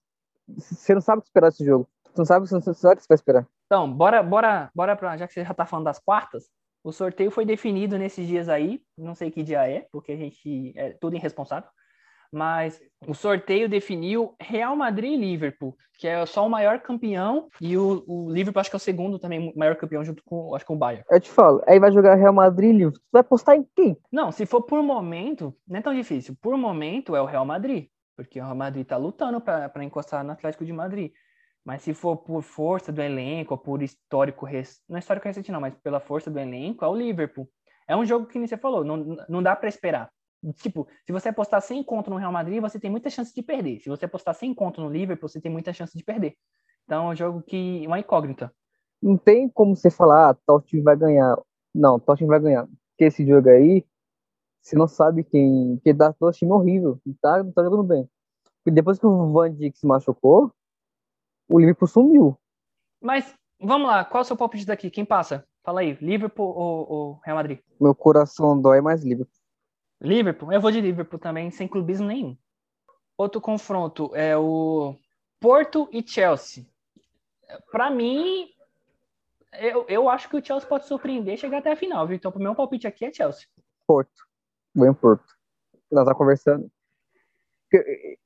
Você 0.58 0.94
não 0.94 1.02
sabe 1.02 1.20
o 1.20 1.22
que 1.22 1.28
esperar 1.28 1.50
desse 1.50 1.64
jogo. 1.64 1.88
Tu 2.18 2.22
não 2.22 2.26
sabe, 2.26 2.52
não 2.52 2.62
sabe 2.62 3.00
você 3.00 3.08
vai 3.08 3.16
esperar. 3.16 3.48
Então, 3.68 3.94
bora, 3.94 4.24
bora, 4.24 4.72
bora 4.74 4.96
pra. 4.96 5.16
Já 5.18 5.28
que 5.28 5.34
você 5.34 5.44
já 5.44 5.54
tá 5.54 5.68
falando 5.68 5.86
das 5.86 6.00
quartas, 6.00 6.50
o 6.84 6.92
sorteio 6.92 7.30
foi 7.30 7.46
definido 7.46 7.96
nesses 7.96 8.26
dias 8.26 8.50
aí. 8.50 8.82
Não 8.98 9.14
sei 9.14 9.30
que 9.30 9.44
dia 9.44 9.70
é, 9.70 9.88
porque 9.92 10.14
a 10.14 10.18
gente 10.18 10.74
é 10.76 10.94
tudo 11.00 11.16
irresponsável. 11.16 11.70
Mas 12.32 12.82
o 13.08 13.14
sorteio 13.14 13.70
definiu 13.70 14.34
Real 14.42 14.76
Madrid 14.76 15.14
e 15.14 15.16
Liverpool, 15.16 15.78
que 15.94 16.08
é 16.08 16.26
só 16.26 16.46
o 16.46 16.50
maior 16.50 16.80
campeão, 16.80 17.50
e 17.62 17.78
o, 17.78 18.04
o 18.08 18.32
Liverpool 18.32 18.60
acho 18.60 18.70
que 18.72 18.76
é 18.76 18.78
o 18.78 18.80
segundo 18.80 19.20
também 19.20 19.54
maior 19.56 19.76
campeão, 19.76 20.04
junto 20.04 20.24
com, 20.26 20.56
acho 20.56 20.66
com 20.66 20.74
o 20.74 20.78
Bayern. 20.78 21.06
Eu 21.10 21.22
te 21.22 21.30
falo, 21.30 21.62
aí 21.68 21.80
vai 21.80 21.92
jogar 21.92 22.16
Real 22.16 22.34
Madrid 22.34 22.72
e 22.72 22.78
Liverpool. 22.78 23.00
Tu 23.00 23.12
vai 23.14 23.22
apostar 23.22 23.56
em 23.56 23.66
quem? 23.76 23.96
Não, 24.12 24.32
se 24.32 24.46
for 24.48 24.64
por 24.64 24.82
momento, 24.82 25.56
não 25.68 25.78
é 25.78 25.82
tão 25.82 25.94
difícil. 25.94 26.36
Por 26.42 26.58
momento 26.58 27.16
é 27.16 27.22
o 27.22 27.26
Real 27.26 27.46
Madrid, 27.46 27.88
porque 28.16 28.42
o 28.42 28.44
Real 28.44 28.56
Madrid 28.56 28.86
tá 28.86 28.98
lutando 28.98 29.40
para 29.40 29.84
encostar 29.84 30.24
no 30.24 30.32
Atlético 30.32 30.66
de 30.66 30.74
Madrid. 30.74 31.14
Mas 31.68 31.82
se 31.82 31.94
for 31.94 32.16
por 32.16 32.42
força 32.42 32.94
do 32.94 33.02
elenco, 33.02 33.54
ou 33.54 33.58
por 33.58 33.84
histórico, 33.84 34.46
res... 34.46 34.82
não 34.88 34.96
é 34.96 35.00
histórico 35.00 35.28
recente 35.28 35.52
não, 35.52 35.60
mas 35.60 35.76
pela 35.76 36.00
força 36.00 36.32
do 36.32 36.40
elenco, 36.40 36.86
é 36.86 36.88
o 36.88 36.96
Liverpool. 36.96 37.46
É 37.86 37.94
um 37.94 38.06
jogo 38.06 38.26
que 38.26 38.40
você 38.40 38.56
falou, 38.56 38.86
não, 38.86 39.18
não 39.28 39.44
dá 39.44 39.54
para 39.54 39.68
esperar. 39.68 40.10
Tipo, 40.56 40.88
se 41.06 41.12
você 41.12 41.28
apostar 41.28 41.62
100 41.62 41.84
conto 41.84 42.10
no 42.10 42.16
Real 42.16 42.32
Madrid, 42.32 42.62
você 42.62 42.80
tem 42.80 42.90
muita 42.90 43.10
chance 43.10 43.36
de 43.36 43.44
perder. 43.44 43.82
Se 43.82 43.90
você 43.90 44.06
apostar 44.06 44.34
100 44.34 44.54
conto 44.54 44.80
no 44.80 44.90
Liverpool, 44.90 45.28
você 45.28 45.42
tem 45.42 45.52
muita 45.52 45.74
chance 45.74 45.98
de 45.98 46.06
perder. 46.06 46.38
Então 46.86 47.10
é 47.10 47.12
um 47.12 47.16
jogo 47.18 47.42
que 47.42 47.86
uma 47.86 48.00
incógnita. 48.00 48.50
Não 49.02 49.18
tem 49.18 49.50
como 49.50 49.76
você 49.76 49.90
falar, 49.90 50.30
ah, 50.30 50.38
tal 50.46 50.62
time 50.62 50.82
vai 50.82 50.96
ganhar. 50.96 51.38
Não, 51.76 52.00
tal 52.00 52.16
time 52.16 52.30
vai 52.30 52.40
ganhar. 52.40 52.66
Porque 52.66 53.04
esse 53.04 53.28
jogo 53.28 53.50
aí, 53.50 53.86
você 54.62 54.78
não 54.78 54.88
sabe 54.88 55.22
quem. 55.22 55.82
Que 55.84 55.92
dá 55.92 56.14
todo 56.14 56.32
time 56.32 56.54
horrível. 56.54 56.98
Tá, 57.22 57.44
não 57.44 57.52
tá 57.52 57.62
jogando 57.62 57.84
bem. 57.84 58.10
Porque 58.64 58.72
depois 58.72 58.98
que 58.98 59.06
o 59.06 59.34
Van 59.34 59.54
Dijk 59.54 59.78
se 59.78 59.86
machucou, 59.86 60.54
o 61.48 61.60
Liverpool 61.60 61.88
sumiu. 61.88 62.38
Mas 63.02 63.34
Vamos 63.60 63.88
lá, 63.88 64.06
qual 64.06 64.22
é 64.22 64.24
o 64.24 64.26
seu 64.26 64.38
palpite 64.38 64.66
daqui? 64.66 64.90
Quem 64.92 65.04
passa? 65.04 65.48
Fala 65.64 65.82
aí, 65.82 65.94
Liverpool 66.00 66.48
ou, 66.48 66.92
ou 66.92 67.22
Real 67.24 67.38
Madrid? 67.38 67.60
Meu 67.82 67.96
coração 67.96 68.60
dói 68.60 68.82
mais 68.82 69.04
livre. 69.04 69.28
Liverpool? 70.00 70.54
Eu 70.54 70.62
vou 70.62 70.72
de 70.72 70.80
Liverpool 70.80 71.20
também, 71.20 71.50
sem 71.50 71.68
clubismo 71.68 72.06
nenhum. 72.06 72.38
Outro 73.18 73.42
confronto 73.42 74.16
é 74.16 74.38
o 74.38 74.96
Porto 75.40 75.90
e 75.92 76.08
Chelsea. 76.08 76.68
Para 77.72 77.90
mim, 77.90 78.48
eu, 79.54 79.86
eu 79.90 80.08
acho 80.08 80.30
que 80.30 80.38
o 80.38 80.46
Chelsea 80.46 80.70
pode 80.70 80.86
surpreender 80.86 81.34
e 81.34 81.38
chegar 81.38 81.58
até 81.58 81.72
a 81.72 81.76
final, 81.76 82.06
viu? 82.06 82.16
Então, 82.16 82.32
o 82.32 82.40
meu 82.40 82.54
palpite 82.54 82.86
aqui 82.86 83.06
é 83.06 83.12
Chelsea. 83.12 83.48
Porto. 83.88 84.28
Vou 84.76 84.88
em 84.88 84.94
Porto. 84.94 85.36
Nós 85.92 86.06
tá 86.06 86.14
conversando. 86.14 86.72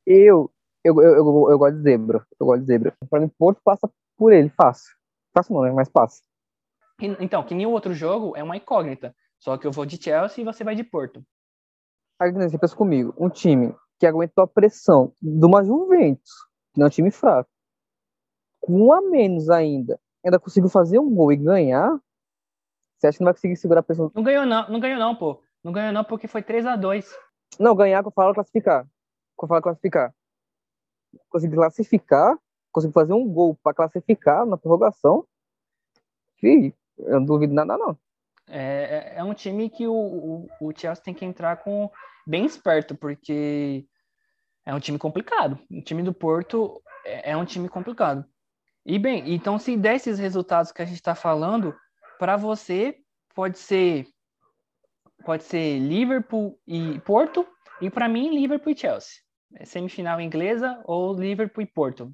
Eu, 0.05 0.51
eu, 0.83 1.01
eu, 1.01 1.15
eu, 1.15 1.51
eu 1.51 1.57
gosto 1.57 1.77
de 1.77 1.83
zebra. 1.83 2.25
Eu 2.39 2.45
gosto 2.45 2.61
de 2.61 2.67
zebra. 2.67 2.93
Pra 3.09 3.19
mim, 3.19 3.29
Porto 3.37 3.61
passa 3.63 3.89
por 4.17 4.33
ele, 4.33 4.49
fácil. 4.49 4.93
Fácil 5.33 5.55
não, 5.55 5.63
né? 5.63 5.71
Mas 5.71 5.89
passa. 5.89 6.21
Então, 6.99 7.43
que 7.43 7.55
nem 7.55 7.65
o 7.65 7.71
outro 7.71 7.93
jogo 7.93 8.35
é 8.35 8.43
uma 8.43 8.57
incógnita. 8.57 9.15
Só 9.39 9.57
que 9.57 9.65
eu 9.65 9.71
vou 9.71 9.85
de 9.85 10.01
Chelsea 10.01 10.41
e 10.41 10.45
você 10.45 10.63
vai 10.63 10.75
de 10.75 10.83
Porto. 10.83 11.23
Aí 12.19 12.31
você 12.31 12.57
pensa 12.57 12.75
comigo, 12.75 13.13
um 13.17 13.29
time 13.29 13.75
que 13.99 14.05
aguentou 14.05 14.43
a 14.43 14.47
pressão 14.47 15.11
de 15.19 15.43
uma 15.43 15.63
Juventus, 15.63 16.31
que 16.71 16.79
não 16.79 16.85
é 16.85 16.87
um 16.87 16.91
time 16.91 17.09
fraco, 17.09 17.49
com 18.59 18.87
um 18.87 18.93
a 18.93 19.01
menos 19.01 19.49
ainda, 19.49 19.99
ainda 20.23 20.39
conseguiu 20.39 20.69
fazer 20.69 20.99
um 20.99 21.09
gol 21.09 21.31
e 21.31 21.37
ganhar, 21.37 21.99
você 22.97 23.07
acha 23.07 23.17
que 23.17 23.23
não 23.23 23.25
vai 23.25 23.33
conseguir 23.33 23.55
segurar 23.55 23.79
a 23.79 23.83
pressão? 23.83 24.11
Não 24.13 24.21
ganhou 24.21 24.45
não, 24.45 24.69
não 24.69 24.79
ganhou 24.79 24.99
não, 24.99 25.15
pô. 25.15 25.41
Não 25.63 25.71
ganhou 25.71 25.91
não 25.91 26.03
porque 26.03 26.27
foi 26.27 26.43
3 26.43 26.65
a 26.67 26.75
2 26.75 27.11
Não, 27.59 27.75
ganhar, 27.75 28.03
que 28.03 28.07
eu 28.07 28.11
falo 28.11 28.33
classificar. 28.33 28.85
Que 28.85 29.43
eu 29.43 29.47
falo 29.47 29.61
classificar. 29.61 30.13
Conseguir 31.29 31.55
classificar, 31.55 32.37
conseguir 32.71 32.93
fazer 32.93 33.13
um 33.13 33.27
gol 33.27 33.57
para 33.63 33.73
classificar 33.73 34.45
na 34.45 34.57
prorrogação, 34.57 35.25
Fih, 36.37 36.73
eu 36.97 37.19
não 37.19 37.25
duvido 37.25 37.53
nada, 37.53 37.77
não. 37.77 37.97
É, 38.47 39.13
é- 39.15 39.19
é 39.19 39.23
um 39.23 39.33
time 39.33 39.69
que 39.69 39.87
o, 39.87 39.93
o, 39.93 40.49
o 40.59 40.73
Chelsea 40.75 41.03
tem 41.03 41.13
que 41.13 41.23
entrar 41.23 41.57
com 41.57 41.89
bem 42.25 42.45
esperto, 42.45 42.95
porque 42.95 43.85
é 44.65 44.73
um 44.73 44.79
time 44.79 44.97
complicado. 44.97 45.59
O 45.71 45.81
time 45.81 46.01
do 46.03 46.13
Porto 46.13 46.81
é, 47.05 47.31
é 47.31 47.37
um 47.37 47.45
time 47.45 47.69
complicado. 47.69 48.25
E 48.85 48.97
bem, 48.97 49.33
então 49.33 49.59
se 49.59 49.77
der 49.77 49.95
esses 49.95 50.17
resultados 50.17 50.71
que 50.71 50.81
a 50.81 50.85
gente 50.85 50.95
está 50.95 51.13
falando, 51.13 51.75
para 52.17 52.35
você 52.35 52.97
pode 53.35 53.59
ser 53.59 54.07
pode 55.23 55.43
ser 55.43 55.77
Liverpool 55.77 56.59
e 56.65 56.99
Porto, 57.01 57.45
e 57.79 57.91
para 57.91 58.09
mim 58.09 58.35
Liverpool 58.35 58.71
e 58.73 58.77
Chelsea. 58.77 59.21
É 59.55 59.65
semifinal 59.65 60.19
inglesa 60.21 60.81
ou 60.85 61.13
Liverpool 61.13 61.63
e 61.63 61.65
Porto. 61.65 62.13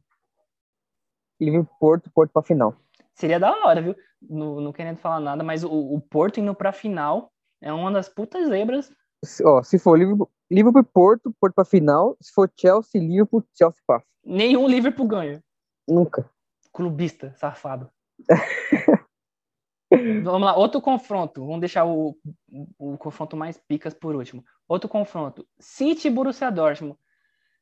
Liverpool, 1.39 1.75
Porto, 1.79 2.11
Porto 2.11 2.31
pra 2.31 2.41
final. 2.41 2.75
Seria 3.13 3.39
da 3.39 3.51
hora, 3.51 3.81
viu? 3.81 3.95
Não, 4.21 4.59
não 4.59 4.73
querendo 4.73 4.97
falar 4.97 5.19
nada, 5.19 5.43
mas 5.43 5.63
o, 5.63 5.71
o 5.71 6.01
Porto 6.01 6.39
indo 6.39 6.53
pra 6.55 6.71
final 6.71 7.31
é 7.61 7.71
uma 7.71 7.91
das 7.91 8.09
putas 8.09 8.47
zebras. 8.47 8.91
Se, 9.23 9.45
ó, 9.45 9.61
se 9.63 9.79
for 9.79 9.97
Liverpool, 9.97 10.29
Liverpool 10.49 10.83
Porto, 10.83 11.35
Porto 11.39 11.53
pra 11.53 11.65
final. 11.65 12.17
Se 12.21 12.31
for 12.31 12.51
Chelsea, 12.55 13.01
Liverpool, 13.01 13.43
Chelsea 13.55 13.81
passa. 13.85 14.05
Nenhum 14.23 14.67
Liverpool 14.67 15.07
ganha. 15.07 15.43
Nunca. 15.87 16.29
Clubista, 16.71 17.33
safado. 17.35 17.89
Vamos 20.23 20.41
lá, 20.41 20.55
outro 20.55 20.81
confronto. 20.81 21.41
Vamos 21.41 21.61
deixar 21.61 21.85
o, 21.85 22.17
o, 22.51 22.93
o 22.93 22.97
confronto 22.97 23.37
mais 23.37 23.57
picas 23.57 23.93
por 23.93 24.15
último. 24.15 24.43
Outro 24.67 24.89
confronto. 24.89 25.47
City 25.59 26.09
Borussia 26.09 26.51
Dortmund. 26.51 26.97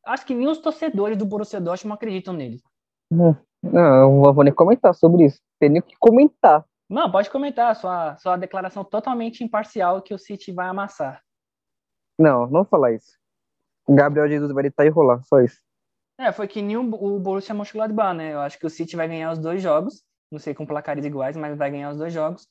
Acho 0.05 0.25
que 0.25 0.35
nem 0.35 0.47
os 0.47 0.59
torcedores 0.59 1.17
do 1.17 1.25
Borussia 1.25 1.59
Dortmund 1.59 1.95
acreditam 1.95 2.33
nele. 2.33 2.61
Não, 3.09 3.35
eu 3.63 4.23
não 4.23 4.33
vou 4.33 4.43
nem 4.43 4.53
comentar 4.53 4.93
sobre 4.93 5.25
isso. 5.25 5.41
Tem 5.59 5.69
nem 5.69 5.79
o 5.79 5.83
que 5.83 5.95
comentar. 5.99 6.63
Não, 6.89 7.11
pode 7.11 7.29
comentar 7.29 7.71
a 7.71 7.75
sua, 7.75 8.15
sua 8.17 8.37
declaração 8.37 8.83
totalmente 8.83 9.43
imparcial 9.43 10.01
que 10.01 10.13
o 10.13 10.19
City 10.19 10.51
vai 10.51 10.67
amassar. 10.67 11.21
Não, 12.19 12.45
não 12.47 12.63
falar 12.63 12.93
isso. 12.93 13.17
Gabriel 13.89 14.27
Jesus 14.27 14.51
vai 14.51 14.63
deitar 14.63 14.85
e 14.85 14.89
rolar, 14.89 15.21
só 15.23 15.39
isso. 15.39 15.59
É, 16.17 16.31
foi 16.31 16.47
que 16.47 16.61
nem 16.61 16.77
o, 16.77 16.81
o 16.81 17.19
Borussia 17.19 17.53
Mönchengladbach, 17.53 18.15
né? 18.15 18.33
Eu 18.33 18.39
acho 18.39 18.57
que 18.59 18.65
o 18.65 18.69
City 18.69 18.95
vai 18.95 19.07
ganhar 19.07 19.31
os 19.31 19.39
dois 19.39 19.61
jogos. 19.61 20.03
Não 20.31 20.39
sei 20.39 20.53
com 20.53 20.65
placares 20.65 21.05
iguais, 21.05 21.35
mas 21.35 21.57
vai 21.57 21.71
ganhar 21.71 21.91
os 21.91 21.97
dois 21.97 22.13
jogos. 22.13 22.47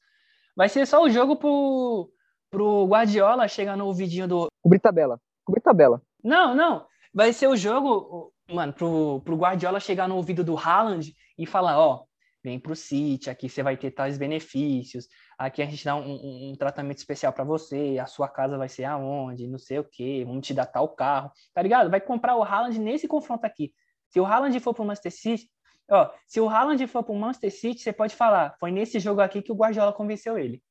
Vai 0.56 0.68
ser 0.68 0.86
só 0.86 1.02
o 1.02 1.10
jogo 1.10 1.36
pro, 1.36 2.10
pro 2.50 2.86
Guardiola 2.86 3.48
chegar 3.48 3.76
no 3.76 3.86
ouvidinho 3.86 4.28
do. 4.28 4.48
Cobrir 4.62 4.80
tabela. 4.80 5.20
Cobrir 5.44 5.60
tabela. 5.60 6.02
Não, 6.22 6.54
não. 6.54 6.86
Vai 7.14 7.32
ser 7.32 7.46
o 7.46 7.56
jogo, 7.56 8.32
mano, 8.50 8.72
pro, 8.72 9.20
pro 9.24 9.36
Guardiola 9.36 9.78
chegar 9.78 10.08
no 10.08 10.16
ouvido 10.16 10.42
do 10.42 10.56
Haaland 10.58 11.14
e 11.38 11.46
falar: 11.46 11.78
ó, 11.78 12.04
vem 12.42 12.58
pro 12.58 12.74
City, 12.74 13.30
aqui 13.30 13.48
você 13.48 13.62
vai 13.62 13.76
ter 13.76 13.92
tais 13.92 14.18
benefícios, 14.18 15.06
aqui 15.38 15.62
a 15.62 15.66
gente 15.66 15.84
dá 15.84 15.94
um, 15.96 16.00
um- 16.02 16.50
um 16.52 16.56
tratamento 16.56 16.98
especial 16.98 17.32
pra 17.32 17.44
você, 17.44 17.98
a 18.00 18.06
sua 18.06 18.28
casa 18.28 18.58
vai 18.58 18.68
ser 18.68 18.84
aonde, 18.84 19.46
não 19.46 19.58
sei 19.58 19.78
o 19.78 19.84
quê, 19.84 20.24
vamos 20.26 20.46
te 20.46 20.52
dar 20.52 20.66
tal 20.66 20.88
carro, 20.88 21.30
tá 21.54 21.62
ligado? 21.62 21.90
Vai 21.90 22.00
comprar 22.00 22.36
o 22.36 22.42
Haaland 22.42 22.78
nesse 22.80 23.06
confronto 23.08 23.46
aqui. 23.46 23.72
Se 24.10 24.20
o 24.20 24.26
Haaland 24.26 24.58
for 24.60 24.74
pro 24.74 24.84
Manchester 24.84 25.12
City, 25.12 25.48
ó, 25.90 26.10
se 26.26 26.40
o 26.40 26.48
Haaland 26.48 26.86
for 26.86 27.02
pro 27.02 27.14
Manchester 27.14 27.52
City, 27.52 27.80
você 27.80 27.92
pode 27.92 28.14
falar, 28.14 28.54
foi 28.60 28.70
nesse 28.70 28.98
jogo 28.98 29.20
aqui 29.20 29.40
que 29.40 29.52
o 29.52 29.56
Guardiola 29.56 29.92
convenceu 29.92 30.36
ele. 30.36 30.62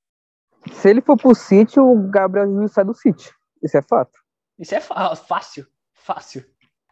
Se 0.74 0.90
ele 0.90 1.02
for 1.02 1.18
pro 1.18 1.34
City, 1.36 1.80
o 1.80 2.08
Gabriel 2.10 2.48
Jesus 2.52 2.72
sai 2.74 2.86
do 2.86 2.94
City. 2.94 3.32
Isso 3.62 3.78
é 3.78 3.82
fato. 3.82 4.12
Isso 4.60 4.76
é 4.76 4.80
fá- 4.80 5.16
fácil, 5.16 5.66
fácil. 6.04 6.44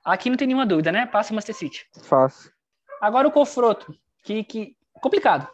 Aqui 0.03 0.29
não 0.29 0.37
tem 0.37 0.47
nenhuma 0.47 0.65
dúvida, 0.65 0.91
né? 0.91 1.05
Passa 1.05 1.31
o 1.31 1.35
Manchester 1.35 1.55
City. 1.55 1.85
Fácil. 2.03 2.51
Agora 2.99 3.27
o 3.27 3.31
confronto, 3.31 3.93
que, 4.23 4.43
que 4.43 4.75
complicado. 4.93 5.47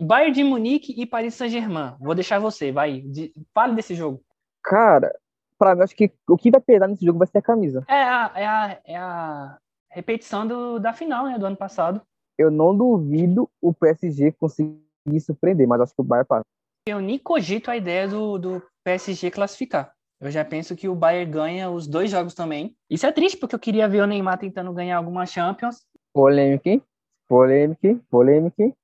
Bayern 0.00 0.32
de 0.32 0.44
Munique 0.44 0.94
e 1.00 1.06
Paris 1.06 1.34
Saint-Germain. 1.34 1.96
Vou 2.00 2.14
deixar 2.14 2.38
você, 2.38 2.72
vai. 2.72 3.00
De- 3.00 3.32
fale 3.54 3.74
desse 3.74 3.94
jogo. 3.94 4.22
Cara, 4.62 5.12
pra 5.58 5.74
mim, 5.74 5.82
acho 5.82 5.94
que 5.94 6.10
o 6.28 6.36
que 6.36 6.50
vai 6.50 6.60
pesar 6.60 6.88
nesse 6.88 7.04
jogo 7.04 7.18
vai 7.18 7.28
ser 7.28 7.38
a 7.38 7.42
camisa. 7.42 7.84
É 7.88 8.02
a, 8.02 8.32
é 8.34 8.46
a, 8.46 8.80
é 8.86 8.96
a 8.96 9.58
repetição 9.90 10.46
do, 10.46 10.78
da 10.78 10.92
final, 10.92 11.26
né, 11.26 11.38
do 11.38 11.46
ano 11.46 11.56
passado. 11.56 12.00
Eu 12.38 12.50
não 12.50 12.76
duvido 12.76 13.48
o 13.60 13.72
PSG 13.72 14.32
conseguir 14.32 15.20
surpreender, 15.20 15.68
mas 15.68 15.80
acho 15.80 15.94
que 15.94 16.00
o 16.00 16.04
Bayern 16.04 16.26
passa. 16.26 16.44
Eu 16.86 17.00
nem 17.00 17.18
cogito 17.18 17.70
a 17.70 17.76
ideia 17.76 18.08
do, 18.08 18.38
do 18.38 18.62
PSG 18.82 19.30
classificar. 19.30 19.94
Eu 20.24 20.30
já 20.30 20.42
penso 20.42 20.74
que 20.74 20.88
o 20.88 20.94
Bayern 20.94 21.30
ganha 21.30 21.70
os 21.70 21.86
dois 21.86 22.10
jogos 22.10 22.32
também. 22.32 22.74
Isso 22.88 23.04
é 23.04 23.12
triste, 23.12 23.36
porque 23.36 23.54
eu 23.54 23.58
queria 23.58 23.86
ver 23.86 24.00
o 24.00 24.06
Neymar 24.06 24.38
tentando 24.38 24.72
ganhar 24.72 24.96
alguma 24.96 25.26
Champions. 25.26 25.84
Polêmica? 26.14 26.80
Polêmica, 27.28 28.00
polêmica, 28.08 28.62
hein? 28.62 28.74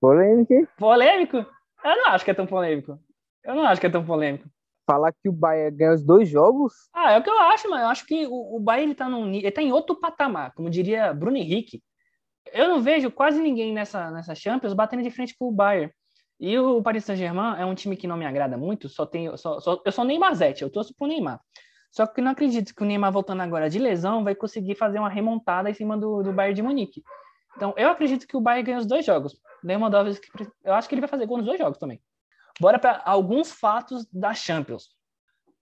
polêmica. 0.00 0.54
hein? 0.54 0.66
Polêmico? 0.78 1.36
Eu 1.36 1.96
não 1.96 2.06
acho 2.06 2.24
que 2.24 2.30
é 2.30 2.34
tão 2.34 2.46
polêmico. 2.46 2.98
Eu 3.44 3.54
não 3.54 3.66
acho 3.66 3.78
que 3.82 3.86
é 3.86 3.90
tão 3.90 4.02
polêmico. 4.02 4.48
Falar 4.86 5.12
que 5.12 5.28
o 5.28 5.32
Bayern 5.32 5.76
ganha 5.76 5.92
os 5.92 6.02
dois 6.02 6.26
jogos, 6.26 6.72
Ah, 6.94 7.12
é 7.12 7.18
o 7.18 7.22
que 7.22 7.28
eu 7.28 7.38
acho, 7.38 7.68
mano. 7.68 7.82
Eu 7.82 7.88
acho 7.88 8.06
que 8.06 8.26
o, 8.26 8.56
o 8.56 8.58
Bayern 8.58 8.92
ele 8.92 8.94
tá, 8.94 9.10
num, 9.10 9.30
ele 9.34 9.50
tá 9.50 9.60
em 9.60 9.72
outro 9.72 10.00
patamar, 10.00 10.54
como 10.54 10.70
diria 10.70 11.12
Bruno 11.12 11.36
Henrique. 11.36 11.82
Eu 12.50 12.66
não 12.66 12.80
vejo 12.80 13.10
quase 13.10 13.42
ninguém 13.42 13.74
nessa, 13.74 14.10
nessa 14.10 14.34
Champions 14.34 14.72
batendo 14.72 15.02
de 15.02 15.10
frente 15.10 15.36
com 15.38 15.48
o 15.48 15.52
Bayern. 15.52 15.92
E 16.38 16.58
o 16.58 16.82
Paris 16.82 17.04
Saint-Germain 17.04 17.58
é 17.58 17.64
um 17.64 17.74
time 17.74 17.96
que 17.96 18.06
não 18.06 18.16
me 18.16 18.26
agrada 18.26 18.56
muito, 18.58 18.88
só 18.88 19.06
tenho, 19.06 19.36
só, 19.38 19.58
só- 19.60 19.80
eu 19.84 19.92
sou 19.92 20.04
Neymarzete, 20.04 20.62
eu 20.62 20.70
torço 20.70 20.94
pro 20.94 21.06
Neymar. 21.06 21.40
Só 21.90 22.06
que 22.06 22.20
não 22.20 22.32
acredito 22.32 22.74
que 22.74 22.82
o 22.82 22.86
Neymar 22.86 23.10
voltando 23.10 23.40
agora 23.42 23.70
de 23.70 23.78
lesão 23.78 24.22
vai 24.22 24.34
conseguir 24.34 24.74
fazer 24.74 24.98
uma 24.98 25.08
remontada 25.08 25.70
em 25.70 25.74
cima 25.74 25.96
do, 25.96 26.22
do 26.22 26.32
Bayern 26.32 26.54
de 26.54 26.62
Munique. 26.62 27.02
Então, 27.56 27.72
eu 27.78 27.88
acredito 27.88 28.26
que 28.26 28.36
o 28.36 28.40
Bayern 28.40 28.64
ganha 28.66 28.78
os 28.78 28.86
dois 28.86 29.06
jogos. 29.06 29.40
Lewandowski, 29.64 30.28
eu 30.62 30.74
acho 30.74 30.86
que 30.88 30.94
ele 30.94 31.00
vai 31.00 31.08
fazer 31.08 31.24
gol 31.24 31.38
nos 31.38 31.46
dois 31.46 31.58
jogos 31.58 31.78
também. 31.78 32.02
Bora 32.60 32.78
para 32.78 33.00
alguns 33.06 33.50
fatos 33.50 34.06
da 34.12 34.34
Champions. 34.34 34.90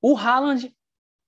O 0.02 0.16
Haaland, 0.16 0.74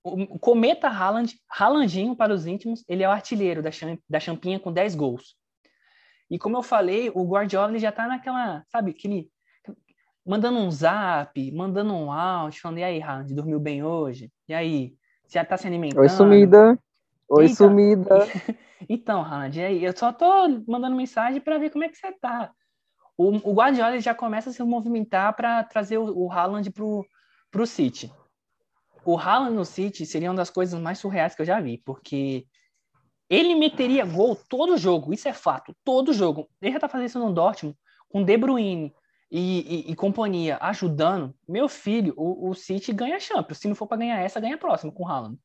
o 0.03 0.37
cometa 0.37 0.89
Haaland, 0.89 1.35
Haalandinho 1.49 2.13
para 2.15 2.33
os 2.33 2.45
íntimos, 2.45 2.83
ele 2.87 3.01
é 3.03 3.07
o 3.07 3.11
artilheiro 3.11 3.63
da, 3.63 3.71
cham- 3.71 3.97
da 4.09 4.19
Champinha 4.19 4.59
com 4.59 4.73
10 4.73 4.93
gols. 4.93 5.35
E 6.29 6.37
como 6.37 6.57
eu 6.57 6.63
falei, 6.63 7.09
o 7.15 7.23
Guardiola 7.25 7.79
já 7.79 7.91
tá 7.93 8.05
naquela, 8.07 8.61
sabe, 8.67 8.91
aquele 8.91 9.29
mandando 10.27 10.59
um 10.59 10.69
zap, 10.69 11.51
mandando 11.53 11.93
um 11.93 12.11
áudio, 12.11 12.61
falando, 12.61 12.79
e 12.79 12.83
aí, 12.83 13.01
Haaland, 13.01 13.33
dormiu 13.33 13.59
bem 13.59 13.81
hoje? 13.81 14.29
E 14.47 14.53
aí, 14.53 14.93
já 15.29 15.45
tá 15.45 15.55
se 15.55 15.65
alimentando? 15.65 16.01
oi 16.01 16.09
sumida, 16.09 16.77
oi 17.29 17.43
Eita. 17.43 17.55
sumida. 17.55 18.19
Então, 18.87 19.25
e 19.51 19.59
aí? 19.59 19.83
Eu 19.83 19.97
só 19.97 20.13
tô 20.13 20.47
mandando 20.67 20.95
mensagem 20.95 21.41
para 21.41 21.57
ver 21.57 21.71
como 21.71 21.83
é 21.83 21.89
que 21.89 21.97
você 21.97 22.11
tá. 22.11 22.51
O, 23.17 23.49
o 23.49 23.53
Guardiola 23.53 23.99
já 23.99 24.13
começa 24.13 24.51
a 24.51 24.53
se 24.53 24.63
movimentar 24.63 25.35
para 25.35 25.63
trazer 25.63 25.97
o, 25.97 26.15
o 26.15 26.31
Haaland 26.31 26.69
pro, 26.69 27.03
pro 27.49 27.65
City. 27.65 28.13
O 29.03 29.17
Haaland 29.17 29.55
no 29.55 29.65
City 29.65 30.05
seria 30.05 30.29
uma 30.29 30.37
das 30.37 30.51
coisas 30.51 30.79
mais 30.79 30.99
surreais 30.99 31.33
que 31.33 31.41
eu 31.41 31.45
já 31.45 31.59
vi, 31.59 31.81
porque 31.83 32.45
ele 33.27 33.55
meteria 33.55 34.05
gol 34.05 34.37
todo 34.47 34.77
jogo, 34.77 35.11
isso 35.11 35.27
é 35.27 35.33
fato, 35.33 35.75
todo 35.83 36.13
jogo. 36.13 36.47
Ele 36.61 36.71
já 36.71 36.79
tá 36.79 36.87
fazendo 36.87 37.07
isso 37.07 37.19
no 37.19 37.33
Dortmund, 37.33 37.75
com 38.07 38.23
De 38.23 38.37
Bruyne 38.37 38.93
e, 39.31 39.87
e- 39.89 39.91
e 39.91 39.95
companhia 39.95 40.57
ajudando. 40.61 41.33
Meu 41.47 41.67
filho, 41.67 42.13
o, 42.17 42.49
o 42.49 42.53
City 42.53 42.91
ganha 42.93 43.17
a 43.17 43.19
Champions. 43.19 43.57
Se 43.59 43.67
não 43.67 43.75
for 43.75 43.87
para 43.87 43.97
ganhar 43.97 44.19
essa, 44.19 44.39
ganha 44.39 44.55
a 44.55 44.59
próxima 44.59 44.91
com 44.91 45.03
o 45.03 45.07
Haaland. 45.07 45.37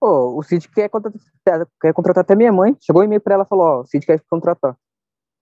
Pô, 0.00 0.36
o 0.38 0.42
City 0.42 0.68
quer 0.70 0.88
contratar, 0.88 1.66
quer 1.80 1.92
contratar 1.92 2.22
até 2.22 2.34
minha 2.36 2.52
mãe. 2.52 2.76
Chegou 2.80 3.02
um 3.02 3.04
e-mail 3.04 3.20
pra 3.20 3.34
ela 3.34 3.44
e 3.44 3.48
falou: 3.48 3.64
Ó, 3.66 3.80
o 3.80 3.86
City 3.86 4.06
quer 4.06 4.20
contratar. 4.30 4.76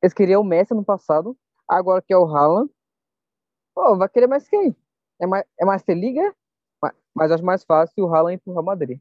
Eles 0.03 0.15
queriam 0.15 0.41
o 0.41 0.45
Messi 0.45 0.73
no 0.75 0.85
passado, 0.85 1.37
agora 1.69 2.01
que 2.03 2.13
é 2.13 2.17
o 2.17 2.25
Haaland. 2.27 2.71
Pô, 3.75 3.97
vai 3.97 4.09
querer 4.09 4.27
mais 4.27 4.49
quem? 4.49 4.75
É 5.21 5.27
mais, 5.27 5.45
é 5.61 5.65
mais 5.65 5.83
ter 5.83 5.95
liga? 5.95 6.35
Ma- 6.83 6.95
Mas 7.15 7.31
acho 7.33 7.45
mais 7.45 7.65
fácil 7.65 8.05
o 8.05 8.15
Haaland 8.15 8.35
ir 8.37 8.39
pro 8.39 8.53
Real 8.53 8.65
Madrid. 8.65 8.99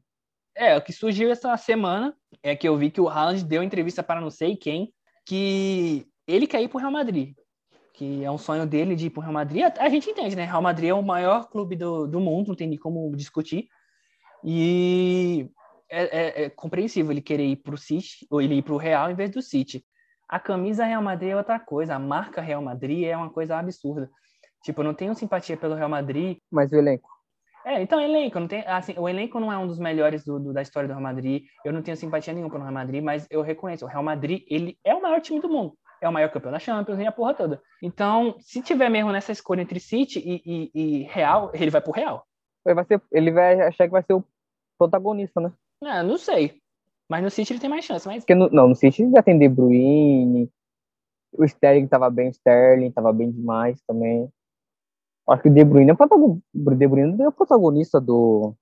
É, 0.54 0.76
o 0.76 0.82
que 0.82 0.92
surgiu 0.92 1.30
essa 1.30 1.54
semana 1.56 2.16
é 2.42 2.56
que 2.56 2.66
eu 2.68 2.76
vi 2.76 2.90
que 2.90 3.00
o 3.00 3.08
Haaland 3.08 3.44
deu 3.44 3.62
entrevista 3.62 4.02
para 4.02 4.20
não 4.20 4.30
sei 4.30 4.56
quem, 4.56 4.92
que 5.24 6.06
ele 6.26 6.46
quer 6.46 6.62
ir 6.62 6.68
pro 6.68 6.78
Real 6.78 6.90
Madrid. 6.90 7.34
Que 7.96 8.22
é 8.24 8.30
um 8.30 8.36
sonho 8.38 8.66
dele 8.66 8.94
de 8.94 9.06
ir 9.06 9.10
pro 9.10 9.22
Real 9.22 9.32
Madrid. 9.32 9.64
A, 9.78 9.88
gente 9.88 10.10
entende, 10.10 10.36
né? 10.36 10.44
Real 10.44 10.60
Madrid 10.62 10.90
é 10.90 10.94
o 10.94 11.02
maior 11.02 11.48
clube 11.48 11.74
do, 11.76 12.06
do 12.06 12.20
mundo, 12.20 12.48
não 12.48 12.54
tem 12.54 12.68
nem 12.68 12.78
como 12.78 13.10
discutir. 13.16 13.68
E 14.44 15.48
é, 15.88 16.42
é- 16.42 16.44
é 16.44 16.50
compreensível 16.50 17.10
ele 17.10 17.20
querer 17.22 17.44
ir 17.46 17.56
pro 17.56 17.76
City, 17.78 18.26
ou 18.30 18.40
ele 18.40 18.56
ir 18.56 18.62
pro 18.62 18.76
Real 18.76 19.10
em 19.10 19.14
vez 19.14 19.30
do 19.30 19.40
City. 19.42 19.84
A 20.28 20.38
camisa 20.38 20.84
Real 20.84 21.02
Madrid 21.02 21.30
é 21.30 21.36
outra 21.36 21.58
coisa, 21.58 21.94
a 21.94 21.98
marca 21.98 22.40
Real 22.40 22.60
Madrid 22.60 23.04
é 23.04 23.16
uma 23.16 23.30
coisa 23.30 23.56
absurda. 23.56 24.10
Tipo, 24.62 24.80
eu 24.80 24.84
não 24.84 24.94
tenho 24.94 25.14
simpatia 25.14 25.56
pelo 25.56 25.74
Real 25.74 25.88
Madrid, 25.88 26.38
Mas 26.50 26.72
o 26.72 26.76
elenco. 26.76 27.08
é, 27.64 27.80
então, 27.80 28.00
elenco, 28.00 28.38
não 28.40 28.48
tem, 28.48 28.64
assim, 28.66 28.94
o 28.98 29.08
elenco 29.08 29.38
não 29.38 29.52
é 29.52 29.56
um 29.56 29.66
dos 29.66 29.78
melhores 29.78 30.24
do, 30.24 30.38
do- 30.40 30.52
da 30.52 30.60
história 30.62 30.88
do 30.88 30.92
Real 30.92 31.02
Madrid. 31.02 31.44
Eu 31.64 31.72
não 31.72 31.80
tenho 31.82 31.96
simpatia 31.96 32.32
nenhuma 32.32 32.50
pelo 32.50 32.62
Real 32.64 32.74
Madrid, 32.74 33.02
mas 33.02 33.26
eu 33.30 33.40
reconheço, 33.42 33.84
o 33.84 33.88
Real 33.88 34.02
Madrid, 34.02 34.42
ele 34.48 34.76
é 34.84 34.94
o 34.94 35.00
maior 35.00 35.20
time 35.20 35.40
do 35.40 35.48
mundo. 35.48 35.78
É 36.06 36.08
o 36.08 36.12
maior 36.12 36.30
campeão 36.30 36.52
da 36.52 36.58
Champions 36.60 37.00
e 37.00 37.04
a 37.06 37.10
porra 37.10 37.34
toda. 37.34 37.60
Então, 37.82 38.36
se 38.38 38.62
tiver 38.62 38.88
mesmo 38.88 39.10
nessa 39.10 39.32
escolha 39.32 39.60
entre 39.62 39.80
City 39.80 40.20
e, 40.20 40.40
e- 40.46 40.70
e 40.74 41.02
Real, 41.02 41.50
ele 41.52 41.68
vai 41.70 41.80
pro 41.80 41.90
Real. 41.92 42.24
Ele 42.64 42.74
vai, 42.76 42.84
ser, 42.84 43.02
ele 43.12 43.32
vai 43.32 43.60
achar 43.60 43.86
que 43.86 43.90
vai 43.92 44.02
ser 44.04 44.12
o 44.14 44.24
protagonista, 44.78 45.40
né? 45.40 45.52
É, 45.82 46.02
não 46.04 46.16
sei. 46.16 46.60
Mas 47.08 47.22
no 47.24 47.30
City 47.30 47.52
ele 47.52 47.60
tem 47.60 47.68
mais 47.70 47.84
chance, 47.84 48.06
mas 48.06 48.18
Porque 48.22 48.34
no, 48.36 48.48
não, 48.50 48.68
no 48.68 48.74
City 48.76 49.08
já 49.10 49.20
tem 49.22 49.36
De 49.38 49.48
Bruyne, 49.48 50.48
o 51.32 51.44
Sterling 51.44 51.88
tava 51.88 52.08
bem, 52.08 52.28
o 52.28 52.30
Sterling 52.30 52.92
tava 52.92 53.12
bem 53.12 53.30
demais 53.32 53.80
também. 53.82 54.28
Acho 55.28 55.42
que 55.42 55.48
o 55.48 55.54
De 55.54 55.64
Bruyne 55.64 55.90
é 55.90 55.94
o 55.94 55.96
protagonista, 55.96 56.42
De 56.54 56.86
Bruyne 56.88 57.22
é 57.22 57.28
o 57.28 57.32
protagonista 57.32 58.00
do, 58.00 58.54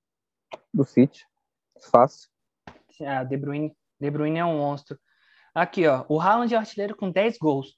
do 0.73 0.83
City. 0.83 1.25
Fácil. 1.91 2.27
ah, 3.05 3.23
De 3.23 3.37
Bruyne, 3.37 3.71
De 3.99 4.09
Bruyne 4.09 4.39
é 4.39 4.45
um 4.45 4.57
monstro. 4.57 4.97
Aqui, 5.55 5.87
ó, 5.87 6.03
o 6.09 6.19
Haaland 6.19 6.53
é 6.53 6.57
artilheiro 6.57 6.95
com 6.97 7.09
10 7.09 7.37
gols. 7.37 7.75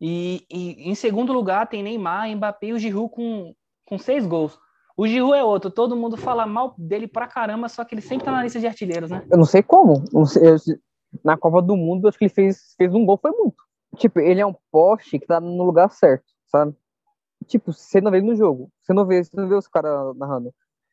E, 0.00 0.46
e 0.48 0.88
em 0.88 0.94
segundo 0.94 1.32
lugar 1.32 1.66
tem 1.66 1.82
Neymar, 1.82 2.28
Mbappé 2.36 2.68
e 2.68 2.72
o 2.72 2.78
Giroud 2.78 3.10
com, 3.12 3.52
com 3.86 3.98
6 3.98 4.26
gols. 4.26 4.56
O 4.96 5.06
Giroud 5.08 5.34
é 5.36 5.42
outro, 5.42 5.70
todo 5.70 5.96
mundo 5.96 6.16
fala 6.16 6.46
mal 6.46 6.74
dele 6.78 7.08
pra 7.08 7.26
caramba, 7.26 7.68
só 7.68 7.84
que 7.84 7.94
ele 7.94 8.00
sempre 8.02 8.24
tá 8.24 8.30
na 8.32 8.42
lista 8.44 8.60
de 8.60 8.66
artilheiros, 8.66 9.10
né? 9.10 9.26
Eu 9.30 9.38
não 9.38 9.44
sei 9.44 9.62
como. 9.62 10.04
Não 10.12 10.24
sei, 10.24 10.50
eu- 10.50 10.56
na 11.24 11.36
Copa 11.36 11.60
do 11.60 11.76
Mundo, 11.76 12.06
acho 12.08 12.16
que 12.18 12.26
ele 12.26 12.32
fez, 12.32 12.74
fez 12.76 12.94
um 12.94 13.04
gol, 13.04 13.18
foi 13.20 13.30
muito. 13.32 13.56
Tipo, 13.96 14.20
ele 14.20 14.40
é 14.40 14.46
um 14.46 14.54
poste 14.70 15.18
que 15.18 15.26
tá 15.26 15.40
no 15.40 15.64
lugar 15.64 15.90
certo, 15.90 16.24
sabe? 16.46 16.74
Tipo, 17.46 17.72
você 17.72 18.00
não 18.00 18.10
vê 18.10 18.20
no 18.20 18.34
jogo. 18.34 18.70
Você 18.82 18.92
não 18.92 19.04
vê, 19.06 19.22
você 19.24 19.30
não 19.34 19.48
vê 19.48 19.54
os 19.54 19.66
caras 19.68 20.14
narrando. 20.16 20.52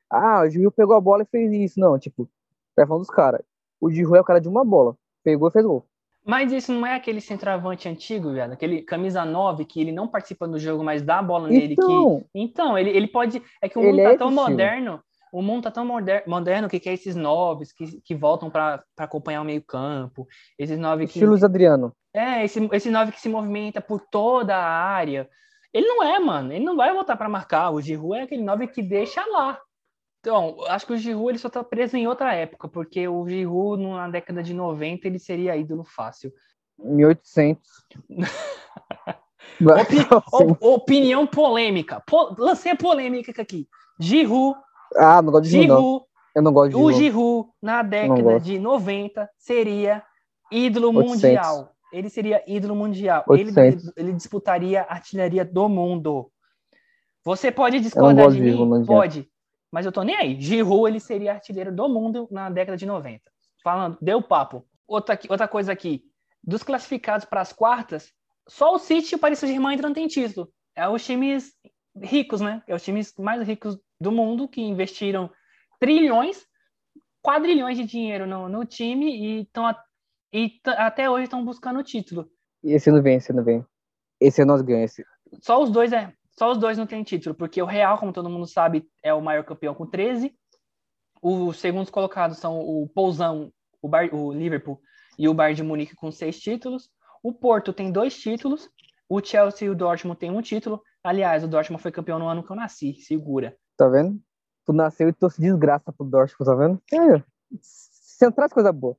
Ah, 0.09 0.41
o 0.41 0.49
Giroud 0.49 0.73
pegou 0.75 0.95
a 0.95 1.01
bola 1.01 1.23
e 1.23 1.25
fez 1.25 1.51
isso. 1.51 1.79
Não, 1.79 1.97
tipo, 1.99 2.29
tá 2.75 2.85
falando 2.87 3.01
dos 3.01 3.09
caras. 3.09 3.41
O 3.81 3.89
Giroud 3.91 4.17
é 4.17 4.21
o 4.21 4.23
cara 4.25 4.39
de 4.39 4.47
uma 4.47 4.63
bola. 4.63 4.95
Pegou 5.23 5.49
e 5.49 5.51
fez 5.51 5.65
gol. 5.65 5.85
Mas 6.25 6.51
isso 6.53 6.71
não 6.71 6.85
é 6.85 6.95
aquele 6.95 7.19
centroavante 7.19 7.89
antigo, 7.89 8.31
viado? 8.31 8.53
Aquele 8.53 8.81
camisa 8.81 9.25
9 9.25 9.65
que 9.65 9.81
ele 9.81 9.91
não 9.91 10.07
participa 10.07 10.47
do 10.47 10.57
jogo, 10.57 10.83
mas 10.83 11.01
dá 11.01 11.19
a 11.19 11.23
bola 11.23 11.49
nele 11.49 11.75
que 11.75 11.81
Então, 11.81 12.25
Então, 12.33 12.77
ele, 12.77 12.89
ele 12.91 13.07
pode. 13.07 13.41
É 13.61 13.67
que 13.67 13.77
o 13.77 13.83
mundo 13.83 13.99
é 13.99 14.03
tá 14.03 14.09
esse 14.11 14.19
tão 14.19 14.31
moderno. 14.31 15.03
O 15.33 15.41
mundo 15.41 15.63
tá 15.63 15.71
tão 15.71 15.85
moder- 15.85 16.23
moderno 16.27 16.69
que 16.69 16.79
quer 16.79 16.93
esses 16.93 17.15
noves 17.15 17.73
que, 17.73 17.99
que 18.01 18.15
voltam 18.15 18.49
para 18.49 18.83
acompanhar 18.97 19.41
o 19.41 19.45
meio-campo. 19.45 20.27
Esses 20.57 20.77
nove 20.77 21.05
que. 21.05 21.13
estilo 21.13 21.31
Luiz 21.31 21.43
Adriano. 21.43 21.91
É, 22.13 22.45
esse, 22.45 22.69
esse 22.71 22.91
nove 22.91 23.11
que 23.11 23.19
se 23.19 23.27
movimenta 23.27 23.81
por 23.81 23.99
toda 23.99 24.55
a 24.55 24.63
área. 24.63 25.27
Ele 25.73 25.87
não 25.87 26.03
é, 26.03 26.19
mano. 26.19 26.53
Ele 26.53 26.63
não 26.63 26.77
vai 26.77 26.93
voltar 26.93 27.17
para 27.17 27.27
marcar. 27.27 27.71
O 27.71 27.81
Giroud 27.81 28.19
é 28.19 28.21
aquele 28.21 28.43
nove 28.43 28.67
que 28.67 28.81
deixa 28.83 29.25
lá. 29.25 29.59
Então, 30.25 30.55
acho 30.69 30.87
que 30.87 30.93
o 30.93 30.97
Giroud 30.97 31.31
ele 31.31 31.37
só 31.37 31.49
tá 31.49 31.61
preso 31.61 31.97
em 31.97 32.07
outra 32.07 32.33
época, 32.33 32.69
porque 32.69 33.05
o 33.09 33.27
Giroud 33.27 33.83
na 33.83 34.07
década 34.09 34.41
de 34.41 34.53
90 34.53 35.05
ele 35.05 35.19
seria 35.19 35.57
ídolo 35.57 35.83
fácil. 35.83 36.31
1800. 36.79 37.59
Opi- 39.61 39.99
Assim, 39.99 40.57
O- 40.61 40.75
opinião 40.75 41.27
polêmica. 41.27 42.01
Po- 42.07 42.33
lancei 42.39 42.71
a 42.71 42.75
polêmica 42.77 43.41
aqui. 43.41 43.67
Giroud, 43.99 44.57
ah, 44.95 45.21
não 45.21 45.29
gosto 45.29 45.43
de 45.43 45.49
Giroud. 45.49 45.67
Giroud 45.81 46.05
Eu 46.35 46.41
não 46.41 46.53
gosto 46.53 46.69
de 46.69 46.75
O 46.77 46.79
Giroud. 46.91 47.03
Giroud, 47.03 47.49
na 47.61 47.81
década 47.83 48.39
de 48.39 48.57
90, 48.59 49.29
seria 49.37 50.01
ídolo 50.49 50.87
800. 50.87 51.11
mundial. 51.15 51.69
Ele 51.91 52.09
seria 52.09 52.41
ídolo 52.47 52.75
mundial. 52.75 53.25
Ele, 53.29 53.49
800. 53.49 53.91
ele 53.97 54.13
disputaria 54.13 54.83
a 54.83 54.93
artilharia 54.93 55.43
do 55.43 55.67
mundo. 55.67 56.31
Você 57.25 57.51
pode 57.51 57.81
discordar 57.81 58.29
de 58.31 58.37
de 58.37 58.49
Giroud, 58.51 58.79
mim? 58.79 58.85
Pode. 58.85 59.29
Mas 59.73 59.87
eu 59.87 59.91
tô 59.91 60.03
nem 60.03 60.15
aí. 60.15 60.39
Giroud, 60.39 60.87
ele 60.87 60.99
seria 60.99 61.33
artilheiro 61.33 61.75
do 61.75 61.89
mundo 61.89 62.27
na 62.29 62.47
década 62.47 62.77
de 62.77 62.85
90. 62.85 63.23
Falando, 63.63 63.97
deu 63.99 64.21
papo. 64.21 64.63
Outra, 64.87 65.19
outra 65.27 65.47
coisa 65.47 65.71
aqui. 65.71 66.03
Dos 66.43 66.61
classificados 66.61 67.25
para 67.25 67.41
as 67.41 67.51
quartas, 67.51 68.13
só 68.47 68.75
o 68.75 68.77
City 68.77 69.13
e 69.13 69.15
o 69.15 69.19
Paris 69.19 69.39
Saint-Germain 69.39 69.71
ainda 69.71 69.87
não 69.87 69.95
tem 69.95 70.05
título. 70.05 70.53
É 70.75 70.87
os 70.87 71.03
times 71.03 71.55
ricos, 71.99 72.39
né? 72.39 72.61
É 72.67 72.75
os 72.75 72.83
times 72.83 73.15
mais 73.17 73.41
ricos 73.47 73.75
do 73.99 74.11
mundo 74.11 74.47
que 74.47 74.61
investiram 74.61 75.31
trilhões, 75.79 76.45
quadrilhões 77.23 77.75
de 77.75 77.83
dinheiro 77.83 78.27
no, 78.27 78.47
no 78.47 78.65
time 78.65 79.39
e, 79.39 79.45
tão, 79.45 79.75
e 80.31 80.61
até 80.67 81.09
hoje 81.09 81.23
estão 81.23 81.43
buscando 81.43 81.79
o 81.79 81.83
título. 81.83 82.29
Esse 82.63 82.91
ano 82.91 83.01
vem, 83.01 83.15
esse 83.15 83.31
ano 83.31 83.43
vem. 83.43 83.65
Esse 84.19 84.43
ano 84.43 84.51
nós 84.51 84.61
ganhamos. 84.61 84.91
Esse... 84.91 85.05
Só 85.41 85.63
os 85.63 85.71
dois 85.71 85.91
é, 85.91 86.13
só 86.37 86.51
os 86.51 86.57
dois 86.57 86.77
não 86.77 86.87
têm 86.87 87.03
título, 87.03 87.35
porque 87.35 87.61
o 87.61 87.65
Real, 87.65 87.97
como 87.97 88.13
todo 88.13 88.29
mundo 88.29 88.47
sabe, 88.47 88.87
é 89.01 89.13
o 89.13 89.21
maior 89.21 89.43
campeão 89.43 89.73
com 89.75 89.85
13. 89.85 90.35
Os 91.21 91.59
segundos 91.59 91.89
colocados 91.89 92.37
são 92.37 92.59
o 92.59 92.89
Pousão, 92.89 93.51
o, 93.81 93.87
Bar, 93.87 94.13
o 94.13 94.33
Liverpool 94.33 94.81
e 95.17 95.29
o 95.29 95.33
Bayern 95.33 95.55
de 95.55 95.63
Munique 95.63 95.95
com 95.95 96.11
seis 96.11 96.39
títulos. 96.39 96.89
O 97.21 97.31
Porto 97.31 97.71
tem 97.71 97.91
dois 97.91 98.19
títulos. 98.19 98.69
O 99.07 99.23
Chelsea 99.23 99.67
e 99.67 99.69
o 99.69 99.75
Dortmund 99.75 100.19
têm 100.19 100.31
um 100.31 100.41
título. 100.41 100.81
Aliás, 101.03 101.43
o 101.43 101.47
Dortmund 101.47 101.81
foi 101.81 101.91
campeão 101.91 102.17
no 102.17 102.27
ano 102.27 102.43
que 102.43 102.51
eu 102.51 102.55
nasci, 102.55 102.95
segura. 102.95 103.55
Tá 103.77 103.87
vendo? 103.87 104.19
Tu 104.65 104.73
nasceu 104.73 105.07
e 105.07 105.13
trouxe 105.13 105.39
desgraça 105.39 105.93
pro 105.93 106.05
Dortmund, 106.05 106.45
tá 106.45 106.55
vendo? 106.55 106.81
É. 106.91 107.23
Você 107.61 108.31
traz 108.31 108.51
coisa 108.51 108.71
boa. 108.71 108.97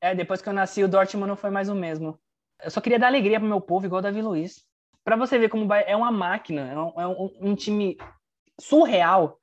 É, 0.00 0.14
depois 0.14 0.42
que 0.42 0.48
eu 0.48 0.52
nasci, 0.52 0.82
o 0.82 0.88
Dortmund 0.88 1.28
não 1.28 1.36
foi 1.36 1.50
mais 1.50 1.68
o 1.68 1.74
mesmo. 1.74 2.18
Eu 2.62 2.70
só 2.70 2.80
queria 2.80 2.98
dar 2.98 3.06
alegria 3.06 3.38
pro 3.38 3.48
meu 3.48 3.60
povo, 3.60 3.86
igual 3.86 4.00
o 4.00 4.02
Davi 4.02 4.20
Luiz. 4.20 4.66
Pra 5.04 5.16
você 5.16 5.38
ver 5.38 5.48
como 5.50 5.72
é 5.72 5.94
uma 5.94 6.10
máquina, 6.10 6.62
é 6.62 6.78
um, 6.78 7.00
é 7.00 7.06
um- 7.06 7.50
um 7.50 7.54
time 7.54 7.96
surreal. 8.58 9.38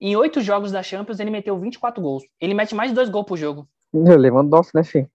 Em 0.00 0.16
oito 0.16 0.40
jogos 0.40 0.72
da 0.72 0.82
Champions, 0.82 1.20
ele 1.20 1.30
meteu 1.30 1.58
24 1.58 2.02
gols. 2.02 2.24
Ele 2.40 2.54
mete 2.54 2.74
mais 2.74 2.90
de 2.90 2.94
dois 2.94 3.08
gols 3.08 3.26
por 3.26 3.36
jogo. 3.36 3.68
Lewandowski, 3.94 4.76
né, 4.76 4.84
filho? 4.84 5.08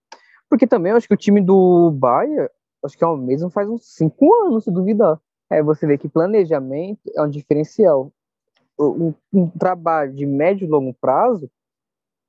Porque 0.49 0.65
também 0.65 0.91
eu 0.91 0.97
acho 0.97 1.08
que 1.08 1.13
o 1.13 1.17
time 1.17 1.41
do 1.41 1.91
Bayern, 1.91 2.49
acho 2.84 2.97
que 2.97 3.04
é 3.04 3.08
o 3.08 3.15
mesmo 3.17 3.49
faz 3.49 3.69
uns 3.69 3.86
cinco 3.86 4.34
anos, 4.45 4.63
se 4.63 4.71
duvidar. 4.71 5.19
É, 5.49 5.62
você 5.62 5.86
vê 5.86 5.97
que 5.97 6.08
planejamento 6.10 7.01
é 7.15 7.21
um 7.21 7.30
diferencial. 7.30 8.12
Um, 8.80 9.13
um 9.32 9.49
trabalho 9.49 10.13
de 10.13 10.25
médio 10.25 10.65
e 10.65 10.69
longo 10.69 10.93
prazo 10.93 11.49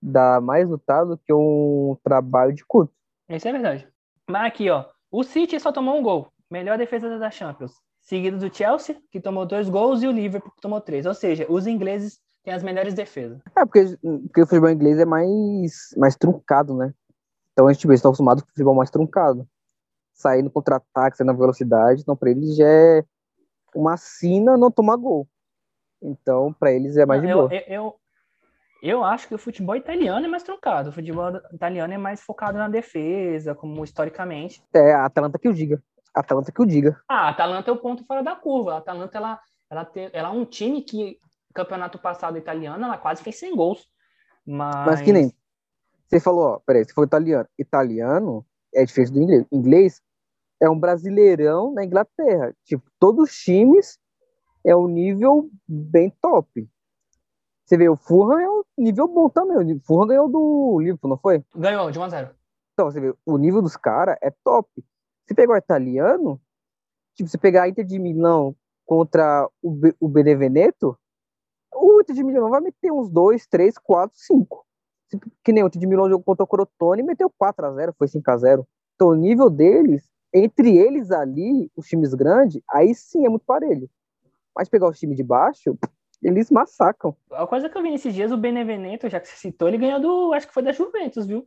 dá 0.03 0.41
mais 0.41 0.65
resultado 0.65 1.19
que 1.25 1.33
um 1.33 1.97
trabalho 2.03 2.53
de 2.53 2.65
curto. 2.65 2.93
Isso 3.29 3.49
é 3.49 3.53
verdade. 3.53 3.89
Mas 4.29 4.47
aqui, 4.47 4.69
ó. 4.69 4.85
O 5.11 5.23
City 5.23 5.59
só 5.61 5.71
tomou 5.73 5.97
um 5.97 6.03
gol. 6.03 6.32
Melhor 6.53 6.77
defesa 6.77 7.19
da 7.19 7.31
Champions. 7.31 7.73
Seguido 8.03 8.37
do 8.37 8.55
Chelsea, 8.55 9.01
que 9.11 9.19
tomou 9.19 9.47
dois 9.47 9.71
gols, 9.71 10.03
e 10.03 10.07
o 10.07 10.13
Liverpool, 10.13 10.53
que 10.53 10.61
tomou 10.61 10.83
três. 10.83 11.07
Ou 11.07 11.15
seja, 11.15 11.47
os 11.49 11.67
ingleses 11.67 12.21
têm 12.45 12.53
as 12.53 12.63
melhores 12.63 12.93
defesas. 12.93 13.41
É, 13.57 13.65
porque, 13.65 13.97
porque 14.03 14.43
o 14.43 14.47
futebol 14.47 14.69
inglês 14.69 14.99
é 14.99 15.07
mais, 15.07 15.95
mais 15.97 16.15
truncado, 16.15 16.77
né? 16.77 16.93
Então, 17.53 17.67
a 17.67 17.73
gente 17.73 17.81
tipo, 17.81 17.91
eles 17.91 18.01
estão 18.01 18.11
acostumados 18.11 18.43
com 18.43 18.49
o 18.49 18.53
futebol 18.53 18.75
mais 18.75 18.91
truncado. 18.91 19.49
Sair 20.13 20.43
no 20.43 20.51
contra-ataque, 20.51 21.17
sair 21.17 21.27
na 21.27 21.33
velocidade. 21.33 22.03
Então, 22.03 22.15
para 22.15 22.31
eles 22.31 22.55
já 22.55 22.69
é 22.69 23.03
uma 23.75 23.97
sina 23.97 24.59
não 24.59 24.71
tomar 24.71 24.97
gol. 24.97 25.27
Então, 26.03 26.53
para 26.53 26.71
eles 26.71 26.99
é 26.99 27.07
mais 27.07 27.23
de 27.23 27.29
eu, 27.29 27.39
boa. 27.39 27.55
eu, 27.55 27.63
eu, 27.67 27.95
eu 28.83 29.05
acho 29.05 29.27
que 29.27 29.35
o 29.35 29.39
futebol 29.39 29.75
italiano 29.75 30.27
é 30.27 30.29
mais 30.29 30.43
truncado. 30.43 30.91
O 30.91 30.93
futebol 30.93 31.31
italiano 31.51 31.95
é 31.95 31.99
mais 31.99 32.21
focado 32.21 32.59
na 32.59 32.69
defesa, 32.69 33.55
como 33.55 33.83
historicamente. 33.83 34.63
É 34.75 34.93
a 34.93 35.07
Atalanta 35.07 35.39
que 35.39 35.49
o 35.49 35.55
diga. 35.55 35.83
A 36.15 36.21
Atalanta 36.21 36.53
que 36.53 36.61
o 36.61 36.67
diga. 36.67 37.01
Ah, 37.09 37.27
a 37.27 37.29
Atalanta 37.31 37.71
é 37.71 37.75
o 37.75 37.79
ponto 37.79 38.05
fora 38.05 38.23
da 38.23 38.37
curva. 38.37 38.75
A 38.75 38.79
Atalanta, 38.79 39.17
ela, 39.17 39.41
ela, 39.71 39.85
tem, 39.85 40.11
ela 40.13 40.29
é 40.29 40.33
um 40.33 40.45
time 40.45 40.83
que, 40.83 41.19
campeonato 41.55 41.99
passado 41.99 42.37
italiano, 42.37 42.85
ela 42.85 42.99
quase 42.99 43.23
fez 43.23 43.39
100 43.39 43.57
gols. 43.57 43.89
Mas, 44.47 44.87
Mas 44.87 45.01
que 45.01 45.13
nem. 45.13 45.33
Você 46.07 46.21
falou, 46.21 46.45
ó, 46.45 46.59
peraí, 46.59 46.85
você 46.85 46.93
falou 46.93 47.07
italiano. 47.07 47.49
Italiano 47.59 48.47
é 48.75 48.85
diferente 48.85 49.13
do 49.13 49.21
inglês. 49.21 49.47
Inglês 49.51 50.03
é 50.61 50.69
um 50.69 50.79
brasileirão 50.79 51.73
na 51.73 51.85
Inglaterra. 51.85 52.55
Tipo, 52.65 52.85
todos 52.99 53.31
os 53.31 53.37
times 53.37 53.99
é 54.65 54.77
um 54.77 54.87
nível 54.87 55.51
bem 55.67 56.11
top. 56.21 56.69
Você 57.65 57.77
vê, 57.77 57.89
o 57.89 57.97
Fulham 57.97 58.39
é 58.39 58.51
um 58.51 58.63
nível 58.77 59.09
bom 59.09 59.31
também. 59.31 59.77
O 59.77 59.81
Fulham 59.81 60.07
ganhou 60.07 60.29
do 60.29 60.79
Liverpool, 60.81 61.11
não 61.11 61.17
foi? 61.17 61.43
Ganhou 61.57 61.91
de 61.91 61.99
1 61.99 62.03
a 62.03 62.09
0. 62.09 62.31
Então, 62.75 62.91
você 62.91 63.01
vê, 63.01 63.15
o 63.25 63.39
nível 63.39 63.63
dos 63.63 63.77
caras 63.77 64.17
é 64.23 64.31
top. 64.45 64.69
Se 65.27 65.35
pegar 65.35 65.55
o 65.55 65.57
italiano, 65.57 66.41
tipo, 67.15 67.29
se 67.29 67.39
pegar 67.39 67.63
a 67.65 67.69
Inter 67.69 67.85
de 67.85 67.99
Milão 67.99 68.55
contra 68.85 69.49
o, 69.63 69.71
Be 69.71 69.95
o 70.01 70.09
Beneveneto, 70.09 70.99
o 71.75 72.01
Inter 72.01 72.15
de 72.15 72.25
Milão 72.25 72.51
vai 72.51 72.61
meter 72.61 72.93
uns 72.93 73.09
2, 73.09 73.47
3, 73.47 73.79
4, 73.79 74.19
5. 74.19 74.67
Que 75.45 75.53
nem 75.53 75.63
o 75.63 75.67
Inter 75.67 75.81
de 75.81 75.87
Milão 75.87 76.09
jogou 76.09 76.25
contra 76.25 76.45
o 76.45 76.47
Crotone 76.47 77.03
e 77.03 77.05
meteu 77.05 77.31
4 77.31 77.67
a 77.67 77.73
0 77.73 77.95
foi 77.97 78.09
5 78.09 78.31
a 78.31 78.37
0 78.37 78.69
Então 78.95 79.09
o 79.09 79.15
nível 79.15 79.49
deles, 79.49 80.09
entre 80.33 80.77
eles 80.77 81.11
ali, 81.11 81.71
os 81.77 81.87
times 81.87 82.15
grandes, 82.15 82.61
aí 82.71 82.95
sim 82.95 83.25
é 83.25 83.29
muito 83.29 83.45
parelho. 83.45 83.89
Mas 84.55 84.69
pegar 84.69 84.89
os 84.89 84.99
times 84.99 85.17
de 85.17 85.23
baixo, 85.23 85.79
eles 86.23 86.51
massacram. 86.51 87.17
A 87.31 87.47
coisa 87.47 87.69
que 87.69 87.77
eu 87.77 87.83
vi 87.83 87.91
nesses 87.91 88.15
dias, 88.15 88.33
o 88.33 88.37
Beneveneto, 88.37 89.09
já 89.09 89.19
que 89.19 89.29
você 89.29 89.37
citou, 89.37 89.69
ele 89.69 89.79
ganhou 89.79 90.01
do, 90.01 90.33
acho 90.33 90.47
que 90.47 90.55
foi 90.55 90.63
da 90.63 90.73
Juventus, 90.73 91.27
viu? 91.27 91.47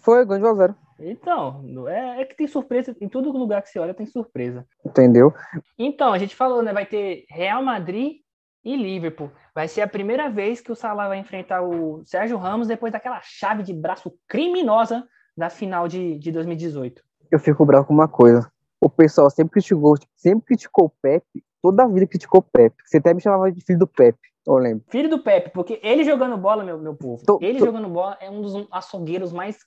Foi, 0.00 0.24
ganhou 0.24 0.54
de 0.54 0.60
1x0. 0.60 0.76
Então, 0.98 1.88
é, 1.88 2.22
é, 2.22 2.24
que 2.24 2.36
tem 2.36 2.46
surpresa, 2.46 2.96
em 3.00 3.08
todo 3.08 3.32
lugar 3.32 3.62
que 3.62 3.68
você 3.68 3.78
olha 3.78 3.94
tem 3.94 4.06
surpresa. 4.06 4.66
Entendeu? 4.84 5.32
Então, 5.78 6.12
a 6.12 6.18
gente 6.18 6.36
falou, 6.36 6.62
né, 6.62 6.72
vai 6.72 6.86
ter 6.86 7.24
Real 7.28 7.62
Madrid 7.62 8.18
e 8.64 8.76
Liverpool. 8.76 9.30
Vai 9.54 9.68
ser 9.68 9.82
a 9.82 9.88
primeira 9.88 10.30
vez 10.30 10.60
que 10.60 10.72
o 10.72 10.76
Salah 10.76 11.08
vai 11.08 11.18
enfrentar 11.18 11.62
o 11.62 12.02
Sérgio 12.04 12.38
Ramos 12.38 12.68
depois 12.68 12.92
daquela 12.92 13.20
chave 13.22 13.62
de 13.62 13.72
braço 13.72 14.12
criminosa 14.26 15.06
da 15.36 15.50
final 15.50 15.86
de, 15.88 16.18
de 16.18 16.32
2018. 16.32 17.02
Eu 17.30 17.38
fico 17.38 17.64
bravo 17.66 17.86
com 17.86 17.94
uma 17.94 18.08
coisa. 18.08 18.50
O 18.80 18.88
pessoal 18.88 19.30
sempre 19.30 19.52
criticou, 19.52 19.96
sempre 20.14 20.46
criticou 20.46 20.86
o 20.86 20.92
Pepe, 21.02 21.44
toda 21.62 21.84
a 21.84 21.88
vida 21.88 22.06
criticou 22.06 22.40
o 22.40 22.42
Pepe. 22.42 22.76
Você 22.84 22.98
até 22.98 23.12
me 23.12 23.20
chamava 23.20 23.50
de 23.50 23.64
filho 23.64 23.78
do 23.78 23.86
Pepe, 23.86 24.18
eu 24.46 24.54
lembro. 24.56 24.84
Filho 24.88 25.08
do 25.08 25.22
Pepe, 25.22 25.50
porque 25.50 25.80
ele 25.82 26.04
jogando 26.04 26.36
bola, 26.36 26.62
meu, 26.62 26.78
meu 26.78 26.94
povo, 26.94 27.24
tô, 27.24 27.38
ele 27.40 27.58
tô... 27.58 27.66
jogando 27.66 27.88
bola 27.88 28.16
é 28.20 28.30
um 28.30 28.42
dos 28.42 28.66
açougueiros 28.70 29.32
mais 29.32 29.58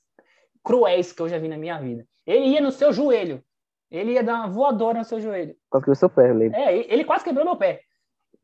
cruéis 0.67 1.13
que 1.13 1.21
eu 1.21 1.29
já 1.29 1.39
vi 1.39 1.47
na 1.47 1.57
minha 1.57 1.79
vida. 1.79 2.05
Ele 2.25 2.47
ia 2.47 2.59
no 2.59 2.73
seu 2.73 2.91
joelho. 2.91 3.41
Ele 3.89 4.11
ia 4.11 4.21
dar 4.21 4.33
uma 4.33 4.49
voadora 4.49 4.99
no 4.99 5.05
seu 5.05 5.17
joelho. 5.21 5.55
Quase 5.69 5.85
quebrou 5.85 5.95
seu 5.95 6.09
pé, 6.09 6.29
eu 6.29 6.35
lembro. 6.35 6.59
É, 6.59 6.93
ele 6.93 7.05
quase 7.05 7.23
quebrou 7.23 7.45
meu 7.45 7.55
pé. 7.55 7.79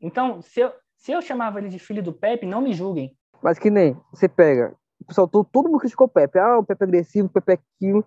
Então, 0.00 0.40
se 0.40 0.60
eu, 0.60 0.72
se 0.96 1.12
eu 1.12 1.20
chamava 1.20 1.58
ele 1.58 1.68
de 1.68 1.78
filho 1.78 2.02
do 2.02 2.14
Pepe, 2.14 2.46
não 2.46 2.62
me 2.62 2.72
julguem. 2.72 3.14
Mas 3.42 3.58
que 3.58 3.68
nem, 3.68 3.94
você 4.10 4.26
pega, 4.26 4.74
o 4.98 5.04
pessoal, 5.04 5.28
todo, 5.28 5.46
todo 5.52 5.68
mundo 5.68 5.80
criticou 5.80 6.06
o 6.06 6.10
Pepe. 6.10 6.38
Ah, 6.38 6.58
o 6.58 6.64
Pepe 6.64 6.84
é 6.84 6.86
agressivo, 6.86 7.26
o 7.26 7.30
Pepe 7.30 7.52
é 7.52 7.58
aquilo. 7.58 8.02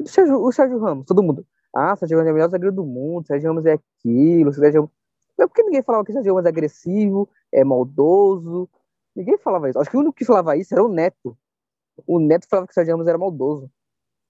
O 0.00 0.08
Sérgio, 0.08 0.42
o 0.42 0.50
Sérgio 0.50 0.78
Ramos, 0.78 1.04
todo 1.04 1.22
mundo. 1.22 1.46
Ah, 1.76 1.92
o 1.92 1.96
Sérgio 1.98 2.16
Ramos 2.16 2.28
é 2.28 2.32
o 2.32 2.34
melhor 2.34 2.48
zagueiro 2.48 2.74
do 2.74 2.86
mundo, 2.86 3.24
o 3.24 3.26
Sérgio 3.26 3.50
Ramos 3.50 3.66
é 3.66 3.74
aquilo, 3.74 4.48
o 4.48 4.52
Sérgio 4.54 4.80
Ramos... 4.80 4.90
Não 5.36 5.44
é 5.44 5.46
porque 5.46 5.62
ninguém 5.62 5.82
falava 5.82 6.06
que 6.06 6.10
o 6.10 6.14
Sérgio 6.14 6.32
Ramos 6.32 6.46
é 6.46 6.48
agressivo, 6.48 7.28
é 7.52 7.62
maldoso. 7.62 8.66
Ninguém 9.14 9.36
falava 9.36 9.68
isso. 9.68 9.78
Acho 9.78 9.90
que 9.90 9.96
o 9.96 10.00
único 10.00 10.16
que 10.16 10.24
falava 10.24 10.56
isso 10.56 10.72
era 10.72 10.82
o 10.82 10.88
Neto. 10.88 11.36
O 12.06 12.18
Neto 12.18 12.46
falava 12.48 12.66
que 12.66 12.72
o 12.72 12.74
Sérgio 12.74 12.92
Ramos 12.94 13.06
era 13.06 13.18
maldoso. 13.18 13.70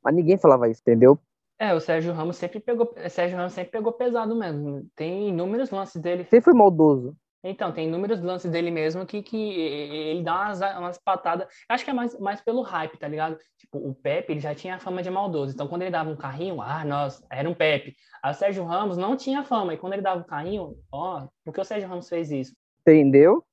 Mas 0.03 0.15
ninguém 0.15 0.39
falava 0.39 0.69
isso, 0.69 0.81
entendeu? 0.81 1.19
É, 1.59 1.75
o 1.75 1.81
Sérgio 1.81 2.13
Ramos 2.13 2.37
sempre 2.37 2.61
pegou, 2.61 2.95
Sérgio 3.11 3.37
Ramos 3.37 3.53
sempre 3.53 3.73
pegou 3.73 3.93
pesado 3.93 4.35
mesmo. 4.37 4.87
Tem 4.95 5.29
inúmeros 5.29 5.71
lances 5.71 6.01
dele. 6.01 6.25
Sempre 6.25 6.43
foi 6.45 6.55
maldoso. 6.55 7.17
Então, 7.43 7.73
tem 7.73 7.87
inúmeros 7.87 8.21
lances 8.21 8.51
dele 8.51 8.71
mesmo 8.71 9.07
que, 9.07 9.23
que 9.23 9.37
ele 9.37 10.23
dá 10.23 10.47
umas, 10.47 10.61
umas 10.61 10.99
patadas. 10.99 11.47
Acho 11.69 11.85
que 11.85 11.91
é 11.91 11.95
mais, 11.95 12.19
mais 12.19 12.41
pelo 12.41 12.63
hype, 12.63 12.99
tá 12.99 13.07
ligado? 13.07 13.39
Tipo, 13.57 13.79
o 13.79 13.95
Pepe, 13.95 14.33
ele 14.33 14.41
já 14.41 14.55
tinha 14.55 14.75
a 14.75 14.79
fama 14.81 15.03
de 15.03 15.11
maldoso. 15.11 15.55
Então, 15.55 15.69
quando 15.69 15.83
ele 15.83 15.91
dava 15.91 16.11
um 16.11 16.17
carrinho, 16.17 16.61
ah, 16.61 16.85
nossa, 16.85 17.25
era 17.31 17.49
um 17.49 17.55
Pepe. 17.55 17.95
A 18.23 18.33
Sérgio 18.33 18.65
Ramos 18.65 18.97
não 18.97 19.17
tinha 19.17 19.45
fama. 19.45 19.73
E 19.73 19.79
quando 19.79 19.93
ele 19.93 20.03
dava 20.03 20.21
um 20.21 20.27
carrinho, 20.27 20.77
ó, 20.93 21.29
por 21.45 21.55
que 21.55 21.61
o 21.61 21.65
Sérgio 21.65 21.89
Ramos 21.89 22.09
fez 22.09 22.31
isso? 22.33 22.55
Entendeu? 22.81 23.45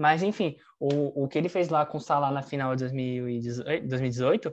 Mas, 0.00 0.22
enfim, 0.22 0.56
o, 0.78 1.24
o 1.24 1.28
que 1.28 1.36
ele 1.36 1.50
fez 1.50 1.68
lá 1.68 1.84
com 1.84 1.98
o 1.98 2.00
Salah 2.00 2.30
na 2.30 2.42
final 2.42 2.74
de 2.74 2.88
2018 2.88 4.50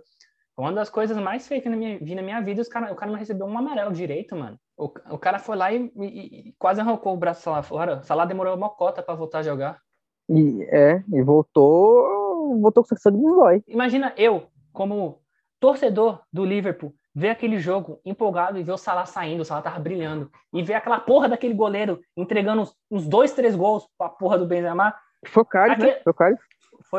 uma 0.57 0.73
das 0.73 0.89
coisas 0.89 1.15
mais 1.17 1.47
feitas 1.47 1.71
na 1.71 1.77
minha, 1.77 1.99
vi 1.99 2.15
na 2.15 2.21
minha 2.23 2.41
vida, 2.41 2.61
os 2.61 2.67
cara, 2.67 2.91
o 2.91 2.95
cara 2.95 3.11
não 3.11 3.19
recebeu 3.19 3.45
um 3.45 3.57
amarelo 3.57 3.93
direito, 3.93 4.35
mano. 4.35 4.59
O, 4.75 4.85
o 5.11 5.17
cara 5.17 5.37
foi 5.37 5.55
lá 5.55 5.71
e, 5.71 5.91
e, 5.95 6.49
e 6.49 6.55
quase 6.57 6.81
arrancou 6.81 7.13
o 7.13 7.17
braço 7.17 7.47
lá 7.51 7.61
fora. 7.61 7.99
O 7.99 8.03
Salah 8.03 8.25
demorou 8.25 8.55
uma 8.55 8.69
cota 8.69 9.03
para 9.03 9.13
voltar 9.13 9.39
a 9.39 9.43
jogar. 9.43 9.79
E, 10.27 10.63
é, 10.71 11.03
e 11.13 11.21
voltou, 11.21 12.59
voltou 12.59 12.83
com 12.83 12.95
sangue 12.95 13.21
no 13.21 13.35
zóio. 13.35 13.63
Imagina 13.67 14.13
eu, 14.17 14.47
como 14.73 15.21
torcedor 15.59 16.23
do 16.33 16.43
Liverpool, 16.43 16.91
ver 17.13 17.29
aquele 17.29 17.59
jogo 17.59 18.01
empolgado 18.03 18.57
e 18.57 18.63
ver 18.63 18.71
o 18.71 18.77
Salah 18.77 19.05
saindo, 19.05 19.41
o 19.41 19.45
Salah 19.45 19.61
tava 19.61 19.79
brilhando. 19.79 20.31
E 20.51 20.63
ver 20.63 20.73
aquela 20.73 20.99
porra 20.99 21.29
daquele 21.29 21.53
goleiro 21.53 22.01
entregando 22.17 22.63
uns, 22.63 22.75
uns 22.89 23.07
dois, 23.07 23.31
três 23.31 23.55
gols 23.55 23.87
pra 23.95 24.09
porra 24.09 24.39
do 24.39 24.47
Benzema. 24.47 24.93
Foi 25.25 25.43
o 25.43 25.45
Karius, 25.45 25.77
né? 25.79 26.01
Foi 26.03 26.11
o 26.11 26.15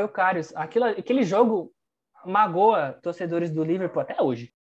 Karius. 0.09 0.51
Foi 0.51 0.59
o. 0.59 0.63
Aquilo, 0.63 0.85
aquele 0.87 1.23
jogo 1.23 1.73
magoa 2.25 2.99
torcedores 3.03 3.51
do 3.51 3.65
Liverpool 3.65 4.03
até 4.03 4.21
hoje. 4.21 4.53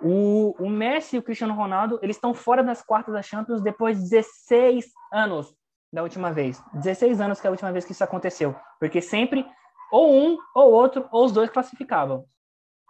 O, 0.00 0.54
o 0.60 0.68
Messi 0.68 1.16
e 1.16 1.18
o 1.18 1.22
Cristiano 1.22 1.54
Ronaldo, 1.54 1.98
eles 2.02 2.16
estão 2.16 2.32
fora 2.32 2.62
das 2.62 2.82
quartas 2.82 3.12
da 3.14 3.22
Champions 3.22 3.60
depois 3.60 3.98
de 3.98 4.10
16 4.10 4.86
anos 5.12 5.52
da 5.92 6.02
última 6.02 6.32
vez. 6.32 6.62
16 6.74 7.20
anos 7.20 7.40
que 7.40 7.46
é 7.46 7.48
a 7.48 7.50
última 7.50 7.72
vez 7.72 7.84
que 7.84 7.92
isso 7.92 8.04
aconteceu. 8.04 8.54
Porque 8.78 9.00
sempre 9.00 9.44
ou 9.90 10.12
um, 10.14 10.38
ou 10.54 10.70
outro, 10.70 11.08
ou 11.10 11.24
os 11.24 11.32
dois 11.32 11.50
classificavam. 11.50 12.24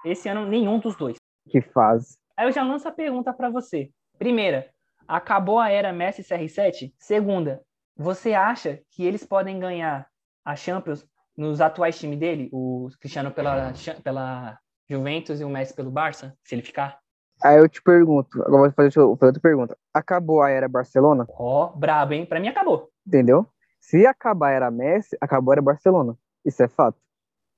Esse 0.04 0.28
ano, 0.28 0.46
nenhum 0.46 0.78
dos 0.78 0.96
dois. 0.96 1.16
Que 1.48 1.62
fase. 1.62 2.18
Aí 2.36 2.46
eu 2.46 2.52
já 2.52 2.62
lanço 2.62 2.86
a 2.86 2.92
pergunta 2.92 3.32
para 3.32 3.48
você. 3.50 3.90
Primeira, 4.18 4.70
acabou 5.06 5.58
a 5.58 5.70
era 5.70 5.92
Messi 5.92 6.22
CR7? 6.22 6.92
Segunda, 6.98 7.62
você 7.98 8.32
acha 8.32 8.80
que 8.92 9.04
eles 9.04 9.24
podem 9.24 9.58
ganhar 9.58 10.06
a 10.44 10.54
Champions 10.54 11.04
nos 11.36 11.60
atuais 11.60 11.98
times 11.98 12.18
dele, 12.18 12.48
o 12.52 12.88
Cristiano 13.00 13.32
pela, 13.32 13.72
pela 14.04 14.58
Juventus 14.88 15.40
e 15.40 15.44
o 15.44 15.50
Messi 15.50 15.74
pelo 15.74 15.90
Barça, 15.90 16.34
se 16.44 16.54
ele 16.54 16.62
ficar? 16.62 16.98
Aí 17.42 17.58
eu 17.58 17.68
te 17.68 17.82
pergunto, 17.82 18.40
agora 18.42 18.62
vou 18.62 18.72
fazer 18.72 19.00
outra 19.00 19.32
pergunta. 19.40 19.76
Acabou 19.92 20.42
a 20.42 20.50
era 20.50 20.68
Barcelona? 20.68 21.26
Ó, 21.28 21.66
oh, 21.66 21.76
brabo, 21.76 22.14
hein? 22.14 22.24
Pra 22.24 22.40
mim 22.40 22.48
acabou. 22.48 22.90
Entendeu? 23.06 23.46
Se 23.80 24.06
acabar 24.06 24.48
a 24.48 24.52
era 24.52 24.70
Messi, 24.70 25.16
acabou 25.20 25.52
a 25.52 25.54
era 25.54 25.62
Barcelona. 25.62 26.16
Isso 26.44 26.62
é 26.62 26.68
fato. 26.68 26.98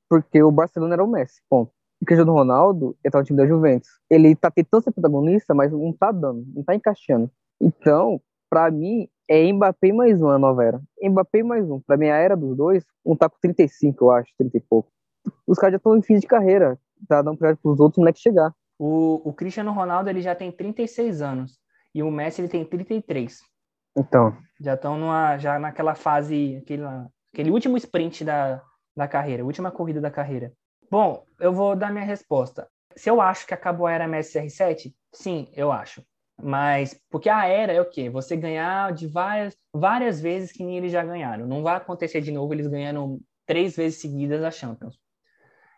Porque 0.08 0.42
o 0.42 0.50
Barcelona 0.50 0.94
era 0.94 1.04
o 1.04 1.06
Messi, 1.06 1.40
ponto. 1.48 1.72
O 2.00 2.04
Cristiano 2.04 2.32
Ronaldo, 2.32 2.96
ele 3.04 3.12
tá 3.12 3.18
no 3.18 3.24
time 3.24 3.36
da 3.38 3.46
Juventus. 3.46 3.88
Ele 4.08 4.34
tá 4.34 4.50
tentando 4.50 4.82
ser 4.82 4.92
protagonista, 4.92 5.54
mas 5.54 5.70
não 5.70 5.92
tá 5.92 6.10
dando, 6.10 6.46
não 6.54 6.62
tá 6.62 6.74
encaixando. 6.74 7.30
Então, 7.60 8.20
para 8.48 8.70
mim, 8.70 9.08
é 9.30 9.52
Mbappé 9.52 9.92
mais 9.92 10.20
um 10.20 10.28
a 10.28 10.38
nova 10.38 10.64
era. 10.64 10.82
Mbappé 11.00 11.44
mais 11.44 11.70
um. 11.70 11.78
Pra 11.78 11.96
mim, 11.96 12.08
a 12.08 12.16
era 12.16 12.36
dos 12.36 12.56
dois, 12.56 12.84
um 13.06 13.14
tá 13.14 13.28
com 13.28 13.36
35, 13.40 14.04
eu 14.04 14.10
acho, 14.10 14.32
30 14.36 14.56
e 14.56 14.60
pouco. 14.60 14.90
Os 15.46 15.56
caras 15.56 15.74
já 15.74 15.76
estão 15.76 15.96
em 15.96 16.02
fim 16.02 16.18
de 16.18 16.26
carreira. 16.26 16.76
Tá 17.06 17.22
dando 17.22 17.38
pra 17.38 17.54
pros 17.56 17.78
outros 17.78 17.98
moleques 17.98 18.20
chegar. 18.20 18.52
O, 18.76 19.22
o 19.24 19.32
Cristiano 19.32 19.70
Ronaldo, 19.70 20.10
ele 20.10 20.20
já 20.20 20.34
tem 20.34 20.50
36 20.50 21.22
anos. 21.22 21.60
E 21.94 22.02
o 22.02 22.10
Messi, 22.10 22.40
ele 22.40 22.48
tem 22.48 22.64
33. 22.64 23.38
Então. 23.96 24.36
Já 24.60 24.74
estão 24.74 24.98
já 25.38 25.60
naquela 25.60 25.94
fase, 25.94 26.56
aquele, 26.56 26.82
aquele 27.32 27.50
último 27.52 27.76
sprint 27.76 28.24
da, 28.24 28.60
da 28.96 29.06
carreira, 29.06 29.44
última 29.44 29.70
corrida 29.70 30.00
da 30.00 30.10
carreira. 30.10 30.52
Bom, 30.90 31.24
eu 31.38 31.52
vou 31.52 31.76
dar 31.76 31.92
minha 31.92 32.04
resposta. 32.04 32.68
Se 32.96 33.08
eu 33.08 33.20
acho 33.20 33.46
que 33.46 33.54
acabou 33.54 33.86
a 33.86 33.92
era 33.92 34.08
Messi 34.08 34.40
R7, 34.40 34.92
sim, 35.12 35.48
eu 35.54 35.70
acho. 35.70 36.02
Mas, 36.42 36.98
porque 37.10 37.28
a 37.28 37.46
era 37.46 37.72
é 37.72 37.80
o 37.80 37.88
quê? 37.88 38.08
Você 38.08 38.36
ganhar 38.36 38.92
de 38.92 39.06
várias, 39.06 39.56
várias 39.72 40.20
vezes 40.20 40.52
que 40.52 40.64
nem 40.64 40.76
eles 40.76 40.92
já 40.92 41.04
ganharam. 41.04 41.46
Não 41.46 41.62
vai 41.62 41.76
acontecer 41.76 42.20
de 42.20 42.30
novo 42.30 42.52
eles 42.54 42.66
ganhando 42.66 43.20
três 43.46 43.76
vezes 43.76 44.00
seguidas 44.00 44.42
a 44.42 44.50
Champions. 44.50 44.98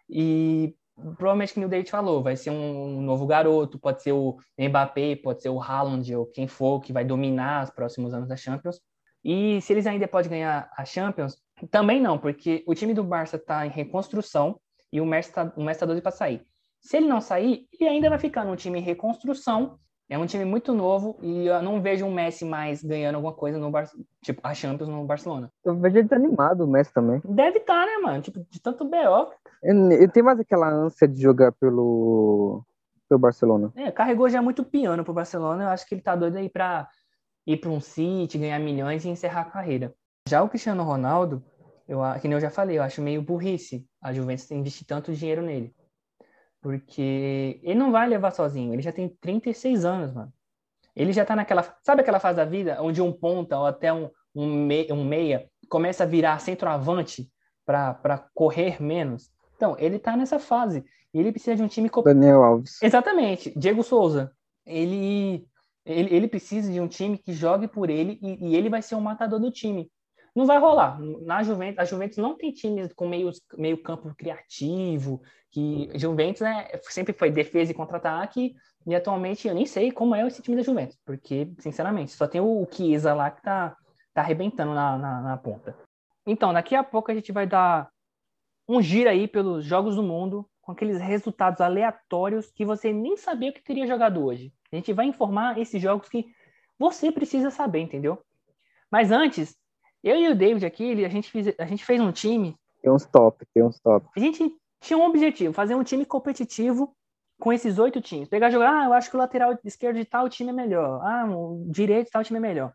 E 0.08 0.74
provavelmente, 0.94 1.54
que 1.54 1.64
o 1.64 1.68
David 1.68 1.90
falou, 1.90 2.22
vai 2.22 2.36
ser 2.36 2.50
um, 2.50 3.00
novo 3.00 3.26
garoto, 3.26 3.78
pode 3.78 4.02
ser 4.02 4.12
o 4.12 4.36
Mbappé, 4.58 5.16
pode 5.16 5.42
ser 5.42 5.48
o 5.48 5.60
Haaland 5.60 6.14
ou 6.14 6.26
quem 6.26 6.46
for 6.46 6.80
que 6.80 6.92
vai 6.92 7.04
dominar 7.04 7.64
os 7.64 7.70
próximos 7.70 8.12
anos 8.12 8.28
da 8.28 8.36
Champions. 8.36 8.80
E 9.24 9.60
se 9.62 9.72
eles 9.72 9.86
ainda 9.86 10.06
podem 10.08 10.30
ganhar 10.30 10.70
a 10.76 10.84
Champions, 10.84 11.36
também 11.70 12.00
não, 12.00 12.18
porque 12.18 12.64
o 12.66 12.74
time 12.74 12.92
do 12.92 13.04
Barça 13.04 13.36
está 13.36 13.66
em 13.66 13.70
reconstrução 13.70 14.60
e 14.92 15.00
o 15.00 15.06
Messi 15.06 15.30
está 15.30 15.46
tá 15.46 15.86
doido 15.86 16.02
para 16.02 16.10
sair. 16.10 16.44
Se 16.80 16.96
ele 16.96 17.06
não 17.06 17.20
sair, 17.20 17.66
ele 17.72 17.88
ainda 17.88 18.10
vai 18.10 18.18
ficar 18.18 18.44
num 18.44 18.56
time 18.56 18.80
em 18.80 18.82
reconstrução 18.82 19.78
é 20.08 20.18
um 20.18 20.26
time 20.26 20.44
muito 20.44 20.74
novo 20.74 21.16
e 21.22 21.46
eu 21.46 21.62
não 21.62 21.80
vejo 21.80 22.04
um 22.04 22.12
Messi 22.12 22.44
mais 22.44 22.82
ganhando 22.82 23.14
alguma 23.16 23.32
coisa 23.32 23.58
no 23.58 23.70
Bar... 23.70 23.88
tipo 24.22 24.40
a 24.42 24.52
Champions 24.52 24.88
no 24.88 25.04
Barcelona. 25.04 25.50
Eu 25.64 25.74
vejo 25.76 25.98
ele 25.98 26.08
animado, 26.12 26.64
o 26.64 26.66
Messi 26.66 26.92
também. 26.92 27.20
Deve 27.24 27.58
estar, 27.58 27.80
tá, 27.80 27.86
né, 27.86 27.98
mano? 27.98 28.22
Tipo, 28.22 28.44
de 28.50 28.60
tanto 28.60 28.84
BO. 28.84 29.32
Ele, 29.62 30.08
tem 30.08 30.22
mais 30.22 30.38
aquela 30.38 30.68
ânsia 30.68 31.08
de 31.08 31.20
jogar 31.20 31.52
pelo 31.52 32.64
pelo 33.08 33.20
Barcelona. 33.20 33.72
É, 33.76 33.90
carregou 33.90 34.28
já 34.28 34.40
muito 34.40 34.64
piano 34.64 35.04
pro 35.04 35.12
Barcelona. 35.12 35.64
Eu 35.64 35.68
acho 35.68 35.86
que 35.86 35.94
ele 35.94 36.02
tá 36.02 36.16
doido 36.16 36.36
aí 36.36 36.48
para 36.48 36.88
ir 37.46 37.58
para 37.58 37.70
um 37.70 37.80
City, 37.80 38.38
ganhar 38.38 38.58
milhões 38.58 39.04
e 39.04 39.08
encerrar 39.08 39.42
a 39.42 39.50
carreira. 39.50 39.94
Já 40.28 40.42
o 40.42 40.48
Cristiano 40.48 40.82
Ronaldo, 40.82 41.42
eu, 41.86 42.00
que 42.20 42.28
nem 42.28 42.36
eu 42.36 42.40
já 42.40 42.50
falei, 42.50 42.78
eu 42.78 42.82
acho 42.82 43.02
meio 43.02 43.20
burrice 43.22 43.86
a 44.00 44.12
Juventus 44.12 44.50
investir 44.50 44.86
tanto 44.86 45.12
dinheiro 45.12 45.42
nele. 45.42 45.74
Porque 46.62 47.60
ele 47.62 47.74
não 47.74 47.90
vai 47.90 48.08
levar 48.08 48.30
sozinho, 48.30 48.72
ele 48.72 48.82
já 48.82 48.92
tem 48.92 49.08
36 49.08 49.84
anos, 49.84 50.14
mano. 50.14 50.32
Ele 50.94 51.12
já 51.12 51.24
tá 51.24 51.34
naquela. 51.34 51.76
Sabe 51.82 52.02
aquela 52.02 52.20
fase 52.20 52.36
da 52.36 52.44
vida 52.44 52.80
onde 52.80 53.02
um 53.02 53.12
ponta 53.12 53.58
ou 53.58 53.66
até 53.66 53.92
um, 53.92 54.08
um, 54.34 54.66
meia, 54.66 54.94
um 54.94 55.04
meia 55.04 55.50
começa 55.68 56.04
a 56.04 56.06
virar 56.06 56.38
centroavante 56.38 57.30
para 57.66 58.24
correr 58.32 58.80
menos? 58.80 59.32
Então, 59.56 59.76
ele 59.78 59.98
tá 59.98 60.16
nessa 60.16 60.38
fase. 60.38 60.84
Ele 61.12 61.32
precisa 61.32 61.56
de 61.56 61.62
um 61.62 61.68
time. 61.68 61.90
Daniel 62.04 62.44
Alves. 62.44 62.80
Exatamente. 62.82 63.52
Diego 63.58 63.82
Souza. 63.82 64.32
ele, 64.64 65.46
ele, 65.84 66.14
ele 66.14 66.28
precisa 66.28 66.70
de 66.70 66.80
um 66.80 66.88
time 66.88 67.18
que 67.18 67.32
jogue 67.32 67.66
por 67.66 67.90
ele 67.90 68.18
e, 68.22 68.50
e 68.50 68.56
ele 68.56 68.68
vai 68.68 68.82
ser 68.82 68.94
o 68.94 69.00
matador 69.00 69.40
do 69.40 69.50
time. 69.50 69.90
Não 70.34 70.46
vai 70.46 70.58
rolar. 70.58 70.98
Na 71.22 71.42
Juventus, 71.42 71.78
a 71.78 71.84
Juventus 71.84 72.16
não 72.16 72.36
tem 72.36 72.52
times 72.52 72.92
com 72.92 73.06
meio, 73.06 73.30
meio 73.56 73.82
campo 73.82 74.14
criativo, 74.14 75.22
que 75.50 75.90
Juventus 75.94 76.40
né, 76.40 76.68
sempre 76.82 77.12
foi 77.12 77.30
defesa 77.30 77.70
e 77.70 77.74
contra-ataque, 77.74 78.54
e 78.86 78.94
atualmente 78.94 79.46
eu 79.46 79.54
nem 79.54 79.66
sei 79.66 79.92
como 79.92 80.14
é 80.14 80.26
esse 80.26 80.40
time 80.40 80.56
da 80.56 80.62
Juventus, 80.62 80.98
porque, 81.04 81.52
sinceramente, 81.58 82.12
só 82.12 82.26
tem 82.26 82.40
o 82.40 82.66
Chiesa 82.70 83.12
lá 83.14 83.30
que 83.30 83.42
tá, 83.42 83.76
tá 84.14 84.22
arrebentando 84.22 84.74
na, 84.74 84.96
na, 84.96 85.20
na 85.20 85.36
ponta. 85.36 85.76
Então, 86.26 86.52
daqui 86.52 86.74
a 86.74 86.82
pouco 86.82 87.10
a 87.10 87.14
gente 87.14 87.30
vai 87.30 87.46
dar 87.46 87.90
um 88.66 88.80
giro 88.80 89.10
aí 89.10 89.28
pelos 89.28 89.64
jogos 89.64 89.96
do 89.96 90.02
mundo, 90.02 90.48
com 90.62 90.72
aqueles 90.72 91.00
resultados 91.00 91.60
aleatórios 91.60 92.50
que 92.50 92.64
você 92.64 92.92
nem 92.92 93.16
sabia 93.16 93.52
que 93.52 93.62
teria 93.62 93.86
jogado 93.86 94.24
hoje. 94.24 94.52
A 94.72 94.76
gente 94.76 94.92
vai 94.92 95.06
informar 95.06 95.58
esses 95.58 95.82
jogos 95.82 96.08
que 96.08 96.26
você 96.78 97.10
precisa 97.12 97.50
saber, 97.50 97.80
entendeu? 97.80 98.22
Mas 98.90 99.10
antes, 99.10 99.56
eu 100.02 100.16
e 100.16 100.28
o 100.28 100.34
David 100.34 100.64
aqui, 100.66 101.04
a 101.04 101.08
gente 101.08 101.30
fez, 101.30 101.54
a 101.58 101.64
gente 101.64 101.84
fez 101.84 102.00
um 102.00 102.12
time. 102.12 102.56
Tem 102.80 102.90
uns 102.90 103.06
top, 103.06 103.46
tem 103.54 103.62
uns 103.62 103.78
top. 103.78 104.06
A 104.16 104.20
gente 104.20 104.52
tinha 104.80 104.98
um 104.98 105.04
objetivo, 105.04 105.52
fazer 105.52 105.74
um 105.74 105.84
time 105.84 106.04
competitivo 106.04 106.94
com 107.40 107.52
esses 107.52 107.78
oito 107.78 108.00
times. 108.00 108.28
Pegar 108.28 108.48
e 108.48 108.52
jogar, 108.52 108.72
ah, 108.72 108.84
eu 108.86 108.92
acho 108.92 109.10
que 109.10 109.16
o 109.16 109.18
lateral 109.18 109.56
esquerdo 109.64 109.96
de 109.96 110.04
tal 110.04 110.28
time 110.28 110.50
é 110.50 110.52
melhor. 110.52 111.00
Ah, 111.02 111.26
o 111.28 111.64
direito 111.68 112.06
de 112.06 112.12
tal 112.12 112.24
time 112.24 112.38
é 112.38 112.42
melhor. 112.42 112.72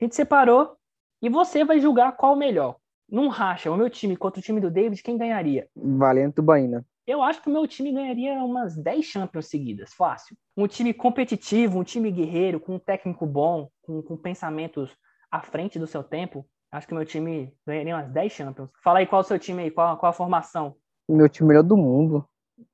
A 0.00 0.04
gente 0.04 0.14
separou 0.14 0.76
e 1.20 1.28
você 1.28 1.64
vai 1.64 1.80
julgar 1.80 2.16
qual 2.16 2.34
o 2.34 2.36
melhor. 2.36 2.76
Num 3.08 3.28
racha, 3.28 3.70
o 3.70 3.76
meu 3.76 3.90
time 3.90 4.16
contra 4.16 4.40
o 4.40 4.42
time 4.42 4.60
do 4.60 4.70
David, 4.70 5.02
quem 5.02 5.18
ganharia? 5.18 5.68
Valendo 5.76 6.32
Tubaína. 6.32 6.84
Eu 7.06 7.20
acho 7.20 7.42
que 7.42 7.48
o 7.48 7.52
meu 7.52 7.66
time 7.66 7.92
ganharia 7.92 8.32
umas 8.34 8.76
10 8.76 9.04
Champions 9.04 9.46
seguidas, 9.46 9.92
fácil. 9.92 10.36
Um 10.56 10.66
time 10.66 10.94
competitivo, 10.94 11.78
um 11.78 11.84
time 11.84 12.10
guerreiro, 12.10 12.60
com 12.60 12.76
um 12.76 12.78
técnico 12.78 13.26
bom, 13.26 13.68
com, 13.82 14.02
com 14.02 14.16
pensamentos 14.16 14.90
à 15.30 15.40
frente 15.40 15.78
do 15.78 15.86
seu 15.86 16.02
tempo. 16.02 16.46
Acho 16.72 16.88
que 16.88 16.94
meu 16.94 17.04
time 17.04 17.54
ganharia 17.66 17.94
umas 17.94 18.08
10 18.08 18.32
Champions. 18.32 18.70
Fala 18.82 19.00
aí 19.00 19.06
qual 19.06 19.20
é 19.20 19.24
o 19.24 19.28
seu 19.28 19.38
time 19.38 19.64
aí, 19.64 19.70
qual, 19.70 19.94
qual 19.98 20.08
a 20.08 20.14
formação? 20.14 20.74
Meu 21.06 21.28
time 21.28 21.48
melhor 21.48 21.62
do 21.62 21.76
mundo. 21.76 22.26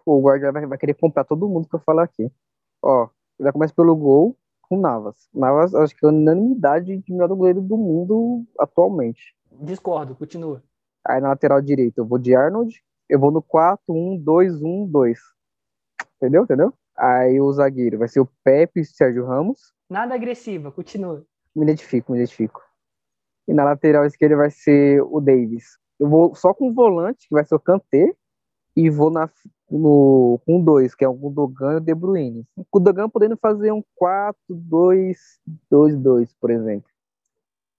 O 0.07 0.23
Guardiola 0.23 0.53
vai, 0.53 0.67
vai 0.67 0.79
querer 0.79 0.95
comprar 0.95 1.25
todo 1.25 1.49
mundo 1.49 1.69
que 1.69 1.75
eu 1.75 1.81
falar 1.81 2.05
aqui. 2.05 2.31
Ó, 2.81 3.09
já 3.41 3.53
começa 3.53 3.75
pelo 3.75 3.97
gol 3.97 4.39
com 4.63 4.79
Navas. 4.79 5.29
Navas, 5.35 5.75
acho 5.75 5.97
que 5.97 6.07
é 6.07 6.09
a 6.09 6.13
unanimidade 6.13 6.97
de 6.97 7.13
melhor 7.13 7.29
goleiro 7.31 7.61
do 7.61 7.77
mundo 7.77 8.47
atualmente. 8.57 9.35
Discordo, 9.51 10.15
continua. 10.15 10.63
Aí 11.05 11.21
na 11.21 11.31
lateral 11.31 11.61
direita 11.61 12.01
eu 12.01 12.07
vou 12.07 12.19
de 12.19 12.37
Arnold, 12.37 12.81
eu 13.09 13.19
vou 13.19 13.33
no 13.33 13.43
4-1-2-1-2. 13.43 15.17
Entendeu? 16.17 16.45
Entendeu? 16.45 16.73
Aí 16.97 17.41
o 17.41 17.53
zagueiro 17.53 17.99
vai 17.99 18.07
ser 18.07 18.21
o 18.21 18.29
Pepe 18.45 18.81
e 18.81 18.85
Sérgio 18.85 19.27
Ramos. 19.27 19.73
Nada 19.91 20.15
agressiva, 20.15 20.71
continua. 20.71 21.25
Me 21.57 21.65
identifico, 21.65 22.13
me 22.13 22.19
identifico. 22.19 22.68
E 23.49 23.55
na 23.55 23.65
lateral 23.65 24.05
esquerda 24.05 24.37
vai 24.37 24.51
ser 24.51 25.03
o 25.03 25.21
Davis. 25.21 25.79
Eu 25.99 26.09
vou 26.09 26.35
só 26.35 26.53
com 26.53 26.69
o 26.69 26.75
volante, 26.75 27.27
que 27.27 27.35
vai 27.35 27.45
ser 27.45 27.55
o 27.55 27.61
Kanté, 27.61 28.15
e 28.77 28.91
vou 28.91 29.11
na, 29.11 29.29
no, 29.71 30.39
com 30.47 30.63
dois, 30.63 30.95
que 30.95 31.05
é 31.05 31.09
o 31.09 31.15
Gundogan 31.15 31.73
e 31.73 31.77
o 31.77 31.81
De 31.81 31.95
Bruyne. 31.95 32.47
O 32.55 32.65
Gundogan 32.71 33.09
podendo 33.09 33.37
fazer 33.37 33.73
um 33.73 33.83
4-2-2-2, 34.51 36.29
por 36.41 36.51
exemplo. 36.51 36.89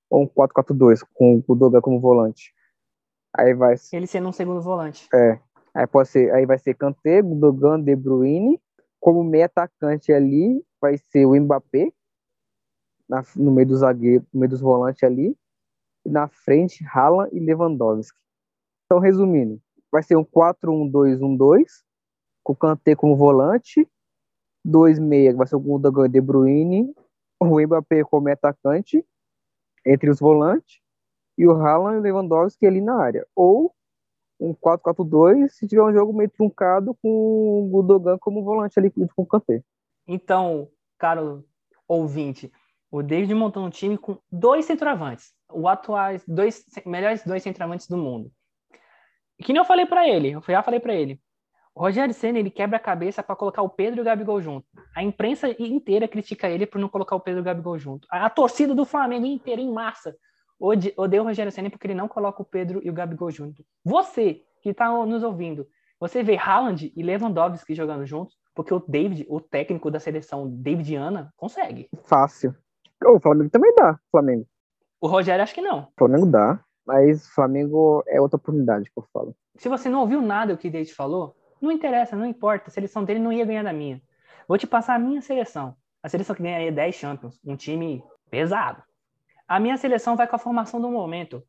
Ou 0.09 0.24
um 0.24 0.28
4-4-2, 0.28 1.05
com 1.13 1.36
o 1.38 1.43
Gundogan 1.43 1.82
como 1.82 1.99
volante. 1.99 2.53
Aí 3.34 3.53
vai. 3.53 3.76
Ele 3.93 4.07
sendo 4.07 4.28
um 4.28 4.34
segundo 4.34 4.61
volante. 4.61 5.07
É. 5.13 5.39
Aí 5.74 5.86
pode 5.88 6.09
ser, 6.09 6.34
aí 6.34 6.45
vai 6.45 6.57
ser 6.57 6.74
Kanté, 6.74 7.22
Gundogan, 7.22 7.80
De 7.80 7.95
Bruyne. 7.95 8.59
Como 8.99 9.24
meio 9.24 9.45
atacante 9.45 10.11
ali, 10.11 10.61
vai 10.82 10.97
ser 10.97 11.26
o 11.26 11.39
Mbappé, 11.39 11.93
na, 13.07 13.24
no 13.36 13.51
meio 13.51 13.67
dos 13.67 13.80
zagueiros, 13.80 14.28
no 14.34 14.39
meio 14.41 14.49
dos 14.49 14.59
volantes 14.59 15.03
ali. 15.03 15.38
E 16.05 16.09
na 16.09 16.27
frente, 16.27 16.83
Haaland 16.85 17.35
e 17.35 17.39
Lewandowski. 17.39 18.17
Então, 18.85 18.99
resumindo, 18.99 19.61
vai 19.91 20.01
ser 20.03 20.15
um 20.15 20.25
4-1-2-1-2, 20.25 21.83
com 22.43 22.53
o 22.53 22.55
Kanté 22.55 22.95
como 22.95 23.15
volante, 23.15 23.87
dois 24.63 24.99
meia, 24.99 25.35
vai 25.35 25.47
ser 25.47 25.55
o 25.55 25.59
Gundogan 25.59 26.05
e 26.05 26.09
De 26.09 26.21
Bruyne, 26.21 26.93
o 27.39 27.59
Mbappé 27.59 28.03
como 28.03 28.29
atacante, 28.29 29.05
entre 29.85 30.09
os 30.09 30.19
volantes, 30.19 30.81
e 31.37 31.47
o 31.47 31.51
Haaland 31.51 31.97
e 31.97 31.99
o 31.99 32.01
Lewandowski 32.01 32.65
ali 32.65 32.81
na 32.81 32.95
área. 33.01 33.25
Ou 33.35 33.73
um 34.39 34.53
4-4-2 34.53 35.49
se 35.49 35.67
tiver 35.67 35.83
um 35.83 35.93
jogo 35.93 36.13
meio 36.13 36.29
truncado 36.29 36.95
com 37.01 37.09
o 37.09 37.69
Gundogan 37.69 38.17
como 38.17 38.43
volante 38.43 38.79
ali 38.79 38.89
com 38.89 39.07
o 39.15 39.25
Kanté. 39.25 39.63
Então, 40.07 40.69
caro 40.97 41.45
ouvinte, 41.87 42.51
o 42.91 43.03
David 43.03 43.33
montou 43.33 43.63
um 43.65 43.69
time 43.69 43.97
com 43.97 44.17
dois 44.31 44.65
centroavantes, 44.65 45.33
os 45.51 45.65
atuais 45.65 46.23
dois 46.27 46.65
melhores 46.85 47.23
dois 47.23 47.43
centroavantes 47.43 47.87
do 47.87 47.97
mundo. 47.97 48.31
E 49.37 49.43
que 49.43 49.53
nem 49.53 49.59
eu 49.59 49.65
falei 49.65 49.85
para 49.85 50.07
ele, 50.07 50.31
eu 50.31 50.41
já 50.41 50.63
falei 50.63 50.79
para 50.79 50.93
ele. 50.93 51.19
O 51.73 51.81
Rogério 51.81 52.13
Senna, 52.13 52.39
ele 52.39 52.49
quebra 52.49 52.77
a 52.77 52.79
cabeça 52.79 53.23
para 53.23 53.35
colocar 53.35 53.61
o 53.61 53.69
Pedro 53.69 53.99
e 53.99 54.01
o 54.01 54.03
Gabigol 54.03 54.41
junto. 54.41 54.67
A 54.93 55.01
imprensa 55.01 55.49
inteira 55.57 56.07
critica 56.07 56.49
ele 56.49 56.65
por 56.65 56.79
não 56.79 56.89
colocar 56.89 57.15
o 57.15 57.21
Pedro 57.21 57.39
e 57.39 57.41
o 57.41 57.45
Gabigol 57.45 57.77
junto. 57.77 58.07
A, 58.11 58.25
a 58.25 58.29
torcida 58.29 58.75
do 58.75 58.83
Flamengo 58.83 59.25
inteira 59.25 59.61
em 59.61 59.71
massa 59.71 60.15
odeia 60.59 61.21
o 61.21 61.25
Rogério 61.25 61.51
Senna 61.51 61.69
porque 61.69 61.87
ele 61.87 61.93
não 61.93 62.07
coloca 62.07 62.41
o 62.41 62.45
Pedro 62.45 62.81
e 62.83 62.89
o 62.89 62.93
Gabigol 62.93 63.31
junto. 63.31 63.63
Você 63.85 64.41
que 64.61 64.69
está 64.69 64.89
nos 65.05 65.23
ouvindo, 65.23 65.65
você 65.99 66.21
vê 66.21 66.35
Haaland 66.37 66.91
e 66.93 67.01
Lewandowski 67.03 67.73
jogando 67.73 68.05
juntos, 68.05 68.35
porque 68.53 68.73
o 68.73 68.83
David, 68.85 69.25
o 69.29 69.39
técnico 69.39 69.89
da 69.89 70.01
seleção 70.01 70.49
Davidiana, 70.49 71.33
consegue. 71.37 71.87
Fácil. 72.03 72.53
O 73.03 73.19
Flamengo 73.19 73.49
também 73.49 73.73
dá, 73.75 73.99
Flamengo. 74.11 74.45
O 75.01 75.07
Rogério 75.07 75.43
acho 75.43 75.53
que 75.53 75.61
não. 75.61 75.81
O 75.81 75.91
Flamengo 75.97 76.25
dá, 76.25 76.59
mas 76.85 77.27
Flamengo 77.27 78.03
é 78.07 78.19
outra 78.19 78.37
oportunidade 78.37 78.85
que 78.85 78.97
eu 78.97 79.05
falo. 79.13 79.35
Se 79.55 79.69
você 79.69 79.89
não 79.89 80.01
ouviu 80.01 80.21
nada 80.21 80.53
o 80.53 80.57
que 80.57 80.67
o 80.67 80.71
David 80.71 80.93
falou, 80.93 81.35
não 81.61 81.71
interessa, 81.71 82.15
não 82.15 82.25
importa. 82.25 82.67
A 82.67 82.71
seleção 82.71 83.03
dele 83.03 83.19
não 83.19 83.31
ia 83.31 83.45
ganhar 83.45 83.63
da 83.63 83.73
minha. 83.73 84.01
Vou 84.47 84.57
te 84.57 84.65
passar 84.65 84.95
a 84.95 84.99
minha 84.99 85.21
seleção. 85.21 85.75
A 86.01 86.09
seleção 86.09 86.35
que 86.35 86.41
ganharia 86.41 86.71
10 86.71 86.95
Champions. 86.95 87.39
Um 87.45 87.55
time 87.55 88.03
pesado. 88.29 88.81
A 89.47 89.59
minha 89.59 89.77
seleção 89.77 90.15
vai 90.15 90.27
com 90.27 90.35
a 90.35 90.39
formação 90.39 90.81
do 90.81 90.89
momento. 90.89 91.43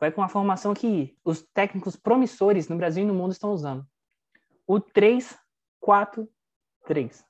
Vai 0.00 0.10
com 0.10 0.22
a 0.22 0.28
formação 0.28 0.74
que 0.74 1.16
os 1.24 1.42
técnicos 1.42 1.96
promissores 1.96 2.68
no 2.68 2.76
Brasil 2.76 3.04
e 3.04 3.06
no 3.06 3.14
mundo 3.14 3.32
estão 3.32 3.52
usando. 3.52 3.86
O 4.66 4.80
3-4-3. 4.80 7.24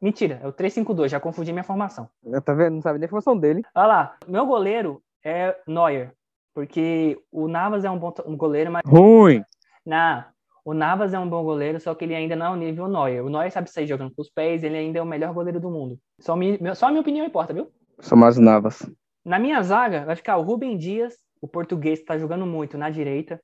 Mentira, 0.00 0.40
é 0.42 0.46
o 0.46 0.52
3-5-2, 0.52 1.08
já 1.08 1.20
confundi 1.20 1.52
minha 1.52 1.64
formação. 1.64 2.08
Tá 2.44 2.52
vendo? 2.52 2.74
Não 2.74 2.82
sabe 2.82 2.98
nem 2.98 3.06
a 3.06 3.08
formação 3.08 3.36
dele. 3.36 3.62
Olha 3.74 3.86
lá, 3.86 4.16
meu 4.26 4.46
goleiro 4.46 5.02
é 5.24 5.56
Neuer, 5.66 6.12
porque 6.54 7.18
o 7.32 7.48
Navas 7.48 7.84
é 7.84 7.90
um 7.90 7.98
bom 7.98 8.12
um 8.26 8.36
goleiro, 8.36 8.70
mas. 8.70 8.82
Ruim! 8.86 9.42
Não, 9.84 10.24
o 10.64 10.74
Navas 10.74 11.14
é 11.14 11.18
um 11.18 11.28
bom 11.28 11.42
goleiro, 11.44 11.80
só 11.80 11.94
que 11.94 12.04
ele 12.04 12.14
ainda 12.14 12.36
não 12.36 12.46
é 12.46 12.50
o 12.50 12.56
nível 12.56 12.88
Neuer. 12.88 13.24
O 13.24 13.30
Neuer 13.30 13.50
sabe 13.50 13.70
sair 13.70 13.86
jogando 13.86 14.14
com 14.14 14.20
os 14.20 14.30
pés, 14.30 14.62
ele 14.62 14.76
ainda 14.76 14.98
é 14.98 15.02
o 15.02 15.06
melhor 15.06 15.32
goleiro 15.32 15.60
do 15.60 15.70
mundo. 15.70 15.98
Só, 16.20 16.36
mi, 16.36 16.58
só 16.74 16.86
a 16.86 16.90
minha 16.90 17.00
opinião 17.00 17.24
importa, 17.24 17.54
viu? 17.54 17.70
São 18.00 18.18
mais 18.18 18.36
Navas. 18.36 18.82
Na 19.24 19.38
minha 19.38 19.62
zaga 19.62 20.04
vai 20.04 20.14
ficar 20.14 20.36
o 20.36 20.42
Rubem 20.42 20.76
Dias, 20.76 21.16
o 21.40 21.48
português 21.48 21.98
que 21.98 22.04
está 22.04 22.18
jogando 22.18 22.44
muito 22.44 22.76
na 22.76 22.90
direita. 22.90 23.40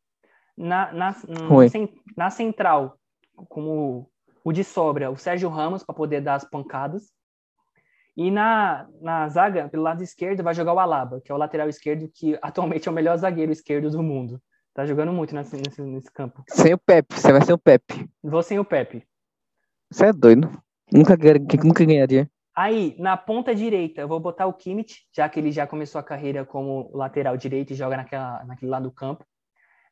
Na, 0.57 0.93
na, 0.93 1.11
na, 1.29 1.89
na 2.17 2.31
central, 2.31 2.99
como 3.49 4.09
o 4.45 4.53
de 4.53 4.65
sobra, 4.65 5.11
o 5.11 5.17
Sérgio 5.17 5.49
Ramos, 5.49 5.83
para 5.83 5.95
poder 5.95 6.21
dar 6.21 6.35
as 6.35 6.45
pancadas. 6.45 7.11
E 8.17 8.31
na, 8.31 8.87
na 9.01 9.29
zaga, 9.29 9.69
pelo 9.69 9.83
lado 9.83 10.03
esquerdo, 10.03 10.43
vai 10.43 10.55
jogar 10.55 10.75
o 10.75 10.79
Alaba, 10.79 11.21
que 11.21 11.33
é 11.33 11.35
o 11.35 11.39
lateral 11.39 11.69
esquerdo, 11.69 12.11
que 12.13 12.39
atualmente 12.43 12.89
é 12.89 12.91
o 12.91 12.95
melhor 12.95 13.17
zagueiro 13.17 13.53
esquerdo 13.53 13.91
do 13.91 14.03
mundo. 14.03 14.41
Tá 14.75 14.87
jogando 14.87 15.13
muito 15.13 15.35
nesse, 15.35 15.57
nesse, 15.57 15.83
nesse 15.83 16.11
campo. 16.11 16.43
Sem 16.49 16.73
o 16.73 16.79
Pepe, 16.79 17.15
você 17.15 17.31
vai 17.31 17.43
ser 17.43 17.53
o 17.53 17.59
Pepe. 17.59 18.09
Vou 18.23 18.43
sem 18.43 18.59
o 18.59 18.65
Pepe. 18.65 19.07
Você 19.91 20.07
é 20.07 20.13
doido. 20.13 20.51
Nunca, 20.91 21.17
nunca 21.63 21.85
ganharia. 21.85 22.31
Aí, 22.55 22.95
na 22.99 23.17
ponta 23.17 23.55
direita, 23.55 24.03
eu 24.03 24.09
vou 24.09 24.21
botar 24.21 24.47
o 24.47 24.53
Kimmich, 24.53 25.07
já 25.15 25.29
que 25.29 25.41
ele 25.41 25.51
já 25.51 25.67
começou 25.67 25.99
a 25.99 26.05
carreira 26.05 26.45
como 26.45 26.91
lateral 26.95 27.37
direito 27.37 27.73
e 27.73 27.77
joga 27.77 27.97
naquela, 27.97 28.45
naquele 28.45 28.71
lado 28.71 28.85
do 28.85 28.95
campo. 28.95 29.25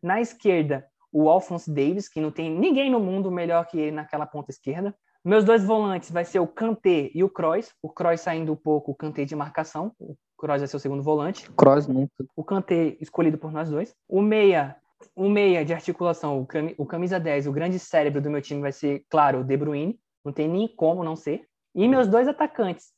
Na 0.03 0.21
esquerda, 0.21 0.87
o 1.13 1.29
Alphonse 1.29 1.73
Davis, 1.73 2.09
que 2.09 2.21
não 2.21 2.31
tem 2.31 2.51
ninguém 2.51 2.91
no 2.91 3.01
mundo 3.01 3.31
melhor 3.31 3.67
que 3.67 3.79
ele 3.79 3.93
naquela 3.93 4.27
ponta 4.27 4.51
esquerda. 4.51 4.95
Meus 5.25 5.45
dois 5.45 5.65
volantes 5.65 6.11
vai 6.11 6.25
ser 6.25 6.41
o 6.41 6.47
Kanté 6.47 7.11
e 7.15 7.23
o 7.23 7.29
Kroos. 7.29 7.73
O 7.83 7.91
Kroos 7.91 8.21
saindo 8.21 8.53
um 8.53 8.57
pouco, 8.57 8.93
o 8.93 8.95
Kanté 8.95 9.25
de 9.25 9.37
marcação. 9.37 9.93
O 9.99 10.17
Kroos 10.39 10.61
vai 10.61 10.69
ser 10.69 10.77
o 10.77 10.81
segundo 10.81 11.03
volante. 11.03 11.51
Kroos 11.53 11.87
nunca. 11.87 12.25
O 12.35 12.43
Kanté 12.43 12.97
escolhido 13.01 13.37
por 13.37 13.53
nós 13.53 13.69
dois. 13.69 13.95
O 14.09 14.23
meia, 14.23 14.77
o 15.15 15.29
meia 15.29 15.65
de 15.65 15.75
articulação, 15.75 16.47
o 16.79 16.87
camisa 16.87 17.21
10, 17.21 17.47
o 17.47 17.53
grande 17.53 17.79
cérebro 17.79 18.21
do 18.23 18.31
meu 18.31 18.41
time 18.41 18.63
vai 18.63 18.73
ser, 18.73 19.05
claro, 19.11 19.41
o 19.41 19.45
De 19.45 19.57
Bruyne. 19.57 20.01
Não 20.25 20.33
tem 20.33 20.49
nem 20.49 20.67
como 20.69 21.05
não 21.05 21.17
ser. 21.17 21.47
E 21.75 21.87
meus 21.87 22.09
dois 22.09 22.27
atacantes, 22.27 22.93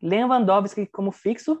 Lewandowski 0.00 0.86
como 0.86 1.10
fixo 1.10 1.60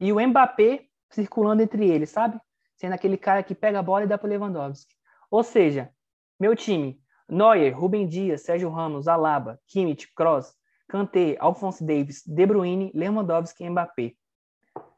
e 0.00 0.12
o 0.12 0.20
Mbappé 0.20 0.86
circulando 1.10 1.62
entre 1.62 1.88
eles, 1.88 2.10
sabe? 2.10 2.38
Sendo 2.76 2.92
aquele 2.92 3.16
cara 3.16 3.42
que 3.42 3.54
pega 3.54 3.78
a 3.78 3.82
bola 3.82 4.04
e 4.04 4.06
dá 4.06 4.18
para 4.18 4.28
Lewandowski. 4.28 4.94
Ou 5.30 5.42
seja, 5.42 5.90
meu 6.40 6.56
time, 6.56 7.00
Neuer, 7.28 7.78
Rubem 7.78 8.06
Dias, 8.06 8.42
Sérgio 8.42 8.70
Ramos, 8.70 9.06
Alaba, 9.06 9.60
Kimmich, 9.66 10.12
Kroos, 10.14 10.54
Kanté, 10.88 11.36
Alphonse 11.38 11.84
Davis, 11.84 12.22
De 12.26 12.46
Bruyne, 12.46 12.90
Lewandowski 12.94 13.64
e 13.64 13.70
Mbappé. 13.70 14.14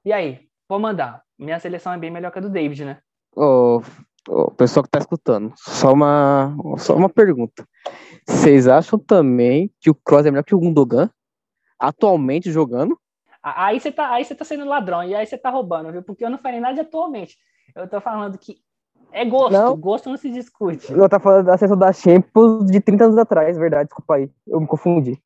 E 0.04 0.12
aí, 0.12 0.48
vou 0.68 0.78
mandar. 0.78 1.22
Minha 1.38 1.58
seleção 1.58 1.92
é 1.92 1.98
bem 1.98 2.10
melhor 2.10 2.30
que 2.30 2.38
a 2.38 2.42
do 2.42 2.48
David, 2.48 2.84
né? 2.84 3.02
Ô, 3.34 3.82
pessoal 4.56 4.84
que 4.84 4.90
tá 4.90 4.98
escutando, 4.98 5.52
só 5.56 5.92
uma, 5.92 6.54
só 6.78 6.94
uma 6.94 7.08
pergunta. 7.08 7.66
Vocês 8.26 8.68
acham 8.68 8.98
também 8.98 9.72
que 9.80 9.90
o 9.90 9.94
Kroos 9.94 10.26
é 10.26 10.30
melhor 10.30 10.44
que 10.44 10.54
o 10.54 10.60
Gundogan? 10.60 11.10
Atualmente 11.78 12.52
jogando? 12.52 12.98
Aí 13.42 13.80
você 13.80 13.90
tá, 13.90 14.12
aí 14.12 14.24
você 14.24 14.34
tá 14.34 14.44
sendo 14.44 14.66
ladrão 14.66 15.02
e 15.02 15.14
aí 15.14 15.26
você 15.26 15.38
tá 15.38 15.50
roubando, 15.50 15.90
viu? 15.90 16.02
Porque 16.02 16.24
eu 16.24 16.30
não 16.30 16.38
falei 16.38 16.60
nada 16.60 16.74
de 16.74 16.80
atualmente. 16.80 17.38
Eu 17.74 17.88
tô 17.88 18.00
falando 18.00 18.38
que 18.38 18.56
é 19.12 19.24
gosto. 19.24 19.52
Não. 19.52 19.76
Gosto 19.76 20.08
não 20.08 20.16
se 20.16 20.30
discute. 20.30 20.92
Eu 20.92 21.08
tava 21.08 21.22
falando 21.22 21.46
da 21.46 21.56
seleção 21.56 21.78
da 21.78 21.92
Champions 21.92 22.66
de 22.70 22.80
30 22.80 23.04
anos 23.04 23.18
atrás, 23.18 23.56
verdade, 23.56 23.86
desculpa 23.86 24.16
aí. 24.16 24.30
Eu 24.46 24.60
me 24.60 24.66
confundi. 24.66 25.20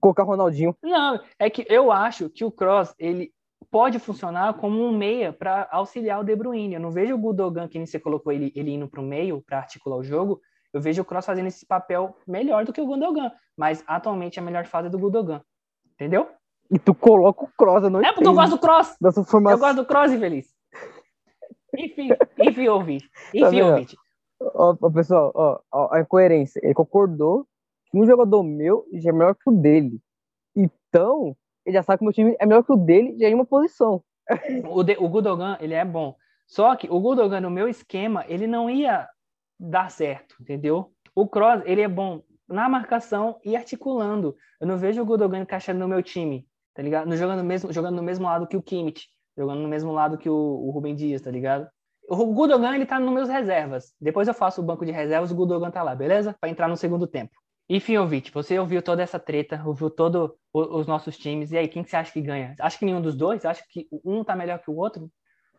Colocar 0.00 0.22
Ronaldinho. 0.22 0.76
Não, 0.82 1.20
é 1.38 1.50
que 1.50 1.66
eu 1.68 1.90
acho 1.90 2.28
que 2.30 2.44
o 2.44 2.50
Kroos, 2.50 2.94
ele 2.98 3.32
pode 3.70 3.98
funcionar 3.98 4.54
como 4.54 4.82
um 4.82 4.96
meia 4.96 5.32
para 5.32 5.68
auxiliar 5.70 6.20
o 6.20 6.24
De 6.24 6.34
Bruyne. 6.34 6.74
Eu 6.74 6.80
não 6.80 6.90
vejo 6.90 7.14
o 7.14 7.18
Gundogan, 7.18 7.68
que 7.68 7.78
nem 7.78 7.86
você 7.86 7.98
colocou 7.98 8.32
ele, 8.32 8.52
ele 8.54 8.72
indo 8.72 8.88
pro 8.88 9.02
meio 9.02 9.42
para 9.42 9.58
articular 9.58 9.96
o 9.96 10.04
jogo. 10.04 10.40
Eu 10.72 10.80
vejo 10.80 11.02
o 11.02 11.04
Kroos 11.04 11.26
fazendo 11.26 11.46
esse 11.46 11.66
papel 11.66 12.16
melhor 12.26 12.64
do 12.64 12.72
que 12.72 12.80
o 12.80 12.86
Gundogan. 12.86 13.30
Mas 13.56 13.82
atualmente 13.86 14.38
a 14.38 14.42
melhor 14.42 14.66
fase 14.66 14.86
é 14.86 14.90
do 14.90 14.98
Gundogan. 14.98 15.40
Entendeu? 15.94 16.28
E 16.70 16.78
tu 16.78 16.94
coloca 16.94 17.44
o 17.44 17.48
Kroos, 17.58 17.82
eu 17.82 17.90
não 17.90 18.00
É 18.00 18.12
porque 18.12 18.28
eu 18.28 18.34
gosto 18.34 18.56
do 18.56 18.66
dessa 19.00 19.20
Eu 19.20 19.58
gosto 19.58 19.76
do 19.76 19.84
Kroos, 19.84 20.12
infeliz. 20.12 20.49
Enfim, 21.84 22.08
enfim, 22.38 22.68
ouvinte. 22.68 23.10
Enfim, 23.34 23.60
Tá 23.60 23.66
ouvinte. 23.66 23.96
Ó, 24.40 24.76
ó, 24.80 24.90
pessoal, 24.90 25.32
ó, 25.34 25.60
ó, 25.70 25.94
a 25.94 26.00
incoerência. 26.00 26.60
Ele 26.62 26.74
concordou 26.74 27.46
que 27.90 27.98
um 27.98 28.06
jogador 28.06 28.42
meu 28.42 28.86
já 28.92 29.10
é 29.10 29.12
melhor 29.12 29.34
que 29.34 29.48
o 29.48 29.52
dele. 29.52 30.00
Então, 30.56 31.36
ele 31.64 31.74
já 31.74 31.82
sabe 31.82 31.98
que 31.98 32.04
o 32.04 32.06
meu 32.06 32.12
time 32.12 32.36
é 32.38 32.46
melhor 32.46 32.62
que 32.62 32.72
o 32.72 32.76
dele 32.76 33.16
já 33.18 33.28
em 33.28 33.34
uma 33.34 33.46
posição. 33.46 34.02
O, 34.70 34.84
de, 34.84 34.96
o 34.98 35.08
Gundogan, 35.08 35.58
ele 35.60 35.74
é 35.74 35.84
bom. 35.84 36.14
Só 36.46 36.76
que 36.76 36.88
o 36.88 37.00
Gundogan, 37.00 37.40
no 37.40 37.50
meu 37.50 37.68
esquema, 37.68 38.24
ele 38.28 38.46
não 38.46 38.70
ia 38.70 39.08
dar 39.58 39.90
certo, 39.90 40.36
entendeu? 40.40 40.92
O 41.14 41.26
Kroos, 41.26 41.62
ele 41.64 41.80
é 41.80 41.88
bom 41.88 42.22
na 42.48 42.68
marcação 42.68 43.40
e 43.44 43.56
articulando. 43.56 44.36
Eu 44.60 44.66
não 44.66 44.78
vejo 44.78 45.02
o 45.02 45.04
Gundogan 45.04 45.40
encaixando 45.40 45.80
no 45.80 45.88
meu 45.88 46.02
time, 46.02 46.46
tá 46.74 46.82
ligado? 46.82 47.08
No, 47.08 47.16
jogando, 47.16 47.44
mesmo, 47.44 47.72
jogando 47.72 47.96
no 47.96 48.02
mesmo 48.02 48.24
lado 48.24 48.46
que 48.46 48.56
o 48.56 48.62
Kimmich, 48.62 49.08
jogando 49.36 49.60
no 49.60 49.68
mesmo 49.68 49.92
lado 49.92 50.18
que 50.18 50.28
o, 50.28 50.34
o 50.34 50.70
Rubem 50.70 50.94
Dias, 50.94 51.22
tá 51.22 51.30
ligado? 51.30 51.68
O 52.08 52.26
Gundogan, 52.26 52.74
ele 52.74 52.86
tá 52.86 52.98
nos 52.98 53.12
meus 53.12 53.28
reservas. 53.28 53.94
Depois 54.00 54.26
eu 54.26 54.34
faço 54.34 54.60
o 54.60 54.64
banco 54.64 54.84
de 54.84 54.92
reservas, 54.92 55.30
o 55.30 55.34
Gundogan 55.34 55.70
tá 55.70 55.82
lá, 55.82 55.94
beleza? 55.94 56.34
Pra 56.40 56.50
entrar 56.50 56.68
no 56.68 56.76
segundo 56.76 57.06
tempo. 57.06 57.32
Enfim, 57.68 57.96
ouvinte, 57.98 58.32
você 58.32 58.58
ouviu 58.58 58.82
toda 58.82 59.00
essa 59.00 59.16
treta, 59.16 59.62
ouviu 59.64 59.88
todos 59.88 60.32
os 60.52 60.88
nossos 60.88 61.16
times, 61.16 61.52
e 61.52 61.56
aí, 61.56 61.68
quem 61.68 61.84
que 61.84 61.90
você 61.90 61.96
acha 61.96 62.12
que 62.12 62.20
ganha? 62.20 62.56
Acha 62.58 62.76
que 62.76 62.84
nenhum 62.84 63.00
dos 63.00 63.14
dois? 63.14 63.44
Acha 63.44 63.62
que 63.70 63.86
um 64.04 64.24
tá 64.24 64.34
melhor 64.34 64.58
que 64.58 64.68
o 64.68 64.76
outro? 64.76 65.08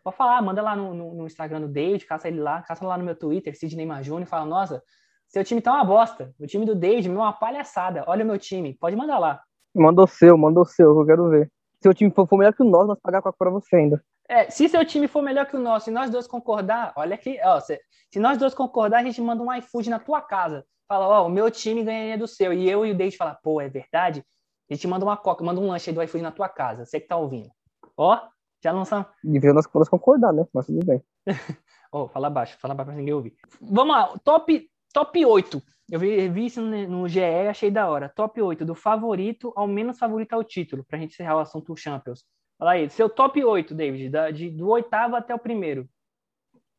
Pode 0.03 0.17
falar, 0.17 0.41
manda 0.41 0.61
lá 0.61 0.75
no, 0.75 0.93
no, 0.93 1.13
no 1.13 1.25
Instagram 1.25 1.61
do 1.61 1.67
David, 1.69 2.05
caça 2.05 2.27
ele 2.27 2.41
lá, 2.41 2.61
caça 2.63 2.85
lá 2.85 2.97
no 2.97 3.05
meu 3.05 3.15
Twitter, 3.15 3.57
Sidney 3.57 3.85
Majuni, 3.85 4.23
e 4.23 4.25
fala, 4.25 4.45
nossa, 4.45 4.83
seu 5.29 5.41
time 5.45 5.61
tá 5.61 5.73
uma 5.73 5.85
bosta, 5.85 6.33
o 6.37 6.45
time 6.45 6.65
do 6.65 6.75
David, 6.75 7.07
meu, 7.07 7.19
uma 7.19 7.31
palhaçada, 7.31 8.03
olha 8.05 8.25
o 8.25 8.27
meu 8.27 8.37
time, 8.37 8.75
pode 8.77 8.97
mandar 8.97 9.17
lá. 9.17 9.41
Mandou 9.73 10.03
o 10.03 10.07
seu, 10.07 10.37
mandou 10.37 10.63
o 10.63 10.65
seu, 10.65 10.89
eu 10.99 11.05
quero 11.05 11.29
ver. 11.29 11.49
Se 11.81 11.89
o 11.89 11.93
time 11.93 12.11
for, 12.11 12.27
for 12.27 12.37
melhor 12.37 12.53
que 12.53 12.61
o 12.61 12.65
nosso, 12.65 12.87
nós 12.87 12.99
pagar 12.99 13.21
coca 13.21 13.37
pra 13.37 13.49
você 13.49 13.75
ainda. 13.75 14.03
É, 14.29 14.49
se 14.49 14.69
seu 14.69 14.85
time 14.85 15.07
for 15.07 15.21
melhor 15.21 15.45
que 15.47 15.55
o 15.55 15.59
nosso 15.59 15.89
e 15.89 15.93
nós 15.93 16.09
dois 16.09 16.27
concordar, 16.27 16.93
olha 16.95 17.15
aqui, 17.15 17.39
ó, 17.43 17.59
se, 17.59 17.79
se 18.09 18.19
nós 18.19 18.37
dois 18.37 18.53
concordar, 18.53 18.99
a 18.99 19.03
gente 19.03 19.19
manda 19.19 19.41
um 19.41 19.53
iFood 19.55 19.89
na 19.89 19.99
tua 19.99 20.21
casa. 20.21 20.63
Fala, 20.87 21.07
ó, 21.07 21.25
o 21.25 21.29
meu 21.29 21.49
time 21.49 21.83
ganharia 21.83 22.17
do 22.17 22.27
seu. 22.27 22.53
E 22.53 22.69
eu 22.69 22.85
e 22.85 22.91
o 22.91 22.95
David 22.95 23.17
fala, 23.17 23.37
pô, 23.41 23.59
é 23.59 23.67
verdade? 23.67 24.23
A 24.69 24.73
gente 24.73 24.87
manda 24.87 25.03
uma 25.03 25.17
coca, 25.17 25.43
manda 25.43 25.59
um 25.59 25.67
lanche 25.67 25.89
aí 25.89 25.95
do 25.95 26.03
iFood 26.03 26.23
na 26.23 26.31
tua 26.31 26.47
casa. 26.47 26.85
Você 26.85 26.99
que 26.99 27.07
tá 27.07 27.17
ouvindo. 27.17 27.49
Ó, 27.97 28.19
já 28.63 28.71
lançamos. 28.71 29.07
Devia 29.23 29.53
nós, 29.53 29.65
nós 29.73 29.89
concordar, 29.89 30.31
né? 30.31 30.45
Mas 30.53 30.67
tudo 30.67 30.85
bem. 30.85 31.03
Ó, 31.91 32.07
fala 32.07 32.29
baixo, 32.29 32.57
fala 32.59 32.73
baixo 32.73 32.91
pra 32.91 32.97
ninguém 32.97 33.13
ouvir. 33.13 33.35
Vamos 33.59 33.93
lá, 33.93 34.17
top, 34.23 34.69
top 34.93 35.25
8. 35.25 35.61
Eu 35.91 35.99
vi, 35.99 36.29
vi 36.29 36.45
isso 36.45 36.61
no, 36.61 37.05
GE 37.05 37.19
e 37.19 37.49
achei 37.49 37.69
da 37.69 37.89
hora. 37.89 38.07
Top 38.07 38.41
8, 38.41 38.63
do 38.63 38.73
favorito 38.73 39.51
ao 39.57 39.67
menos 39.67 39.99
favorito 39.99 40.31
ao 40.31 40.41
título, 40.41 40.85
pra 40.85 40.97
gente 40.97 41.11
encerrar 41.11 41.35
o 41.35 41.39
assunto 41.39 41.75
Champions. 41.75 42.23
Fala 42.57 42.71
aí, 42.71 42.89
seu 42.89 43.09
top 43.09 43.43
8, 43.43 43.75
David, 43.75 44.09
da, 44.09 44.31
de, 44.31 44.49
do 44.49 44.69
oitavo 44.69 45.17
até 45.17 45.35
o 45.35 45.39
primeiro. 45.39 45.89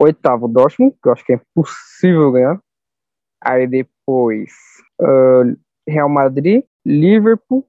Oitavo, 0.00 0.48
Dortmund, 0.48 0.96
que 1.02 1.08
eu 1.08 1.12
acho 1.12 1.24
que 1.26 1.34
é 1.34 1.36
impossível 1.36 2.32
ganhar. 2.32 2.58
Aí 3.44 3.66
depois, 3.66 4.50
ah, 4.98 5.42
Real 5.86 6.08
Madrid, 6.08 6.64
Liverpool, 6.86 7.68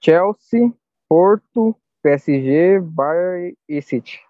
Chelsea, 0.00 0.72
Porto, 1.08 1.74
PSG, 2.00 2.78
Bayern 2.80 3.56
e 3.68 3.82
City. 3.82 4.20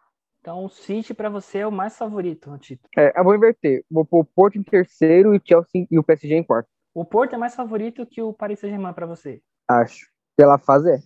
Então, 0.46 0.64
o 0.64 0.68
City 0.68 1.12
pra 1.12 1.28
você 1.28 1.58
é 1.58 1.66
o 1.66 1.72
mais 1.72 1.98
favorito 1.98 2.48
no 2.48 2.56
título. 2.56 2.88
É, 2.96 3.18
eu 3.18 3.24
vou 3.24 3.34
inverter. 3.34 3.84
Vou 3.90 4.04
pôr 4.04 4.20
o 4.20 4.24
Porto 4.24 4.56
em 4.56 4.62
terceiro 4.62 5.34
e 5.34 5.38
o 5.38 5.42
Chelsea 5.44 5.88
e 5.90 5.98
o 5.98 6.04
PSG 6.04 6.36
em 6.36 6.44
quarto. 6.44 6.68
O 6.94 7.04
Porto 7.04 7.34
é 7.34 7.36
mais 7.36 7.56
favorito 7.56 8.06
que 8.06 8.22
o 8.22 8.32
Paris 8.32 8.60
Saint-Germain 8.60 8.92
pra 8.92 9.06
você. 9.06 9.42
Acho. 9.66 10.08
Pela 10.36 10.56
fase 10.56 10.88
é. 10.88 10.98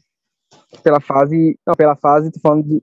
Pela 0.83 1.01
fase. 1.01 1.59
Não, 1.67 1.75
pela 1.75 1.97
fase, 1.97 2.31
tô 2.31 2.39
falando 2.39 2.69
de. 2.69 2.83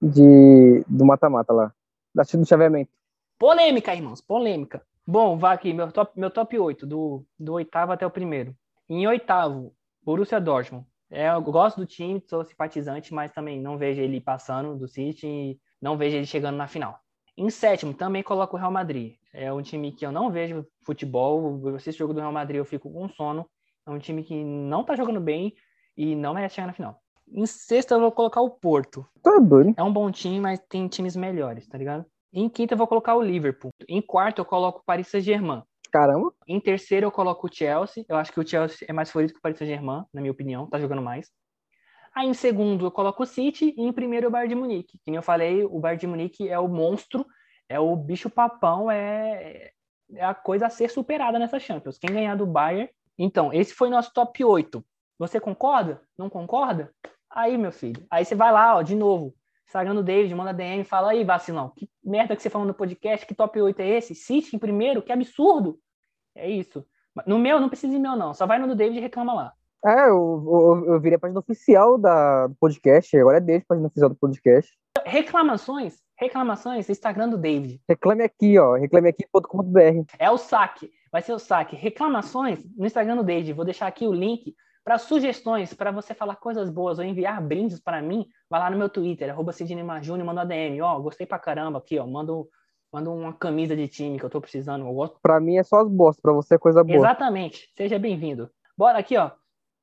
de 0.00 0.82
do 0.88 1.04
mata-mata 1.04 1.52
lá. 1.52 1.74
Da 2.14 2.22
do 2.22 2.46
chaveamento. 2.46 2.90
Polêmica, 3.38 3.94
irmãos, 3.94 4.22
polêmica. 4.22 4.82
Bom, 5.06 5.36
vá 5.36 5.52
aqui, 5.52 5.74
meu 5.74 5.92
top, 5.92 6.18
meu 6.18 6.30
top 6.30 6.58
8, 6.58 6.86
do, 6.86 7.22
do 7.38 7.52
oitavo 7.52 7.92
até 7.92 8.06
o 8.06 8.10
primeiro. 8.10 8.56
Em 8.88 9.06
oitavo, 9.06 9.74
Borussia 10.02 10.40
Dortmund. 10.40 10.86
É, 11.10 11.28
eu 11.28 11.42
gosto 11.42 11.76
do 11.76 11.86
time, 11.86 12.22
sou 12.26 12.42
simpatizante, 12.46 13.12
mas 13.12 13.30
também 13.30 13.60
não 13.60 13.76
vejo 13.76 14.00
ele 14.00 14.22
passando 14.22 14.74
do 14.74 14.88
City 14.88 15.60
não 15.82 15.96
vejo 15.96 16.16
ele 16.16 16.26
chegando 16.26 16.56
na 16.56 16.68
final. 16.68 16.98
Em 17.36 17.50
sétimo, 17.50 17.92
também 17.92 18.22
coloco 18.22 18.56
o 18.56 18.58
Real 18.58 18.70
Madrid. 18.70 19.16
É 19.32 19.52
um 19.52 19.62
time 19.62 19.90
que 19.90 20.06
eu 20.06 20.12
não 20.12 20.30
vejo 20.30 20.64
futebol. 20.82 21.60
Eu 21.66 21.76
assisto 21.76 21.98
jogo 21.98 22.14
do 22.14 22.20
Real 22.20 22.32
Madrid, 22.32 22.58
eu 22.58 22.64
fico 22.64 22.90
com 22.90 23.08
sono. 23.08 23.46
É 23.86 23.90
um 23.90 23.98
time 23.98 24.22
que 24.22 24.44
não 24.44 24.84
tá 24.84 24.94
jogando 24.94 25.20
bem 25.20 25.54
e 25.96 26.14
não 26.14 26.34
merece 26.34 26.54
chegar 26.54 26.68
na 26.68 26.72
final. 26.72 27.00
Em 27.26 27.46
sexto, 27.46 27.92
eu 27.92 28.00
vou 28.00 28.12
colocar 28.12 28.40
o 28.42 28.50
Porto. 28.50 29.06
Tá 29.22 29.38
doido. 29.38 29.74
É 29.76 29.82
um 29.82 29.92
bom 29.92 30.10
time, 30.10 30.38
mas 30.38 30.60
tem 30.68 30.86
times 30.86 31.16
melhores, 31.16 31.66
tá 31.66 31.78
ligado? 31.78 32.04
Em 32.32 32.48
quinto, 32.48 32.74
eu 32.74 32.78
vou 32.78 32.86
colocar 32.86 33.14
o 33.14 33.22
Liverpool. 33.22 33.70
Em 33.88 34.00
quarto, 34.00 34.38
eu 34.40 34.44
coloco 34.44 34.80
o 34.80 34.84
Paris 34.84 35.08
Saint-Germain. 35.08 35.62
Caramba. 35.90 36.32
Em 36.46 36.60
terceiro, 36.60 37.06
eu 37.06 37.10
coloco 37.10 37.46
o 37.46 37.50
Chelsea. 37.52 38.04
Eu 38.08 38.16
acho 38.16 38.32
que 38.32 38.40
o 38.40 38.46
Chelsea 38.46 38.86
é 38.88 38.92
mais 38.92 39.10
favorito 39.10 39.32
que 39.32 39.38
o 39.38 39.42
Paris 39.42 39.58
Saint-Germain, 39.58 40.04
na 40.12 40.20
minha 40.20 40.32
opinião, 40.32 40.66
tá 40.66 40.78
jogando 40.78 41.02
mais. 41.02 41.30
Aí 42.14 42.28
em 42.28 42.34
segundo, 42.34 42.86
eu 42.86 42.90
coloco 42.90 43.22
o 43.22 43.26
City. 43.26 43.74
E 43.76 43.82
em 43.82 43.92
primeiro, 43.92 44.28
o 44.28 44.30
Bayern 44.30 44.54
de 44.54 44.60
Munique. 44.60 44.98
Que 44.98 45.10
nem 45.10 45.16
eu 45.16 45.22
falei, 45.22 45.64
o 45.64 45.78
Bayern 45.78 46.00
de 46.00 46.06
Munique 46.06 46.48
é 46.48 46.58
o 46.58 46.68
monstro, 46.68 47.26
é 47.68 47.80
o 47.80 47.96
bicho 47.96 48.28
papão, 48.28 48.90
é, 48.90 49.72
é 50.14 50.24
a 50.24 50.34
coisa 50.34 50.66
a 50.66 50.70
ser 50.70 50.90
superada 50.90 51.38
nessa 51.38 51.58
Champions. 51.58 51.98
Quem 51.98 52.12
ganhar 52.12 52.36
do 52.36 52.46
Bayern. 52.46 52.90
Então, 53.18 53.52
esse 53.52 53.74
foi 53.74 53.88
nosso 53.88 54.12
top 54.12 54.44
8. 54.44 54.84
Você 55.18 55.40
concorda? 55.40 56.02
Não 56.18 56.28
concorda? 56.28 56.92
Aí, 57.30 57.56
meu 57.56 57.72
filho. 57.72 58.04
Aí 58.10 58.24
você 58.24 58.34
vai 58.34 58.52
lá, 58.52 58.76
ó, 58.76 58.82
de 58.82 58.94
novo. 58.94 59.34
Instagram 59.66 59.94
do 59.94 60.02
David, 60.02 60.34
manda 60.34 60.52
DM, 60.52 60.84
fala 60.84 61.12
aí, 61.12 61.24
vacilão. 61.24 61.70
Que 61.70 61.88
merda 62.04 62.36
que 62.36 62.42
você 62.42 62.50
falou 62.50 62.66
no 62.66 62.74
podcast? 62.74 63.24
Que 63.24 63.34
top 63.34 63.58
8 63.58 63.80
é 63.80 63.88
esse? 63.88 64.14
City 64.14 64.54
em 64.54 64.58
primeiro? 64.58 65.00
Que 65.00 65.12
absurdo! 65.12 65.78
É 66.34 66.50
isso. 66.50 66.84
No 67.26 67.38
meu, 67.38 67.58
não 67.58 67.68
precisa 67.68 67.94
ir 67.94 67.98
meu, 67.98 68.16
não. 68.16 68.34
Só 68.34 68.46
vai 68.46 68.58
no 68.58 68.66
do 68.66 68.74
David 68.74 68.98
e 68.98 69.00
reclama 69.00 69.32
lá. 69.32 69.52
É, 69.84 70.08
eu, 70.08 70.44
eu, 70.46 70.94
eu 70.94 71.00
virei 71.00 71.16
a 71.16 71.18
página 71.18 71.40
oficial 71.40 71.98
da, 71.98 72.46
do 72.46 72.54
podcast. 72.54 73.16
Agora 73.16 73.38
é 73.38 73.40
desde 73.40 73.64
a 73.64 73.68
página 73.68 73.88
oficial 73.88 74.08
do 74.08 74.16
podcast. 74.16 74.72
Reclamações, 75.04 75.96
reclamações, 76.16 76.88
Instagram 76.88 77.30
do 77.30 77.38
David. 77.38 77.80
Reclame 77.88 78.22
aqui, 78.22 78.58
ó. 78.58 78.74
Reclameaqui.com.br. 78.74 80.04
É 80.18 80.30
o 80.30 80.38
saque. 80.38 80.90
Vai 81.10 81.20
ser 81.20 81.32
o 81.32 81.38
saque. 81.38 81.74
Reclamações 81.74 82.64
no 82.76 82.86
Instagram 82.86 83.16
do 83.16 83.24
David. 83.24 83.52
Vou 83.52 83.64
deixar 83.64 83.88
aqui 83.88 84.06
o 84.06 84.12
link 84.12 84.54
para 84.84 84.98
sugestões, 84.98 85.72
para 85.72 85.90
você 85.90 86.12
falar 86.12 86.36
coisas 86.36 86.68
boas 86.68 86.98
ou 86.98 87.04
enviar 87.04 87.40
brindes 87.40 87.78
para 87.78 88.02
mim, 88.02 88.26
vai 88.50 88.58
lá 88.58 88.68
no 88.68 88.76
meu 88.76 88.88
Twitter, 88.88 89.30
arroba 89.30 89.52
Sidney 89.52 89.84
Marjuni, 89.84 90.24
manda 90.24 90.40
uma 90.40 90.46
DM. 90.46 90.80
Ó, 90.82 90.98
gostei 91.00 91.26
pra 91.26 91.38
caramba 91.38 91.78
aqui, 91.78 91.98
ó. 91.98 92.06
Manda, 92.06 92.32
manda 92.92 93.10
uma 93.10 93.32
camisa 93.32 93.76
de 93.76 93.86
time 93.86 94.18
que 94.18 94.24
eu 94.24 94.30
tô 94.30 94.40
precisando. 94.40 94.86
Eu 94.86 94.92
gosto. 94.92 95.18
Pra 95.22 95.40
mim 95.40 95.56
é 95.56 95.62
só 95.62 95.80
as 95.80 95.88
bostas, 95.88 96.20
pra 96.20 96.32
você 96.32 96.56
é 96.56 96.58
coisa 96.58 96.82
boa. 96.82 96.96
Exatamente. 96.96 97.68
Seja 97.76 97.98
bem-vindo. 97.98 98.50
Bora 98.76 98.98
aqui, 98.98 99.16
ó. 99.16 99.30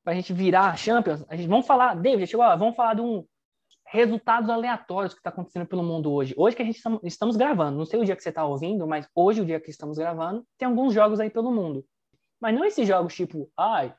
Pra 0.02 0.14
gente 0.14 0.32
virar 0.32 0.70
a 0.70 0.76
Champions. 0.76 1.24
A 1.28 1.36
gente, 1.36 1.48
vamos 1.48 1.66
falar, 1.66 1.94
David, 1.94 2.26
chegou, 2.26 2.46
vamos 2.58 2.76
falar 2.76 2.94
de 2.94 3.02
um 3.02 3.24
resultados 3.92 4.48
aleatórios 4.48 5.14
que 5.14 5.22
tá 5.22 5.30
acontecendo 5.30 5.66
pelo 5.66 5.82
mundo 5.82 6.12
hoje. 6.12 6.32
Hoje 6.36 6.54
que 6.54 6.62
a 6.62 6.64
gente 6.64 6.80
estamos, 7.02 7.36
gravando, 7.36 7.76
não 7.76 7.84
sei 7.84 7.98
o 7.98 8.04
dia 8.04 8.14
que 8.14 8.22
você 8.22 8.30
tá 8.30 8.44
ouvindo, 8.44 8.86
mas 8.86 9.08
hoje, 9.14 9.40
o 9.40 9.44
dia 9.44 9.60
que 9.60 9.70
estamos 9.70 9.98
gravando, 9.98 10.46
tem 10.56 10.68
alguns 10.68 10.94
jogos 10.94 11.18
aí 11.18 11.28
pelo 11.28 11.50
mundo. 11.50 11.84
Mas 12.40 12.54
não 12.54 12.64
esses 12.64 12.86
jogos 12.86 13.14
tipo, 13.14 13.50
ai, 13.56 13.92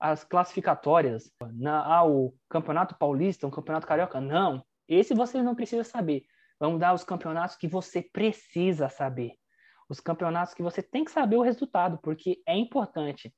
as 0.00 0.24
classificatórias, 0.24 1.30
na, 1.54 1.84
ah, 1.84 2.04
o 2.04 2.34
Campeonato 2.48 2.96
Paulista, 2.98 3.46
o 3.46 3.50
Campeonato 3.50 3.86
Carioca. 3.86 4.20
Não. 4.20 4.64
Esse 4.88 5.14
você 5.14 5.40
não 5.42 5.54
precisa 5.54 5.84
saber. 5.84 6.24
Vamos 6.58 6.80
dar 6.80 6.92
os 6.92 7.04
campeonatos 7.04 7.56
que 7.56 7.68
você 7.68 8.02
precisa 8.02 8.88
saber. 8.88 9.32
Os 9.88 10.00
campeonatos 10.00 10.54
que 10.54 10.62
você 10.62 10.82
tem 10.82 11.04
que 11.04 11.10
saber 11.10 11.36
o 11.36 11.42
resultado, 11.42 11.98
porque 12.02 12.42
é 12.46 12.56
importante. 12.56 13.32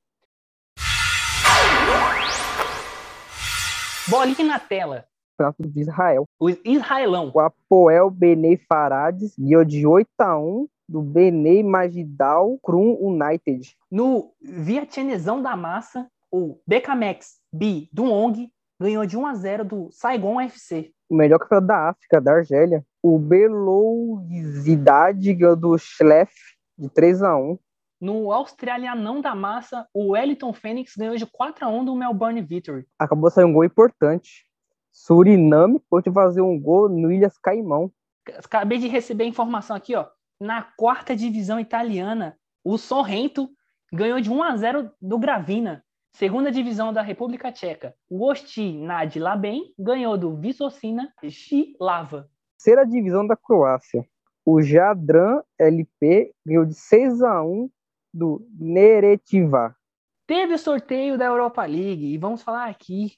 Bolinha 4.08 4.44
na 4.44 4.58
tela. 4.58 5.04
Campeonato 5.38 5.68
de 5.68 5.80
Israel. 5.80 6.24
O 6.38 6.50
Israelão. 6.50 7.30
O 7.32 7.40
Apoel 7.40 8.10
Benei 8.10 8.56
Farades 8.56 9.34
ganhou 9.38 9.64
de 9.64 9.86
8 9.86 10.08
a 10.18 10.38
1 10.38 10.68
do 10.88 11.00
Benei 11.00 11.62
Magidal 11.62 12.58
Krum 12.62 12.98
United. 13.00 13.76
No 13.90 14.32
Vietnamesão 14.40 15.40
da 15.40 15.56
Massa, 15.56 16.06
o 16.30 16.58
Bekamex 16.66 17.38
B 17.52 17.88
do 17.92 18.04
ONG 18.04 18.50
ganhou 18.80 19.06
de 19.06 19.16
1 19.16 19.26
a 19.26 19.34
0 19.34 19.64
do 19.64 19.88
Saigon 19.92 20.40
FC. 20.40 20.90
O 21.08 21.14
melhor 21.14 21.38
campeonato 21.38 21.66
da 21.66 21.88
África, 21.90 22.20
da 22.20 22.32
Argélia. 22.32 22.84
O 23.02 23.18
Belouisidade 23.18 25.32
ganhou 25.32 25.56
do 25.56 25.78
Schleff 25.78 26.34
de 26.76 26.88
3 26.88 27.22
a 27.22 27.36
1 27.36 27.58
No 28.02 28.32
Australianão 28.32 29.20
da 29.20 29.32
Massa, 29.32 29.86
o 29.94 30.08
Wellington 30.08 30.52
Phoenix 30.52 30.96
ganhou 30.96 31.14
de 31.14 31.24
4 31.24 31.64
a 31.64 31.68
1 31.68 31.84
do 31.84 31.94
Melbourne 31.94 32.42
Victory. 32.42 32.84
Acabou 32.98 33.28
de 33.28 33.34
sair 33.36 33.44
um 33.44 33.52
gol 33.52 33.62
importante. 33.62 34.44
Suriname 34.90 35.78
pode 35.88 36.10
fazer 36.10 36.40
um 36.40 36.58
gol 36.58 36.88
no 36.88 37.12
Ilhas 37.12 37.38
Caimão. 37.38 37.92
Acabei 38.44 38.78
de 38.78 38.88
receber 38.88 39.22
a 39.22 39.28
informação 39.28 39.76
aqui, 39.76 39.94
ó. 39.94 40.08
Na 40.40 40.62
quarta 40.76 41.14
divisão 41.14 41.60
italiana, 41.60 42.36
o 42.64 42.76
Sorrento 42.76 43.48
ganhou 43.92 44.20
de 44.20 44.28
1 44.28 44.42
a 44.42 44.56
0 44.56 44.90
do 45.00 45.16
Gravina. 45.16 45.84
Segunda 46.12 46.50
divisão 46.50 46.92
da 46.92 47.02
República 47.02 47.52
Tcheca, 47.52 47.94
o 48.10 48.28
Osti 48.28 48.78
Nad 48.78 49.14
Labem 49.14 49.72
ganhou 49.78 50.18
do 50.18 50.34
Visocina 50.34 51.08
Lava. 51.78 52.28
Terceira 52.58 52.84
divisão 52.84 53.24
da 53.24 53.36
Croácia. 53.36 54.04
O 54.44 54.60
Jadran 54.60 55.40
LP 55.56 56.34
ganhou 56.44 56.66
de 56.66 56.74
6 56.74 57.22
a 57.22 57.44
1 57.44 57.70
do 58.12 58.46
Neretiva. 58.58 59.74
Teve 60.26 60.54
o 60.54 60.58
sorteio 60.58 61.18
da 61.18 61.24
Europa 61.24 61.64
League 61.64 62.14
e 62.14 62.18
vamos 62.18 62.42
falar 62.42 62.68
aqui. 62.68 63.12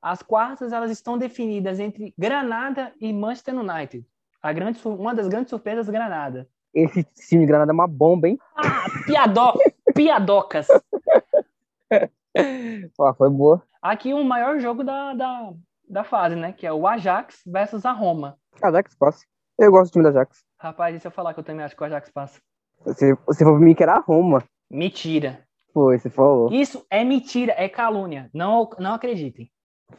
As 0.00 0.22
quartas 0.22 0.72
elas 0.72 0.90
estão 0.90 1.18
definidas 1.18 1.80
entre 1.80 2.14
Granada 2.16 2.92
e 3.00 3.12
Manchester 3.12 3.56
United. 3.56 4.06
A 4.42 4.52
grande, 4.52 4.80
uma 4.84 5.14
das 5.14 5.28
grandes 5.28 5.50
surpresas 5.50 5.88
Granada. 5.88 6.48
Esse 6.72 7.02
time 7.02 7.42
de 7.42 7.46
Granada 7.46 7.72
é 7.72 7.74
uma 7.74 7.88
bomba, 7.88 8.28
hein? 8.28 8.38
Ah, 8.56 8.86
piadó, 9.04 9.54
piadocas. 9.94 10.68
Ó, 12.98 13.14
foi 13.14 13.30
boa. 13.30 13.62
Aqui 13.82 14.14
o 14.14 14.22
maior 14.22 14.60
jogo 14.60 14.84
da, 14.84 15.14
da, 15.14 15.52
da 15.88 16.04
fase, 16.04 16.36
né? 16.36 16.52
Que 16.52 16.66
é 16.66 16.72
o 16.72 16.86
Ajax 16.86 17.42
versus 17.46 17.84
a 17.84 17.92
Roma. 17.92 18.38
Ajax 18.62 18.94
passa. 18.94 19.24
Eu 19.58 19.72
gosto 19.72 19.90
do 19.90 19.94
time 19.94 20.04
da 20.04 20.10
Ajax. 20.10 20.44
Rapaz, 20.60 20.94
e 20.94 21.00
se 21.00 21.06
eu 21.06 21.10
falar 21.10 21.34
que 21.34 21.40
eu 21.40 21.44
também 21.44 21.64
acho 21.64 21.74
que 21.74 21.82
o 21.82 21.86
Ajax 21.86 22.10
passa? 22.10 22.40
Você, 22.88 23.14
você 23.26 23.44
falou 23.44 23.58
pra 23.58 23.66
mim 23.66 23.74
que 23.74 23.82
era 23.82 23.94
a 23.94 24.00
Roma. 24.00 24.42
Mentira. 24.70 25.44
Foi, 25.72 25.98
você 25.98 26.10
falou. 26.10 26.52
Isso 26.52 26.84
é 26.90 27.04
mentira, 27.04 27.54
é 27.56 27.68
calúnia. 27.68 28.30
Não, 28.32 28.68
não 28.78 28.94
acreditem. 28.94 29.50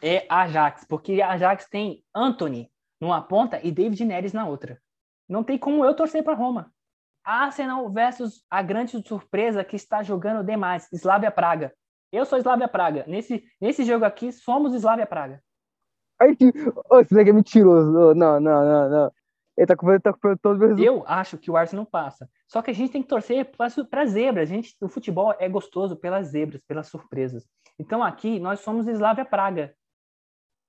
É 0.02 0.26
Ajax, 0.30 0.86
porque 0.88 1.22
Ajax 1.22 1.68
tem 1.68 2.04
Anthony 2.14 2.70
numa 3.00 3.22
ponta 3.22 3.60
e 3.64 3.72
David 3.72 4.04
Neres 4.06 4.34
na 4.34 4.48
outra. 4.48 4.80
Não 5.28 5.44
tem 5.44 5.58
como 5.58 5.86
eu 5.86 5.96
torcer 5.96 6.24
para 6.24 6.36
Roma. 6.36 6.72
Arsenal 7.24 7.90
versus 7.92 8.44
a 8.50 8.62
grande 8.62 9.02
surpresa 9.08 9.64
que 9.64 9.76
está 9.76 10.02
jogando 10.02 10.44
demais, 10.44 10.88
Slavia 10.92 11.32
Praga. 11.32 11.74
Eu 12.12 12.26
sou 12.26 12.40
Slavia 12.40 12.68
Praga. 12.68 13.06
Nesse, 13.08 13.44
nesse 13.62 13.84
jogo 13.84 14.06
aqui, 14.06 14.32
somos 14.32 14.74
Slavia 14.74 15.06
Praga. 15.06 15.42
Ai, 16.20 16.36
que... 16.36 16.52
oh, 16.90 17.00
esse 17.00 17.14
daqui 17.14 17.30
é 17.30 17.34
mentiroso. 17.34 17.92
Não, 18.16 18.40
não, 18.40 18.40
não, 18.40 18.90
não. 18.90 19.12
Ele 19.60 19.68
tá 19.68 19.76
com, 19.76 20.00
tá 20.00 20.14
com 20.14 20.38
todos 20.38 20.62
os 20.62 20.68
meus 20.70 20.80
Eu 20.80 21.04
acho 21.06 21.38
que 21.38 21.52
o 21.52 21.58
Arsenal 21.58 21.86
passa. 21.86 22.30
Só 22.48 22.62
que 22.62 22.72
a 22.72 22.74
gente 22.74 22.94
tem 22.94 23.02
que 23.02 23.10
torcer 23.10 23.52
para 23.90 24.06
zebras. 24.06 24.50
A 24.50 24.54
gente, 24.54 24.74
o 24.80 24.88
futebol 24.88 25.36
é 25.38 25.50
gostoso 25.50 25.98
pelas 25.98 26.28
zebras, 26.28 26.62
pelas 26.66 26.88
surpresas. 26.88 27.46
Então 27.78 28.02
aqui 28.02 28.40
nós 28.40 28.62
somos 28.62 28.88
Slavia 28.88 29.26
Praga. 29.26 29.76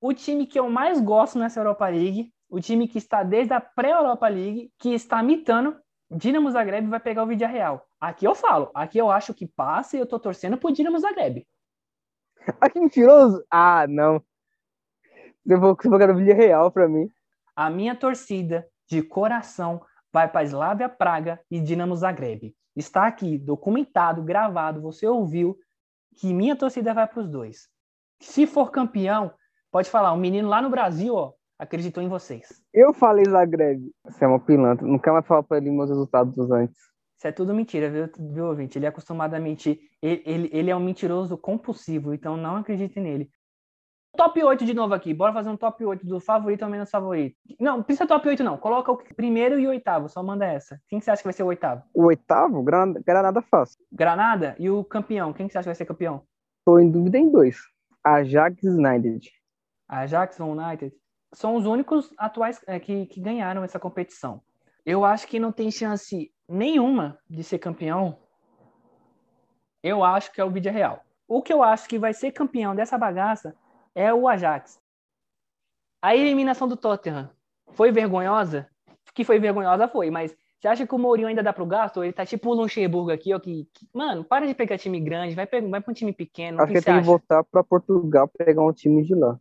O 0.01 0.13
time 0.13 0.45
que 0.45 0.59
eu 0.59 0.69
mais 0.69 1.01
gosto 1.01 1.39
nessa 1.39 1.61
Europa 1.61 1.89
League, 1.89 2.33
o 2.49 2.59
time 2.59 2.89
que 2.89 2.99
está 2.99 3.23
desde 3.23 3.53
a 3.53 3.61
pré-Europa 3.61 4.27
League, 4.27 4.73
que 4.77 4.93
está 4.93 5.23
mitando, 5.23 5.77
Dinamo 6.11 6.51
Zagreb 6.51 6.89
vai 6.89 6.99
pegar 6.99 7.23
o 7.23 7.29
Vídeo 7.29 7.47
Real. 7.47 7.87
Aqui 8.01 8.27
eu 8.27 8.35
falo, 8.35 8.73
aqui 8.75 8.99
eu 8.99 9.09
acho 9.09 9.33
que 9.33 9.47
passa 9.47 9.97
e 9.97 10.01
eu 10.01 10.07
tô 10.07 10.19
torcendo 10.19 10.59
pro 10.59 10.73
Dinamo 10.73 10.99
Zagreb. 10.99 11.47
Ah, 12.61 12.69
que 12.69 12.81
mentiroso! 12.81 13.45
Ah, 13.49 13.87
não. 13.87 14.21
Você 15.47 15.57
vou 15.57 15.77
jogar 15.81 16.11
o 16.11 16.17
Vídeo 16.17 16.35
Real 16.35 16.73
pra 16.73 16.89
mim. 16.89 17.09
A 17.55 17.71
minha 17.71 17.95
torcida 17.95 18.67
de 18.91 19.03
coração 19.03 19.81
vai 20.13 20.29
para 20.29 20.43
Slavia 20.43 20.89
Praga 20.89 21.41
e 21.49 21.61
Dinamo 21.61 21.95
Zagreb. 21.95 22.53
Está 22.75 23.07
aqui, 23.07 23.39
documentado, 23.39 24.23
gravado, 24.23 24.83
você 24.83 25.07
ouviu 25.07 25.57
que 26.17 26.35
minha 26.35 26.57
torcida 26.57 26.93
vai 26.93 27.07
para 27.07 27.21
os 27.21 27.29
dois. 27.29 27.69
Se 28.21 28.47
for 28.49 28.73
campeão, 28.73 29.33
pode 29.71 29.89
falar, 29.89 30.13
um 30.13 30.19
menino 30.19 30.49
lá 30.49 30.61
no 30.61 30.71
Brasil, 30.71 31.15
ó, 31.15 31.33
acreditou 31.57 32.03
em 32.03 32.09
vocês. 32.09 32.61
Eu 32.75 32.93
falei 32.93 33.25
Zagreb. 33.25 33.81
Você 34.05 34.25
é 34.25 34.29
uma 34.29 34.41
pilantra. 34.41 34.87
Nunca 34.87 35.13
mais 35.13 35.27
fala 35.27 35.43
pra 35.43 35.59
ele 35.59 35.71
meus 35.71 35.89
resultados 35.89 36.51
antes. 36.51 36.77
Isso 37.17 37.29
é 37.29 37.33
tudo 37.33 37.55
mentira, 37.55 37.89
viu, 37.89 38.09
viu 38.33 38.47
ouvinte? 38.47 38.77
Ele 38.77 38.87
é 38.87 38.89
acostumado 38.89 39.35
a 39.35 39.39
mentir. 39.39 39.79
Ele, 40.03 40.23
ele, 40.27 40.51
ele 40.53 40.71
é 40.71 40.77
um 40.77 40.81
mentiroso 40.81 41.39
compulsivo, 41.39 42.13
então 42.13 42.37
não 42.37 42.57
acredite 42.57 42.99
nele. 42.99 43.31
Top 44.17 44.43
8 44.43 44.65
de 44.65 44.75
novo 44.75 44.93
aqui. 44.93 45.15
Bora 45.15 45.33
fazer 45.33 45.49
um 45.49 45.57
top 45.57 45.85
8 45.85 46.05
do 46.05 46.21
favorito 46.21 46.63
ao 46.63 46.71
menos 46.71 46.91
favorito. 46.91 47.37
Não, 47.59 47.83
precisa 47.83 48.07
top 48.07 48.29
8 48.29 48.43
não. 48.43 48.57
Coloca 48.57 48.91
o 48.91 48.97
primeiro 49.15 49.59
e 49.59 49.67
o 49.67 49.71
oitavo. 49.71 50.09
Só 50.09 50.23
manda 50.23 50.45
essa. 50.45 50.81
Quem 50.89 51.01
você 51.01 51.11
acha 51.11 51.23
que 51.23 51.27
vai 51.27 51.33
ser 51.33 51.45
o 51.45 51.47
oitavo? 51.47 51.83
O 51.95 52.05
oitavo? 52.05 52.63
Granada, 52.63 53.01
Granada 53.07 53.43
fácil. 53.43 53.79
Granada? 53.91 54.57
E 54.59 54.69
o 54.69 54.85
campeão? 54.85 55.33
Quem 55.33 55.49
você 55.49 55.59
acha 55.59 55.65
que 55.65 55.69
vai 55.69 55.75
ser 55.75 55.87
campeão? 55.87 56.23
Tô 56.65 56.79
em 56.79 56.91
dúvida 56.91 57.19
em 57.19 57.31
dois. 57.31 57.59
Ajax 58.05 58.63
United. 58.65 59.31
Ajax 59.89 60.41
United? 60.41 60.93
São 61.33 61.55
os 61.55 61.65
únicos 61.65 62.13
atuais 62.19 62.61
é, 62.67 62.81
que, 62.81 63.07
que 63.07 63.21
ganharam 63.21 63.63
essa 63.63 63.79
competição. 63.79 64.43
Eu 64.85 65.05
acho 65.05 65.27
que 65.29 65.39
não 65.39 65.53
tem 65.53 65.71
chance 65.71 66.33
nenhuma 66.49 67.19
de 67.29 67.45
ser 67.45 67.59
campeão. 67.59 68.19
Eu 69.83 70.03
acho 70.03 70.33
que 70.33 70.41
é 70.41 70.45
o 70.45 70.51
Vídeo 70.51 70.73
Real. 70.73 71.05
O 71.29 71.41
que 71.41 71.53
eu 71.53 71.63
acho 71.63 71.89
que 71.89 71.99
vai 71.99 72.13
ser 72.13 72.33
campeão 72.33 72.75
dessa 72.75 72.99
bagaça 72.99 73.55
é 73.95 74.13
o 74.13 74.29
Ajax. 74.29 74.81
A 76.03 76.17
eliminação 76.17 76.67
do 76.67 76.77
Tottenham 76.77 77.31
foi 77.73 77.93
vergonhosa? 77.93 78.69
Que 79.15 79.25
foi 79.25 79.39
vergonhosa, 79.39 79.89
foi, 79.89 80.11
mas 80.11 80.35
você 80.61 80.69
acha 80.69 80.87
que 80.87 80.95
o 80.95 80.99
Mourinho 80.99 81.29
ainda 81.29 81.43
dá 81.43 81.53
pro 81.53 81.65
gasto? 81.65 82.05
Ele 82.05 82.13
tá 82.13 82.27
tipo 82.27 82.51
o 82.51 82.55
Luxemburgo 82.55 83.11
aqui, 83.11 83.33
ó, 83.33 83.41
que, 83.41 83.67
que, 83.73 83.89
Mano, 83.95 84.23
para 84.23 84.47
de 84.47 84.55
pegar 84.55 84.77
time 84.77 85.01
grande, 85.01 85.35
vai, 85.35 85.47
vai 85.47 85.81
pra 85.81 85.91
um 85.91 85.95
time 85.95 86.13
pequeno. 86.13 86.61
Acho 86.61 86.73
que, 86.73 86.79
que 86.79 86.85
tem 86.85 87.01
que 87.01 87.07
voltar 87.07 87.43
pra 87.45 87.65
Portugal 87.65 88.29
pra 88.29 88.45
pegar 88.45 88.63
um 88.63 88.73
time 88.73 89.03
de 89.03 89.15
lá. 89.15 89.39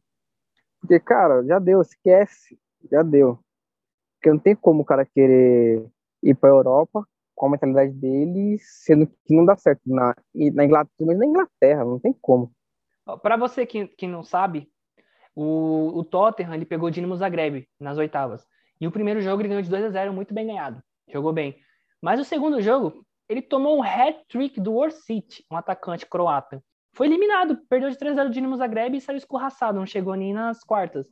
Porque, 0.80 0.97
cara, 1.00 1.43
já 1.43 1.60
deu, 1.60 1.82
esquece, 1.82 2.58
já 2.89 3.04
deu. 3.04 3.38
Porque 4.16 4.32
não 4.32 4.39
tem 4.39 4.56
como 4.56 4.82
o 4.82 4.86
cara 4.86 5.06
querer 5.06 5.86
ir 6.24 6.36
pra 6.36 6.50
Europa 6.50 7.06
com 7.36 7.47
a 7.47 7.50
mentalidade 7.50 7.91
dele, 7.91 8.58
sendo 8.60 9.06
que 9.08 9.36
não 9.36 9.45
dá 9.45 9.58
certo 9.58 9.82
na, 9.86 10.16
na 10.34 10.66
Inglaterra, 10.66 11.08
mas 11.08 11.18
na 11.18 11.26
Inglaterra, 11.26 11.86
não 11.86 12.00
tem 12.00 12.14
como. 12.22 12.52
Para 13.22 13.38
você 13.38 13.66
que, 13.66 13.88
que 13.88 14.08
não 14.08 14.24
sabe, 14.24 14.70
o, 15.36 16.00
o 16.00 16.04
Tottenham 16.04 16.54
ele 16.54 16.66
pegou 16.66 16.89
o 16.89 16.91
Dinamo 16.91 17.16
Zagreb 17.16 17.68
nas 17.80 17.97
oitavas. 17.97 18.45
E 18.80 18.88
o 18.88 18.91
primeiro 18.91 19.22
jogo 19.22 19.41
ele 19.41 19.50
ganhou 19.50 19.62
de 19.62 19.70
2 19.70 19.86
a 19.86 19.89
0 19.89 20.14
muito 20.14 20.34
bem 20.34 20.47
ganhado. 20.47 20.82
Jogou 21.08 21.34
bem. 21.34 21.58
Mas 22.02 22.20
o 22.20 22.24
segundo 22.24 22.62
jogo, 22.62 23.06
ele 23.28 23.41
tomou 23.41 23.78
um 23.78 23.84
hat-trick 23.84 24.60
do 24.60 24.76
Orsic, 24.76 25.43
um 25.52 25.58
atacante 25.58 26.06
croata. 26.06 26.64
Foi 26.93 27.08
eliminado, 27.08 27.58
perdeu 27.70 27.89
de 27.89 27.97
3 27.97 28.14
a 28.14 28.16
0 28.16 28.30
do 28.30 28.34
Dinamo 28.34 28.58
Zagreb 28.58 28.95
e 28.95 29.02
saiu 29.02 29.18
escorraçado, 29.18 29.78
não 29.78 29.86
chegou 29.86 30.16
nem 30.16 30.34
nas 30.34 30.64
quartas. 30.64 31.08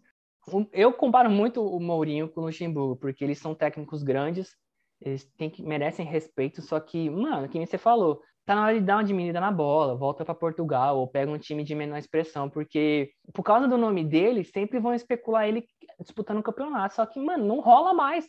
Eu 0.71 0.93
comparo 0.93 1.29
muito 1.29 1.61
o 1.61 1.79
Mourinho 1.79 2.29
com 2.29 2.41
o 2.41 2.45
Luxemburgo, 2.45 2.95
porque 2.95 3.23
eles 3.23 3.37
são 3.37 3.53
técnicos 3.53 4.01
grandes, 4.01 4.55
eles 5.01 5.25
têm 5.37 5.49
que, 5.49 5.61
merecem 5.61 6.05
respeito, 6.05 6.61
só 6.61 6.79
que, 6.79 7.09
mano, 7.09 7.49
que 7.49 7.59
você 7.59 7.77
falou, 7.77 8.21
tá 8.47 8.55
na 8.55 8.63
hora 8.63 8.79
de 8.79 8.85
dar 8.85 8.95
uma 8.95 9.03
diminuída 9.03 9.41
na 9.41 9.51
bola, 9.51 9.93
volta 9.93 10.23
para 10.23 10.33
Portugal 10.33 10.97
ou 10.97 11.05
pega 11.05 11.29
um 11.29 11.37
time 11.37 11.65
de 11.65 11.75
menor 11.75 11.97
expressão, 11.97 12.49
porque 12.49 13.11
por 13.33 13.43
causa 13.43 13.67
do 13.67 13.77
nome 13.77 14.05
dele, 14.05 14.45
sempre 14.45 14.79
vão 14.79 14.93
especular 14.93 15.45
ele 15.45 15.67
disputando 15.99 16.39
o 16.39 16.43
campeonato, 16.43 16.95
só 16.95 17.05
que, 17.05 17.19
mano, 17.19 17.45
não 17.45 17.59
rola 17.59 17.93
mais. 17.93 18.25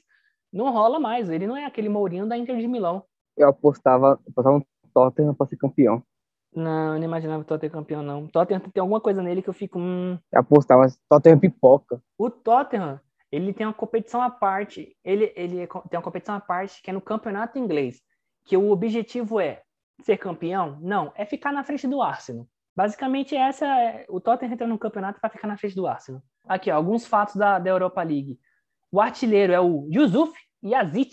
Não 0.53 0.73
rola 0.73 0.99
mais, 0.99 1.31
ele 1.31 1.47
não 1.47 1.57
é 1.57 1.65
aquele 1.65 1.89
Mourinho 1.89 2.27
da 2.27 2.37
Inter 2.37 2.57
de 2.57 2.67
Milão. 2.67 3.05
Eu 3.37 3.49
apostava, 3.49 4.19
apostava 4.29 4.59
no 4.59 4.67
Tottenham 4.93 5.35
para 5.35 5.47
ser 5.47 5.57
campeão. 5.57 6.03
Não, 6.53 6.95
eu 6.95 6.99
não 6.99 7.05
imaginava 7.05 7.43
o 7.43 7.45
Tottenham 7.45 7.73
campeão, 7.73 8.03
não. 8.03 8.25
O 8.25 8.29
Tottenham 8.29 8.61
tem 8.61 8.81
alguma 8.81 9.01
coisa 9.01 9.23
nele 9.23 9.41
que 9.41 9.49
eu 9.49 9.55
fico. 9.55 9.79
Hum... 9.79 10.19
Eu 10.33 10.41
apostava, 10.41 10.81
mas 10.81 10.99
Tottenham 11.09 11.39
pipoca. 11.39 12.03
O 12.19 12.29
Tottenham, 12.29 12.99
ele 13.31 13.53
tem 13.53 13.67
uma 13.67 13.75
competição 13.75 14.21
à 14.21 14.31
parte. 14.31 14.97
Ele, 15.05 15.33
ele 15.37 15.69
tem 15.69 15.99
uma 15.99 16.03
competição 16.03 16.35
à 16.35 16.41
parte 16.41 16.83
que 16.83 16.91
é 16.91 16.93
no 16.93 17.01
campeonato 17.01 17.57
inglês. 17.57 18.01
Que 18.45 18.57
o 18.57 18.71
objetivo 18.71 19.39
é 19.39 19.63
ser 20.03 20.17
campeão? 20.19 20.79
Não, 20.81 21.13
é 21.17 21.25
ficar 21.25 21.53
na 21.53 21.65
frente 21.65 21.87
do 21.87 22.01
Arsenal. 22.01 22.47
Basicamente, 22.77 23.35
essa 23.35 23.67
é, 23.67 24.07
o 24.09 24.21
Tottenham 24.21 24.53
entra 24.53 24.67
no 24.67 24.79
campeonato 24.79 25.21
para 25.21 25.31
ficar 25.31 25.49
na 25.49 25.57
frente 25.57 25.75
do 25.75 25.87
Arsenal. 25.87 26.23
Aqui, 26.47 26.71
ó, 26.71 26.77
alguns 26.77 27.07
fatos 27.07 27.35
da, 27.35 27.59
da 27.59 27.71
Europa 27.71 28.03
League. 28.03 28.39
O 28.93 29.01
artilheiro 29.01 29.53
é 29.53 29.61
o 29.61 29.89
Yusuf 29.91 30.33
Yazid, 30.65 31.11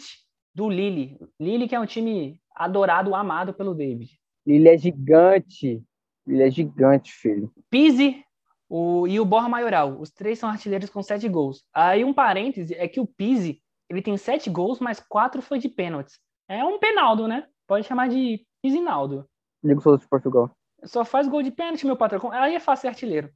do 0.54 0.70
Lille. 0.70 1.18
Lille, 1.40 1.68
que 1.68 1.76
é 1.76 1.80
um 1.80 1.86
time 1.86 2.40
adorado, 2.56 3.16
amado 3.16 3.54
pelo 3.54 3.74
David. 3.74 4.12
Lille 4.46 4.70
é 4.70 4.78
gigante. 4.78 5.84
Lille 6.26 6.44
é 6.44 6.52
gigante, 6.52 7.12
filho. 7.12 7.52
Pise, 7.70 8.24
o, 8.70 9.08
e 9.08 9.20
o 9.20 9.26
Borra 9.26 9.50
Maioral. 9.50 10.00
Os 10.00 10.12
três 10.12 10.40
são 10.40 10.50
artilheiros 10.50 10.90
com 10.90 11.02
sete 11.04 11.28
gols. 11.28 11.64
Aí 11.74 12.04
um 12.04 12.14
parêntese 12.14 12.74
é 12.76 12.88
que 12.88 13.00
o 13.00 13.08
Pise, 13.08 13.62
ele 13.90 14.02
tem 14.02 14.16
sete 14.18 14.50
gols, 14.50 14.80
mas 14.80 15.00
quatro 15.00 15.42
foi 15.42 15.60
de 15.60 15.70
pênaltis. 15.70 16.20
É 16.48 16.64
um 16.64 16.80
penaldo, 16.80 17.28
né? 17.28 17.48
Pode 17.68 17.88
chamar 17.88 18.08
de 18.08 18.46
Pisinaldo. 18.66 19.30
Ligo 19.64 19.80
Souza 19.80 20.00
de 20.00 20.08
Portugal. 20.08 20.50
Só 20.86 21.06
faz 21.06 21.28
gol 21.28 21.44
de 21.44 21.52
pênalti, 21.52 21.86
meu 21.86 21.96
patrão. 21.96 22.32
Aí 22.32 22.56
é 22.56 22.60
fácil 22.60 22.82
ser 22.82 22.88
artilheiro. 22.88 23.30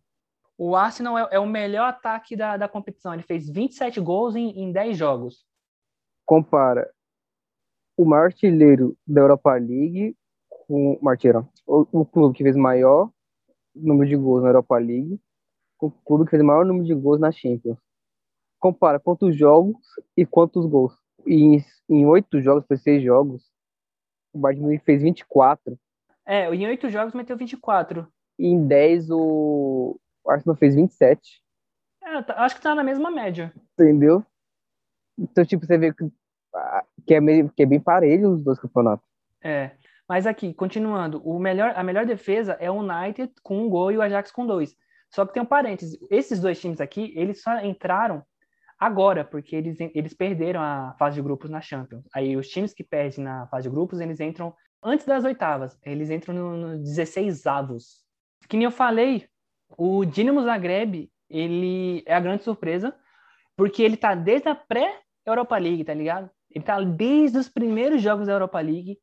O 0.58 0.76
Arsenal 0.76 1.20
é, 1.20 1.28
é 1.34 1.40
o 1.40 1.46
melhor 1.46 1.88
ataque 1.88 2.36
da, 2.36 2.58
da 2.58 2.68
competição. 2.68 3.14
Ele 3.14 3.22
fez 3.22 3.48
27 3.48 4.02
gols 4.02 4.36
em, 4.36 4.60
em 4.60 4.72
10 4.72 4.98
jogos. 4.98 5.46
Compara 6.26 6.92
o 7.96 8.06
maior 8.06 8.26
artilheiro 8.26 8.98
da 9.06 9.22
Europa 9.22 9.54
League 9.54 10.18
com 10.50 10.94
o. 10.94 11.00
O, 11.68 12.02
o 12.02 12.06
clube 12.08 12.36
que 12.36 12.44
fez 12.44 12.56
maior 12.56 13.12
número 13.76 14.10
de 14.10 14.16
gols 14.16 14.42
na 14.42 14.50
Europa 14.50 14.80
League 14.80 15.22
com 15.78 15.88
o 15.88 15.92
clube 15.92 16.26
que 16.26 16.32
fez 16.32 16.42
o 16.42 16.46
maior 16.46 16.66
número 16.66 16.88
de 16.88 16.96
gols 16.96 17.20
na 17.20 17.32
Champions. 17.32 17.78
Compara 18.60 19.00
quantos 19.00 19.38
jogos 19.38 19.78
e 20.18 20.26
quantos 20.26 20.66
gols. 20.66 20.98
E 21.24 21.64
em 21.88 22.08
oito 22.08 22.42
jogos, 22.42 22.66
foi 22.66 22.78
seis 22.78 23.04
jogos, 23.04 23.48
o 24.40 24.42
Bayern 24.42 24.64
Munique 24.64 24.86
fez 24.86 25.02
24. 25.02 25.78
É, 26.26 26.54
em 26.54 26.66
oito 26.68 26.90
jogos 26.90 27.14
meteu 27.14 27.36
24. 27.36 28.08
E 28.38 28.48
em 28.48 28.66
10 28.66 29.12
o, 29.12 30.00
o 30.24 30.32
Arsenal 30.32 30.56
fez 30.56 30.74
27. 30.74 31.42
É, 32.02 32.22
tá- 32.22 32.36
acho 32.46 32.56
que 32.56 32.62
tá 32.62 32.74
na 32.74 32.84
mesma 32.84 33.12
média. 33.12 33.54
Entendeu? 33.74 34.26
Então, 35.18 35.46
tipo, 35.46 35.66
você 35.66 35.78
vê 35.78 35.94
que, 35.94 36.10
ah, 36.56 36.86
que, 37.06 37.14
é, 37.14 37.20
meio, 37.20 37.50
que 37.50 37.64
é 37.64 37.66
bem 37.66 37.80
parelho 37.80 38.32
os 38.32 38.44
dois 38.44 38.58
campeonatos. 38.58 39.06
É. 39.44 39.72
Mas 40.08 40.26
aqui, 40.26 40.54
continuando, 40.54 41.22
o 41.24 41.38
melhor, 41.38 41.74
a 41.76 41.84
melhor 41.84 42.06
defesa 42.06 42.54
é 42.54 42.72
o 42.72 42.80
United 42.80 43.32
com 43.44 43.62
um 43.62 43.70
gol 43.70 43.92
e 43.92 43.98
o 43.98 44.02
Ajax 44.02 44.32
com 44.32 44.48
dois. 44.48 44.76
Só 45.10 45.26
que 45.26 45.34
tem 45.34 45.44
um 45.44 45.46
parênteses. 45.46 46.00
Esses 46.10 46.40
dois 46.40 46.60
times 46.60 46.80
aqui, 46.80 47.14
eles 47.16 47.42
só 47.42 47.60
entraram 47.60 48.24
agora, 48.80 49.26
porque 49.26 49.56
eles, 49.56 49.78
eles 49.94 50.14
perderam 50.14 50.62
a 50.62 50.96
fase 50.98 51.16
de 51.16 51.22
grupos 51.22 51.50
na 51.50 51.60
Champions. 51.60 52.06
Aí 52.14 52.38
os 52.38 52.48
times 52.48 52.74
que 52.74 52.84
perdem 52.84 53.24
na 53.24 53.48
fase 53.48 53.68
de 53.68 53.76
grupos, 53.76 54.00
eles 54.00 54.20
entram 54.20 54.56
antes 54.82 55.06
das 55.06 55.26
oitavas. 55.26 55.78
Eles 55.84 56.10
entram 56.10 56.34
no, 56.34 56.58
no 56.58 56.78
16 56.78 57.46
avos. 57.46 58.04
Que 58.48 58.56
nem 58.56 58.66
eu 58.66 58.72
falei, 58.72 59.28
o 59.78 60.06
Dinamo 60.06 60.42
Zagreb, 60.44 61.12
ele 61.30 62.04
é 62.06 62.16
a 62.16 62.20
grande 62.20 62.44
surpresa, 62.44 62.96
porque 63.56 63.84
ele 63.84 63.98
tá 63.98 64.16
desde 64.16 64.48
a 64.48 64.56
pré-Europa 64.56 65.58
League, 65.58 65.84
tá 65.84 65.94
ligado? 65.94 66.30
Ele 66.50 66.64
tá 66.64 66.82
desde 66.82 67.38
os 67.38 67.50
primeiros 67.50 68.02
jogos 68.02 68.28
da 68.28 68.34
Europa 68.34 68.60
League, 68.60 68.98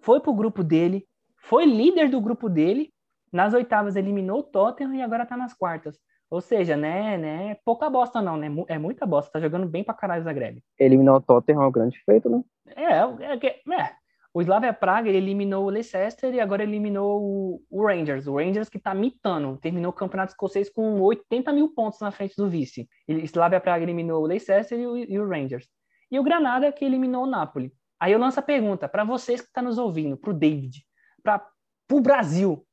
foi 0.00 0.20
pro 0.20 0.34
grupo 0.34 0.62
dele, 0.64 1.06
foi 1.38 1.64
líder 1.64 2.10
do 2.10 2.20
grupo 2.20 2.48
dele, 2.48 2.92
nas 3.32 3.54
oitavas 3.54 3.96
eliminou 3.96 4.40
o 4.40 4.42
Tottenham 4.42 4.94
e 4.94 5.02
agora 5.02 5.24
tá 5.24 5.36
nas 5.36 5.54
quartas. 5.54 5.98
Ou 6.30 6.40
seja, 6.40 6.76
né, 6.76 7.18
né, 7.18 7.56
pouca 7.64 7.90
bosta 7.90 8.22
não, 8.22 8.36
né? 8.36 8.46
É 8.68 8.78
muita 8.78 9.04
bosta, 9.04 9.32
tá 9.32 9.40
jogando 9.40 9.66
bem 9.66 9.82
pra 9.82 9.92
caralho 9.92 10.20
o 10.20 10.24
Zagreb. 10.24 10.62
Eliminar 10.78 11.16
o 11.16 11.20
Tottenham 11.20 11.62
é 11.62 11.66
um 11.66 11.72
grande 11.72 11.98
feito, 12.04 12.30
né? 12.30 12.42
É, 12.76 12.84
é, 12.84 13.34
é, 13.34 13.80
é. 13.82 13.90
O 14.32 14.40
Slavia 14.40 14.72
Praga, 14.72 15.08
ele 15.08 15.18
eliminou 15.18 15.64
o 15.64 15.70
Leicester 15.70 16.32
e 16.32 16.40
agora 16.40 16.62
eliminou 16.62 17.20
o, 17.20 17.62
o 17.68 17.84
Rangers. 17.84 18.28
O 18.28 18.36
Rangers 18.36 18.68
que 18.68 18.78
tá 18.78 18.94
mitando, 18.94 19.56
terminou 19.56 19.90
o 19.90 19.94
campeonato 19.94 20.30
escocês 20.30 20.70
com 20.70 21.00
80 21.00 21.52
mil 21.52 21.74
pontos 21.74 21.98
na 21.98 22.12
frente 22.12 22.36
do 22.36 22.48
vice. 22.48 22.88
Ele, 23.08 23.22
Slavia 23.24 23.60
Praga 23.60 23.82
eliminou 23.82 24.22
o 24.22 24.26
Leicester 24.26 24.78
e 24.78 24.86
o, 24.86 24.96
e 24.96 25.18
o 25.18 25.28
Rangers. 25.28 25.68
E 26.12 26.18
o 26.18 26.22
Granada 26.22 26.70
que 26.70 26.84
eliminou 26.84 27.24
o 27.24 27.26
Napoli. 27.26 27.72
Aí 27.98 28.12
eu 28.12 28.20
lanço 28.20 28.38
a 28.38 28.42
pergunta 28.42 28.88
para 28.88 29.02
vocês 29.02 29.40
que 29.40 29.48
estão 29.48 29.64
nos 29.64 29.78
ouvindo, 29.78 30.16
pro 30.16 30.32
David, 30.32 30.84
para 31.24 31.44
o 31.90 32.00
Brasil. 32.00 32.64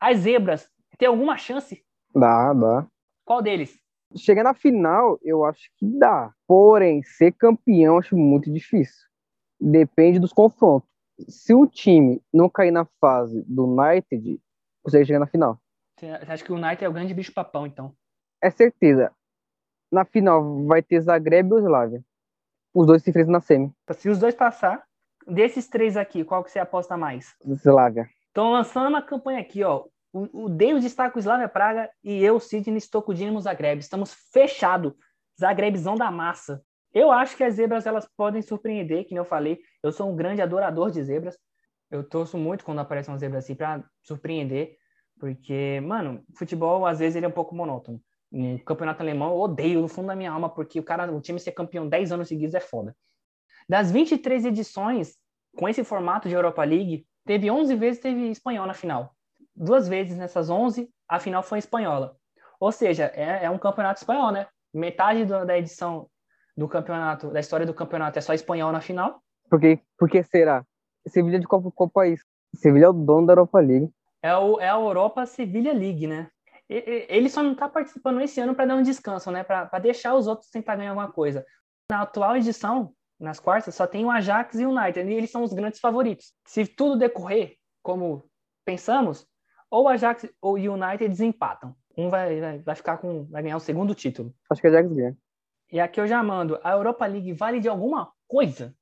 As 0.00 0.18
zebras, 0.18 0.68
tem 0.98 1.06
alguma 1.06 1.36
chance? 1.38 1.84
Dá, 2.18 2.52
dá. 2.52 2.86
Qual 3.24 3.40
deles? 3.40 3.78
Chegar 4.16 4.42
na 4.42 4.54
final, 4.54 5.18
eu 5.22 5.44
acho 5.44 5.70
que 5.76 5.86
dá. 5.86 6.32
Porém, 6.46 7.02
ser 7.02 7.32
campeão, 7.32 7.94
eu 7.94 7.98
acho 7.98 8.16
muito 8.16 8.50
difícil. 8.52 9.06
Depende 9.60 10.18
dos 10.18 10.32
confrontos. 10.32 10.88
Se 11.28 11.52
o 11.54 11.66
time 11.66 12.22
não 12.32 12.48
cair 12.48 12.70
na 12.70 12.86
fase 13.00 13.44
do 13.46 13.66
United, 13.66 14.40
você 14.82 15.04
chega 15.04 15.18
na 15.18 15.26
final. 15.26 15.60
Você 15.98 16.06
acha 16.06 16.44
que 16.44 16.52
o 16.52 16.56
United 16.56 16.84
é 16.84 16.88
o 16.88 16.92
grande 16.92 17.12
bicho 17.12 17.32
papão, 17.32 17.66
então? 17.66 17.92
É 18.42 18.50
certeza. 18.50 19.12
Na 19.90 20.04
final 20.04 20.64
vai 20.64 20.82
ter 20.82 21.00
Zagreb 21.00 21.52
ou 21.52 21.58
Slavia. 21.58 22.04
Os 22.72 22.86
dois 22.86 23.02
se 23.02 23.10
enfrentam 23.10 23.32
na 23.32 23.40
semi. 23.40 23.72
Se 23.92 24.08
os 24.08 24.18
dois 24.18 24.34
passar, 24.34 24.84
desses 25.26 25.68
três 25.68 25.96
aqui, 25.96 26.24
qual 26.24 26.44
que 26.44 26.50
você 26.50 26.58
aposta 26.58 26.96
mais? 26.96 27.34
Slavia. 27.44 28.08
Estão 28.28 28.52
lançando 28.52 28.88
uma 28.88 29.02
campanha 29.02 29.40
aqui, 29.40 29.64
ó. 29.64 29.86
O, 30.12 30.44
o 30.44 30.48
David 30.48 30.86
está 30.86 31.10
com 31.10 31.18
o 31.18 31.20
Slavia 31.20 31.48
Praga 31.48 31.90
e 32.02 32.22
eu, 32.22 32.40
Sidney, 32.40 32.78
estou 32.78 33.02
com 33.02 33.12
o 33.12 33.14
Dinamo 33.14 33.40
Zagreb. 33.40 33.80
Estamos 33.80 34.14
fechados. 34.32 34.92
Zagrebzão 35.38 35.94
da 35.94 36.10
massa. 36.10 36.62
Eu 36.92 37.12
acho 37.12 37.36
que 37.36 37.44
as 37.44 37.54
zebras 37.54 37.86
elas 37.86 38.08
podem 38.16 38.42
surpreender, 38.42 39.06
que 39.06 39.14
eu 39.14 39.24
falei. 39.24 39.60
Eu 39.82 39.92
sou 39.92 40.10
um 40.10 40.16
grande 40.16 40.42
adorador 40.42 40.90
de 40.90 41.02
zebras. 41.02 41.38
Eu 41.90 42.02
torço 42.02 42.36
muito 42.36 42.64
quando 42.64 42.80
aparece 42.80 43.08
uma 43.08 43.18
zebra 43.18 43.38
assim 43.38 43.54
para 43.54 43.84
surpreender, 44.02 44.76
porque, 45.18 45.80
mano, 45.80 46.22
futebol 46.36 46.86
às 46.86 46.98
vezes 46.98 47.16
ele 47.16 47.26
é 47.26 47.28
um 47.28 47.32
pouco 47.32 47.54
monótono. 47.54 48.00
No 48.30 48.58
campeonato 48.62 49.02
alemão 49.02 49.30
eu 49.30 49.38
odeio 49.38 49.80
no 49.80 49.88
fundo 49.88 50.08
da 50.08 50.16
minha 50.16 50.30
alma, 50.30 50.50
porque 50.50 50.78
o 50.78 50.82
cara, 50.82 51.10
o 51.10 51.20
time 51.20 51.40
ser 51.40 51.52
campeão 51.52 51.88
10 51.88 52.12
anos 52.12 52.28
seguidos 52.28 52.54
é 52.54 52.60
foda. 52.60 52.94
Das 53.68 53.90
23 53.90 54.46
edições 54.46 55.16
com 55.56 55.68
esse 55.68 55.82
formato 55.82 56.28
de 56.28 56.34
Europa 56.34 56.62
League, 56.62 57.06
teve 57.24 57.50
11 57.50 57.74
vezes 57.74 58.00
teve 58.00 58.30
espanhol 58.30 58.66
na 58.66 58.74
final. 58.74 59.14
Duas 59.58 59.88
vezes 59.88 60.16
nessas 60.16 60.48
11, 60.48 60.88
a 61.08 61.18
final 61.18 61.42
foi 61.42 61.58
espanhola. 61.58 62.16
Ou 62.60 62.70
seja, 62.70 63.10
é, 63.14 63.44
é 63.44 63.50
um 63.50 63.58
campeonato 63.58 64.00
espanhol, 64.00 64.30
né? 64.30 64.46
Metade 64.72 65.24
do, 65.24 65.44
da 65.44 65.58
edição 65.58 66.08
do 66.56 66.68
campeonato, 66.68 67.30
da 67.30 67.40
história 67.40 67.66
do 67.66 67.74
campeonato 67.74 68.18
é 68.18 68.22
só 68.22 68.32
espanhol 68.34 68.70
na 68.72 68.80
final. 68.80 69.20
Por 69.50 69.60
que, 69.60 69.80
por 69.96 70.08
que 70.08 70.22
será? 70.22 70.64
Sevilha 71.06 71.38
de 71.40 71.46
qual, 71.46 71.62
qual 71.72 71.88
país? 71.88 72.20
Sevilha 72.54 72.84
é 72.86 72.88
o 72.88 72.92
dono 72.92 73.26
da 73.26 73.32
Europa 73.32 73.58
League. 73.60 73.90
É, 74.22 74.36
o, 74.36 74.60
é 74.60 74.68
a 74.68 74.74
Europa 74.74 75.24
Sevilha 75.26 75.72
League, 75.72 76.06
né? 76.06 76.28
E- 76.68 76.76
e- 76.76 77.06
Ele 77.08 77.28
só 77.30 77.42
não 77.42 77.54
tá 77.54 77.68
participando 77.68 78.20
esse 78.20 78.40
ano 78.40 78.54
para 78.54 78.66
dar 78.66 78.74
um 78.76 78.82
descanso, 78.82 79.30
né? 79.30 79.42
Para 79.42 79.78
deixar 79.78 80.14
os 80.14 80.26
outros 80.26 80.50
tentar 80.50 80.76
ganhar 80.76 80.90
alguma 80.90 81.10
coisa. 81.10 81.44
Na 81.90 82.02
atual 82.02 82.36
edição, 82.36 82.92
nas 83.18 83.40
quartas, 83.40 83.74
só 83.74 83.86
tem 83.86 84.04
o 84.04 84.10
Ajax 84.10 84.58
e 84.58 84.66
o 84.66 84.70
United, 84.70 85.08
e 85.08 85.14
eles 85.14 85.30
são 85.30 85.42
os 85.42 85.52
grandes 85.52 85.80
favoritos. 85.80 86.32
Se 86.46 86.66
tudo 86.66 86.98
decorrer 86.98 87.56
como 87.82 88.24
pensamos, 88.64 89.26
ou 89.70 89.84
o 89.84 89.88
Ajax 89.88 90.28
ou 90.40 90.54
o 90.54 90.56
United 90.74 91.08
desempatam. 91.08 91.74
Um 91.96 92.08
vai, 92.08 92.40
vai, 92.40 92.58
vai 92.60 92.74
ficar 92.74 92.98
com, 92.98 93.24
vai 93.26 93.42
ganhar 93.42 93.56
o 93.56 93.60
segundo 93.60 93.94
título. 93.94 94.32
Acho 94.50 94.60
que 94.60 94.66
é 94.66 94.70
Ajax 94.70 94.92
ganha. 94.92 95.16
E 95.70 95.80
aqui 95.80 96.00
eu 96.00 96.06
já 96.06 96.22
mando, 96.22 96.58
a 96.64 96.72
Europa 96.72 97.06
League 97.06 97.32
vale 97.32 97.60
de 97.60 97.68
alguma 97.68 98.10
coisa? 98.26 98.74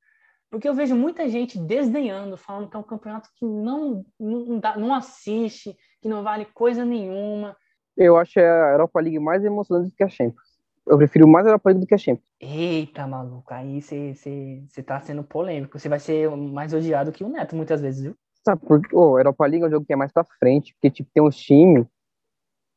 Porque 0.49 0.69
eu 0.69 0.75
vejo 0.75 0.95
muita 0.95 1.29
gente 1.29 1.59
desdenhando, 1.59 2.37
falando 2.37 2.71
que 2.71 2.77
é 2.77 2.79
um 2.79 2.85
campeonato 2.85 3.29
que 3.35 3.45
não, 3.45 4.05
não, 4.19 4.61
dá- 4.61 4.77
não 4.77 4.95
assiste, 4.95 5.77
que 6.01 6.09
não 6.09 6.23
vale 6.23 6.45
coisa 6.45 6.85
nenhuma. 6.85 7.57
Eu 7.97 8.17
acho 8.17 8.39
a 8.39 8.43
Europa 8.43 9.01
League 9.01 9.19
mais 9.19 9.45
emocionante 9.45 9.91
do 9.91 9.97
que 9.97 10.05
a 10.05 10.09
Champions. 10.09 10.57
Eu 10.87 10.97
prefiro 10.99 11.27
mais 11.27 11.45
a 11.47 11.49
Europa 11.51 11.71
League 11.71 11.81
do 11.85 11.89
que 11.89 11.95
a 11.95 11.99
Champions. 11.99 12.31
Eita, 12.41 13.07
maluco, 13.09 13.53
aí 13.53 13.83
você 13.83 14.83
tá 14.87 15.01
sendo 15.01 15.25
polêmico. 15.25 15.79
Você 15.79 15.89
vai 15.89 15.99
ser 15.99 16.31
mais 16.31 16.73
odiado 16.73 17.11
que 17.11 17.25
o 17.25 17.29
Neto 17.29 17.57
muitas 17.57 17.81
vezes, 17.81 18.03
viu? 18.03 18.17
Sabe, 18.47 18.61
porque 18.65 18.95
oh, 18.95 19.17
a 19.17 19.21
Europa 19.21 19.45
League 19.45 19.65
é 19.65 19.67
um 19.67 19.71
jogo 19.71 19.85
que 19.85 19.93
é 19.93 19.97
mais 19.97 20.13
pra 20.13 20.23
frente, 20.23 20.73
porque 20.75 20.89
tipo, 20.89 21.11
tem 21.13 21.21
uns 21.21 21.37
times 21.37 21.85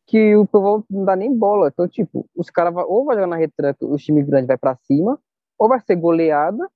que 0.08 0.36
o 0.36 0.48
povo 0.48 0.84
não 0.90 1.06
dá 1.06 1.16
nem 1.16 1.32
bola. 1.32 1.68
Então, 1.68 1.88
tipo, 1.88 2.28
os 2.36 2.50
caras 2.50 2.74
ou 2.88 3.06
vai 3.06 3.16
jogar 3.16 3.28
na 3.28 3.36
retranca, 3.36 3.86
os 3.86 4.04
times 4.04 4.26
grandes 4.26 4.48
vai 4.48 4.58
pra 4.58 4.76
cima, 4.88 5.20
ou 5.60 5.70
vai 5.70 5.80
ser 5.80 5.96
goleada, 5.96 6.68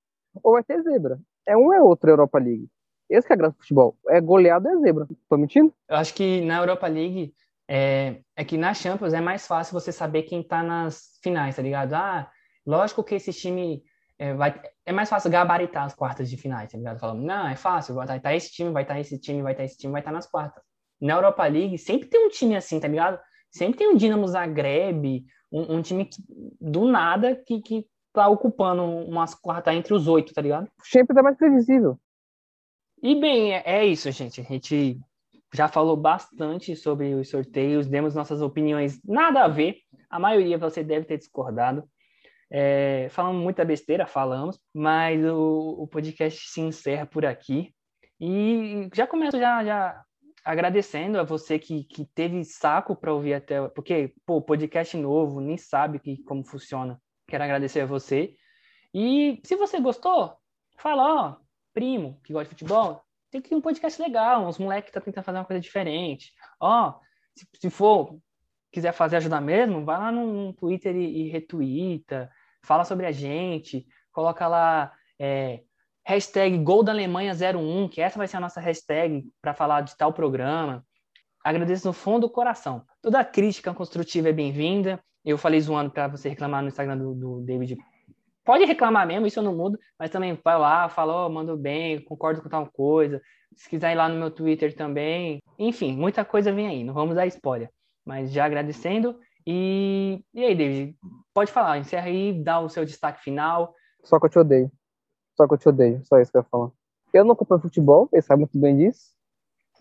ou 0.43 0.53
vai 0.53 0.63
ter 0.63 0.79
zebra. 0.83 1.19
É 1.43 1.57
um 1.57 1.73
é 1.73 1.81
outro 1.81 2.11
Europa 2.11 2.37
League. 2.37 2.67
Esse 3.09 3.25
que 3.25 3.33
é 3.33 3.35
a 3.35 3.37
graça 3.37 3.55
do 3.55 3.61
futebol. 3.61 3.97
É 4.09 4.21
goleada 4.21 4.69
é 4.69 4.77
zebra. 4.77 5.07
Tô 5.27 5.37
mentindo? 5.37 5.73
Eu 5.89 5.95
acho 5.95 6.13
que 6.13 6.41
na 6.41 6.59
Europa 6.59 6.85
League 6.85 7.33
é, 7.67 8.21
é 8.35 8.45
que 8.45 8.57
na 8.57 8.75
Champions 8.75 9.13
é 9.13 9.21
mais 9.21 9.47
fácil 9.47 9.73
você 9.73 9.91
saber 9.91 10.21
quem 10.23 10.43
tá 10.43 10.61
nas 10.61 11.17
finais, 11.23 11.55
tá 11.55 11.63
ligado? 11.63 11.93
Ah, 11.93 12.29
lógico 12.63 13.03
que 13.03 13.15
esse 13.15 13.33
time 13.33 13.83
é, 14.17 14.33
vai. 14.33 14.61
É 14.85 14.91
mais 14.91 15.09
fácil 15.09 15.31
gabaritar 15.31 15.85
as 15.85 15.95
quartas 15.95 16.29
de 16.29 16.37
finais, 16.37 16.71
tá 16.71 16.77
ligado? 16.77 16.99
Falando, 16.99 17.21
não, 17.23 17.47
é 17.47 17.55
fácil, 17.55 17.95
vai 17.95 18.17
estar 18.17 18.35
esse 18.35 18.51
time, 18.51 18.71
vai 18.71 18.83
estar 18.83 18.99
esse 18.99 19.19
time, 19.19 19.41
vai 19.41 19.53
estar 19.53 19.63
esse 19.63 19.77
time, 19.77 19.91
vai 19.91 20.01
estar 20.01 20.11
nas 20.11 20.27
quartas. 20.27 20.63
Na 21.01 21.13
Europa 21.13 21.45
League 21.45 21.77
sempre 21.77 22.07
tem 22.07 22.25
um 22.25 22.29
time 22.29 22.55
assim, 22.55 22.79
tá 22.79 22.87
ligado? 22.87 23.19
Sempre 23.51 23.77
tem 23.77 23.89
um 23.89 23.95
Dinamo 23.95 24.27
Zagreb, 24.27 25.25
um, 25.51 25.75
um 25.75 25.81
time 25.81 26.05
que, 26.05 26.17
do 26.59 26.85
nada 26.85 27.35
que, 27.35 27.61
que 27.61 27.85
tá 28.13 28.27
ocupando 28.27 28.83
umas 28.83 29.35
quartas 29.35 29.73
entre 29.73 29.93
os 29.93 30.07
oito, 30.07 30.33
tá 30.33 30.41
ligado? 30.41 30.65
O 30.65 30.85
Champions 30.85 31.17
é 31.17 31.21
mais 31.21 31.37
previsível. 31.37 31.99
E 33.01 33.19
bem, 33.19 33.53
é, 33.53 33.63
é 33.65 33.85
isso, 33.85 34.09
gente. 34.11 34.39
A 34.39 34.43
gente 34.43 34.99
já 35.53 35.67
falou 35.67 35.95
bastante 35.95 36.75
sobre 36.75 37.13
os 37.13 37.29
sorteios, 37.29 37.87
demos 37.87 38.15
nossas 38.15 38.41
opiniões 38.41 38.99
nada 39.03 39.43
a 39.43 39.47
ver. 39.47 39.77
A 40.09 40.19
maioria 40.19 40.57
você 40.57 40.83
deve 40.83 41.05
ter 41.05 41.17
discordado. 41.17 41.83
É, 42.55 43.07
falamos 43.09 43.41
muita 43.41 43.65
besteira, 43.65 44.05
falamos, 44.05 44.59
mas 44.71 45.25
o, 45.25 45.75
o 45.79 45.87
podcast 45.87 46.47
se 46.47 46.61
encerra 46.61 47.03
por 47.03 47.25
aqui. 47.25 47.73
E 48.21 48.87
já 48.93 49.07
começo 49.07 49.39
já, 49.39 49.65
já 49.65 50.03
agradecendo 50.45 51.19
a 51.19 51.23
você 51.23 51.57
que, 51.57 51.83
que 51.85 52.05
teve 52.13 52.43
saco 52.43 52.95
para 52.95 53.11
ouvir 53.11 53.33
até. 53.33 53.67
Porque, 53.69 54.13
pô, 54.23 54.39
podcast 54.39 54.95
novo, 54.95 55.41
nem 55.41 55.57
sabe 55.57 55.97
que, 55.97 56.21
como 56.25 56.45
funciona. 56.45 57.01
Quero 57.27 57.43
agradecer 57.43 57.81
a 57.81 57.85
você. 57.87 58.35
E 58.93 59.41
se 59.43 59.55
você 59.55 59.79
gostou, 59.79 60.37
fala, 60.77 61.03
ó, 61.03 61.35
primo 61.73 62.21
que 62.23 62.33
gosta 62.33 62.45
de 62.45 62.49
futebol, 62.49 63.01
tem 63.31 63.41
que 63.41 63.49
ter 63.49 63.55
um 63.55 63.61
podcast 63.61 63.99
legal, 63.99 64.45
uns 64.45 64.59
moleques 64.59 64.91
que 64.91 64.93
tá 64.93 65.01
tentando 65.01 65.23
fazer 65.23 65.39
uma 65.39 65.45
coisa 65.45 65.59
diferente. 65.59 66.31
Ó, 66.59 66.93
se, 67.35 67.47
se 67.59 67.69
for, 67.71 68.15
quiser 68.71 68.91
fazer 68.91 69.17
ajudar 69.17 69.41
mesmo, 69.41 69.83
vai 69.83 69.97
lá 69.97 70.11
no, 70.11 70.31
no 70.31 70.53
Twitter 70.53 70.95
e, 70.95 71.23
e 71.23 71.29
fala 72.63 72.85
sobre 72.85 73.05
a 73.05 73.11
gente, 73.11 73.85
coloca 74.11 74.47
lá 74.47 74.91
é, 75.19 75.61
hashtag 76.05 76.57
Gol 76.59 76.83
da 76.83 76.91
Alemanha 76.91 77.33
01, 77.33 77.89
que 77.89 78.01
essa 78.01 78.17
vai 78.17 78.27
ser 78.27 78.37
a 78.37 78.41
nossa 78.41 78.59
hashtag 78.59 79.25
para 79.41 79.53
falar 79.53 79.81
de 79.81 79.95
tal 79.95 80.13
programa. 80.13 80.85
Agradeço 81.43 81.87
no 81.87 81.93
fundo 81.93 82.27
do 82.27 82.29
coração. 82.29 82.83
Toda 83.01 83.23
crítica 83.23 83.73
construtiva 83.73 84.29
é 84.29 84.33
bem-vinda. 84.33 85.03
Eu 85.25 85.37
falei 85.37 85.59
zoando 85.59 85.91
para 85.91 86.07
você 86.07 86.29
reclamar 86.29 86.61
no 86.61 86.69
Instagram 86.69 86.97
do, 86.97 87.13
do, 87.13 87.41
David. 87.41 87.77
Pode 88.45 88.65
reclamar 88.65 89.07
mesmo, 89.07 89.25
isso 89.27 89.39
eu 89.39 89.43
não 89.43 89.55
mudo, 89.55 89.79
mas 89.97 90.09
também 90.09 90.37
vai 90.43 90.57
lá, 90.57 90.89
falou, 90.89 91.27
oh, 91.27 91.29
mando 91.29 91.55
bem, 91.55 92.03
concordo 92.03 92.41
com 92.41 92.49
tal 92.49 92.69
coisa. 92.69 93.21
Se 93.55 93.69
quiser 93.69 93.93
ir 93.93 93.95
lá 93.95 94.09
no 94.09 94.19
meu 94.19 94.31
Twitter 94.31 94.75
também. 94.75 95.41
Enfim, 95.57 95.95
muita 95.95 96.25
coisa 96.25 96.51
vem 96.51 96.67
aí, 96.67 96.83
não 96.83 96.93
vamos 96.93 97.15
dar 97.15 97.25
spoiler. 97.27 97.69
Mas 98.05 98.31
já 98.31 98.45
agradecendo. 98.45 99.17
E, 99.45 100.23
e 100.33 100.43
aí, 100.43 100.55
David, 100.55 100.95
pode 101.33 101.51
falar, 101.51 101.77
encerra 101.77 102.07
aí, 102.07 102.41
dá 102.43 102.59
o 102.59 102.69
seu 102.69 102.85
destaque 102.85 103.21
final. 103.23 103.73
Só 104.03 104.19
que 104.19 104.25
eu 104.25 104.29
te 104.29 104.39
odeio. 104.39 104.71
Só 105.35 105.47
que 105.47 105.53
eu 105.53 105.57
te 105.57 105.67
odeio, 105.67 106.01
só 106.05 106.19
isso 106.19 106.31
que 106.31 106.37
eu 106.37 106.41
ia 106.41 106.47
falar. 106.49 106.71
Eu 107.13 107.25
não 107.25 107.33
acompanho 107.33 107.61
futebol, 107.61 108.09
ele 108.11 108.21
sabe 108.21 108.41
muito 108.41 108.57
bem 108.57 108.77
disso. 108.77 109.11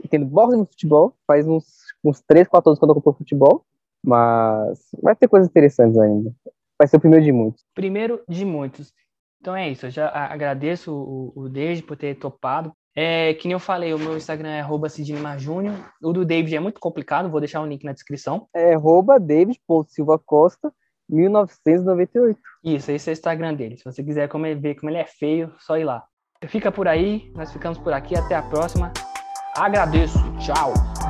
Entendo 0.03 0.27
bosta 0.27 0.57
no 0.57 0.67
futebol, 0.67 1.15
faz 1.27 1.47
uns, 1.47 1.65
uns 2.05 2.21
3, 2.23 2.49
4 2.49 2.71
anos 2.71 2.79
que 2.79 2.85
eu 2.85 2.87
não 2.87 2.93
acompanho 2.93 3.17
futebol, 3.17 3.65
mas 4.03 4.91
vai 5.03 5.15
ter 5.15 5.29
coisas 5.29 5.49
interessantes 5.49 5.99
ainda. 5.99 6.35
Vai 6.79 6.89
ser 6.89 6.97
o 6.97 7.01
primeiro 7.01 7.25
de 7.25 7.33
muitos. 7.33 7.65
Primeiro 7.75 8.23
de 8.29 8.45
muitos. 8.45 8.93
Então 9.41 9.57
é 9.57 9.69
isso, 9.69 9.87
eu 9.87 9.91
já 9.91 10.09
agradeço 10.09 10.93
o, 10.93 11.33
o 11.47 11.51
por 11.87 11.97
ter 11.97 12.15
topado. 12.17 12.73
É, 12.95 13.35
que 13.35 13.49
nem 13.49 13.55
eu 13.55 13.61
falei, 13.61 13.95
o 13.95 13.99
meu 13.99 14.17
Instagram 14.17 14.51
é 14.51 14.61
arroba. 14.61 14.89
O 16.03 16.13
do 16.13 16.25
David 16.25 16.57
é 16.57 16.61
muito 16.61 16.81
complicado, 16.81 17.31
vou 17.31 17.41
deixar 17.41 17.61
o 17.61 17.67
link 17.67 17.85
na 17.85 17.93
descrição. 17.93 18.47
É 18.55 18.75
arroba 18.75 19.19
David.silvacosta. 19.19 20.73
1998. 21.09 22.39
Isso, 22.65 22.91
esse 22.91 23.11
é 23.11 23.13
o 23.13 23.15
Instagram 23.15 23.55
dele. 23.55 23.77
Se 23.77 23.85
você 23.85 24.03
quiser 24.03 24.29
ver 24.57 24.75
como 24.77 24.91
ele 24.91 24.99
é 24.99 25.05
feio, 25.07 25.53
só 25.59 25.77
ir 25.77 25.85
lá. 25.85 26.05
Fica 26.47 26.73
por 26.73 26.89
aí, 26.89 27.31
nós 27.35 27.53
ficamos 27.53 27.79
por 27.79 27.93
aqui. 27.93 28.17
Até 28.17 28.35
a 28.35 28.43
próxima. 28.43 28.93
Agradeço. 29.57 30.19
Tchau. 30.39 31.02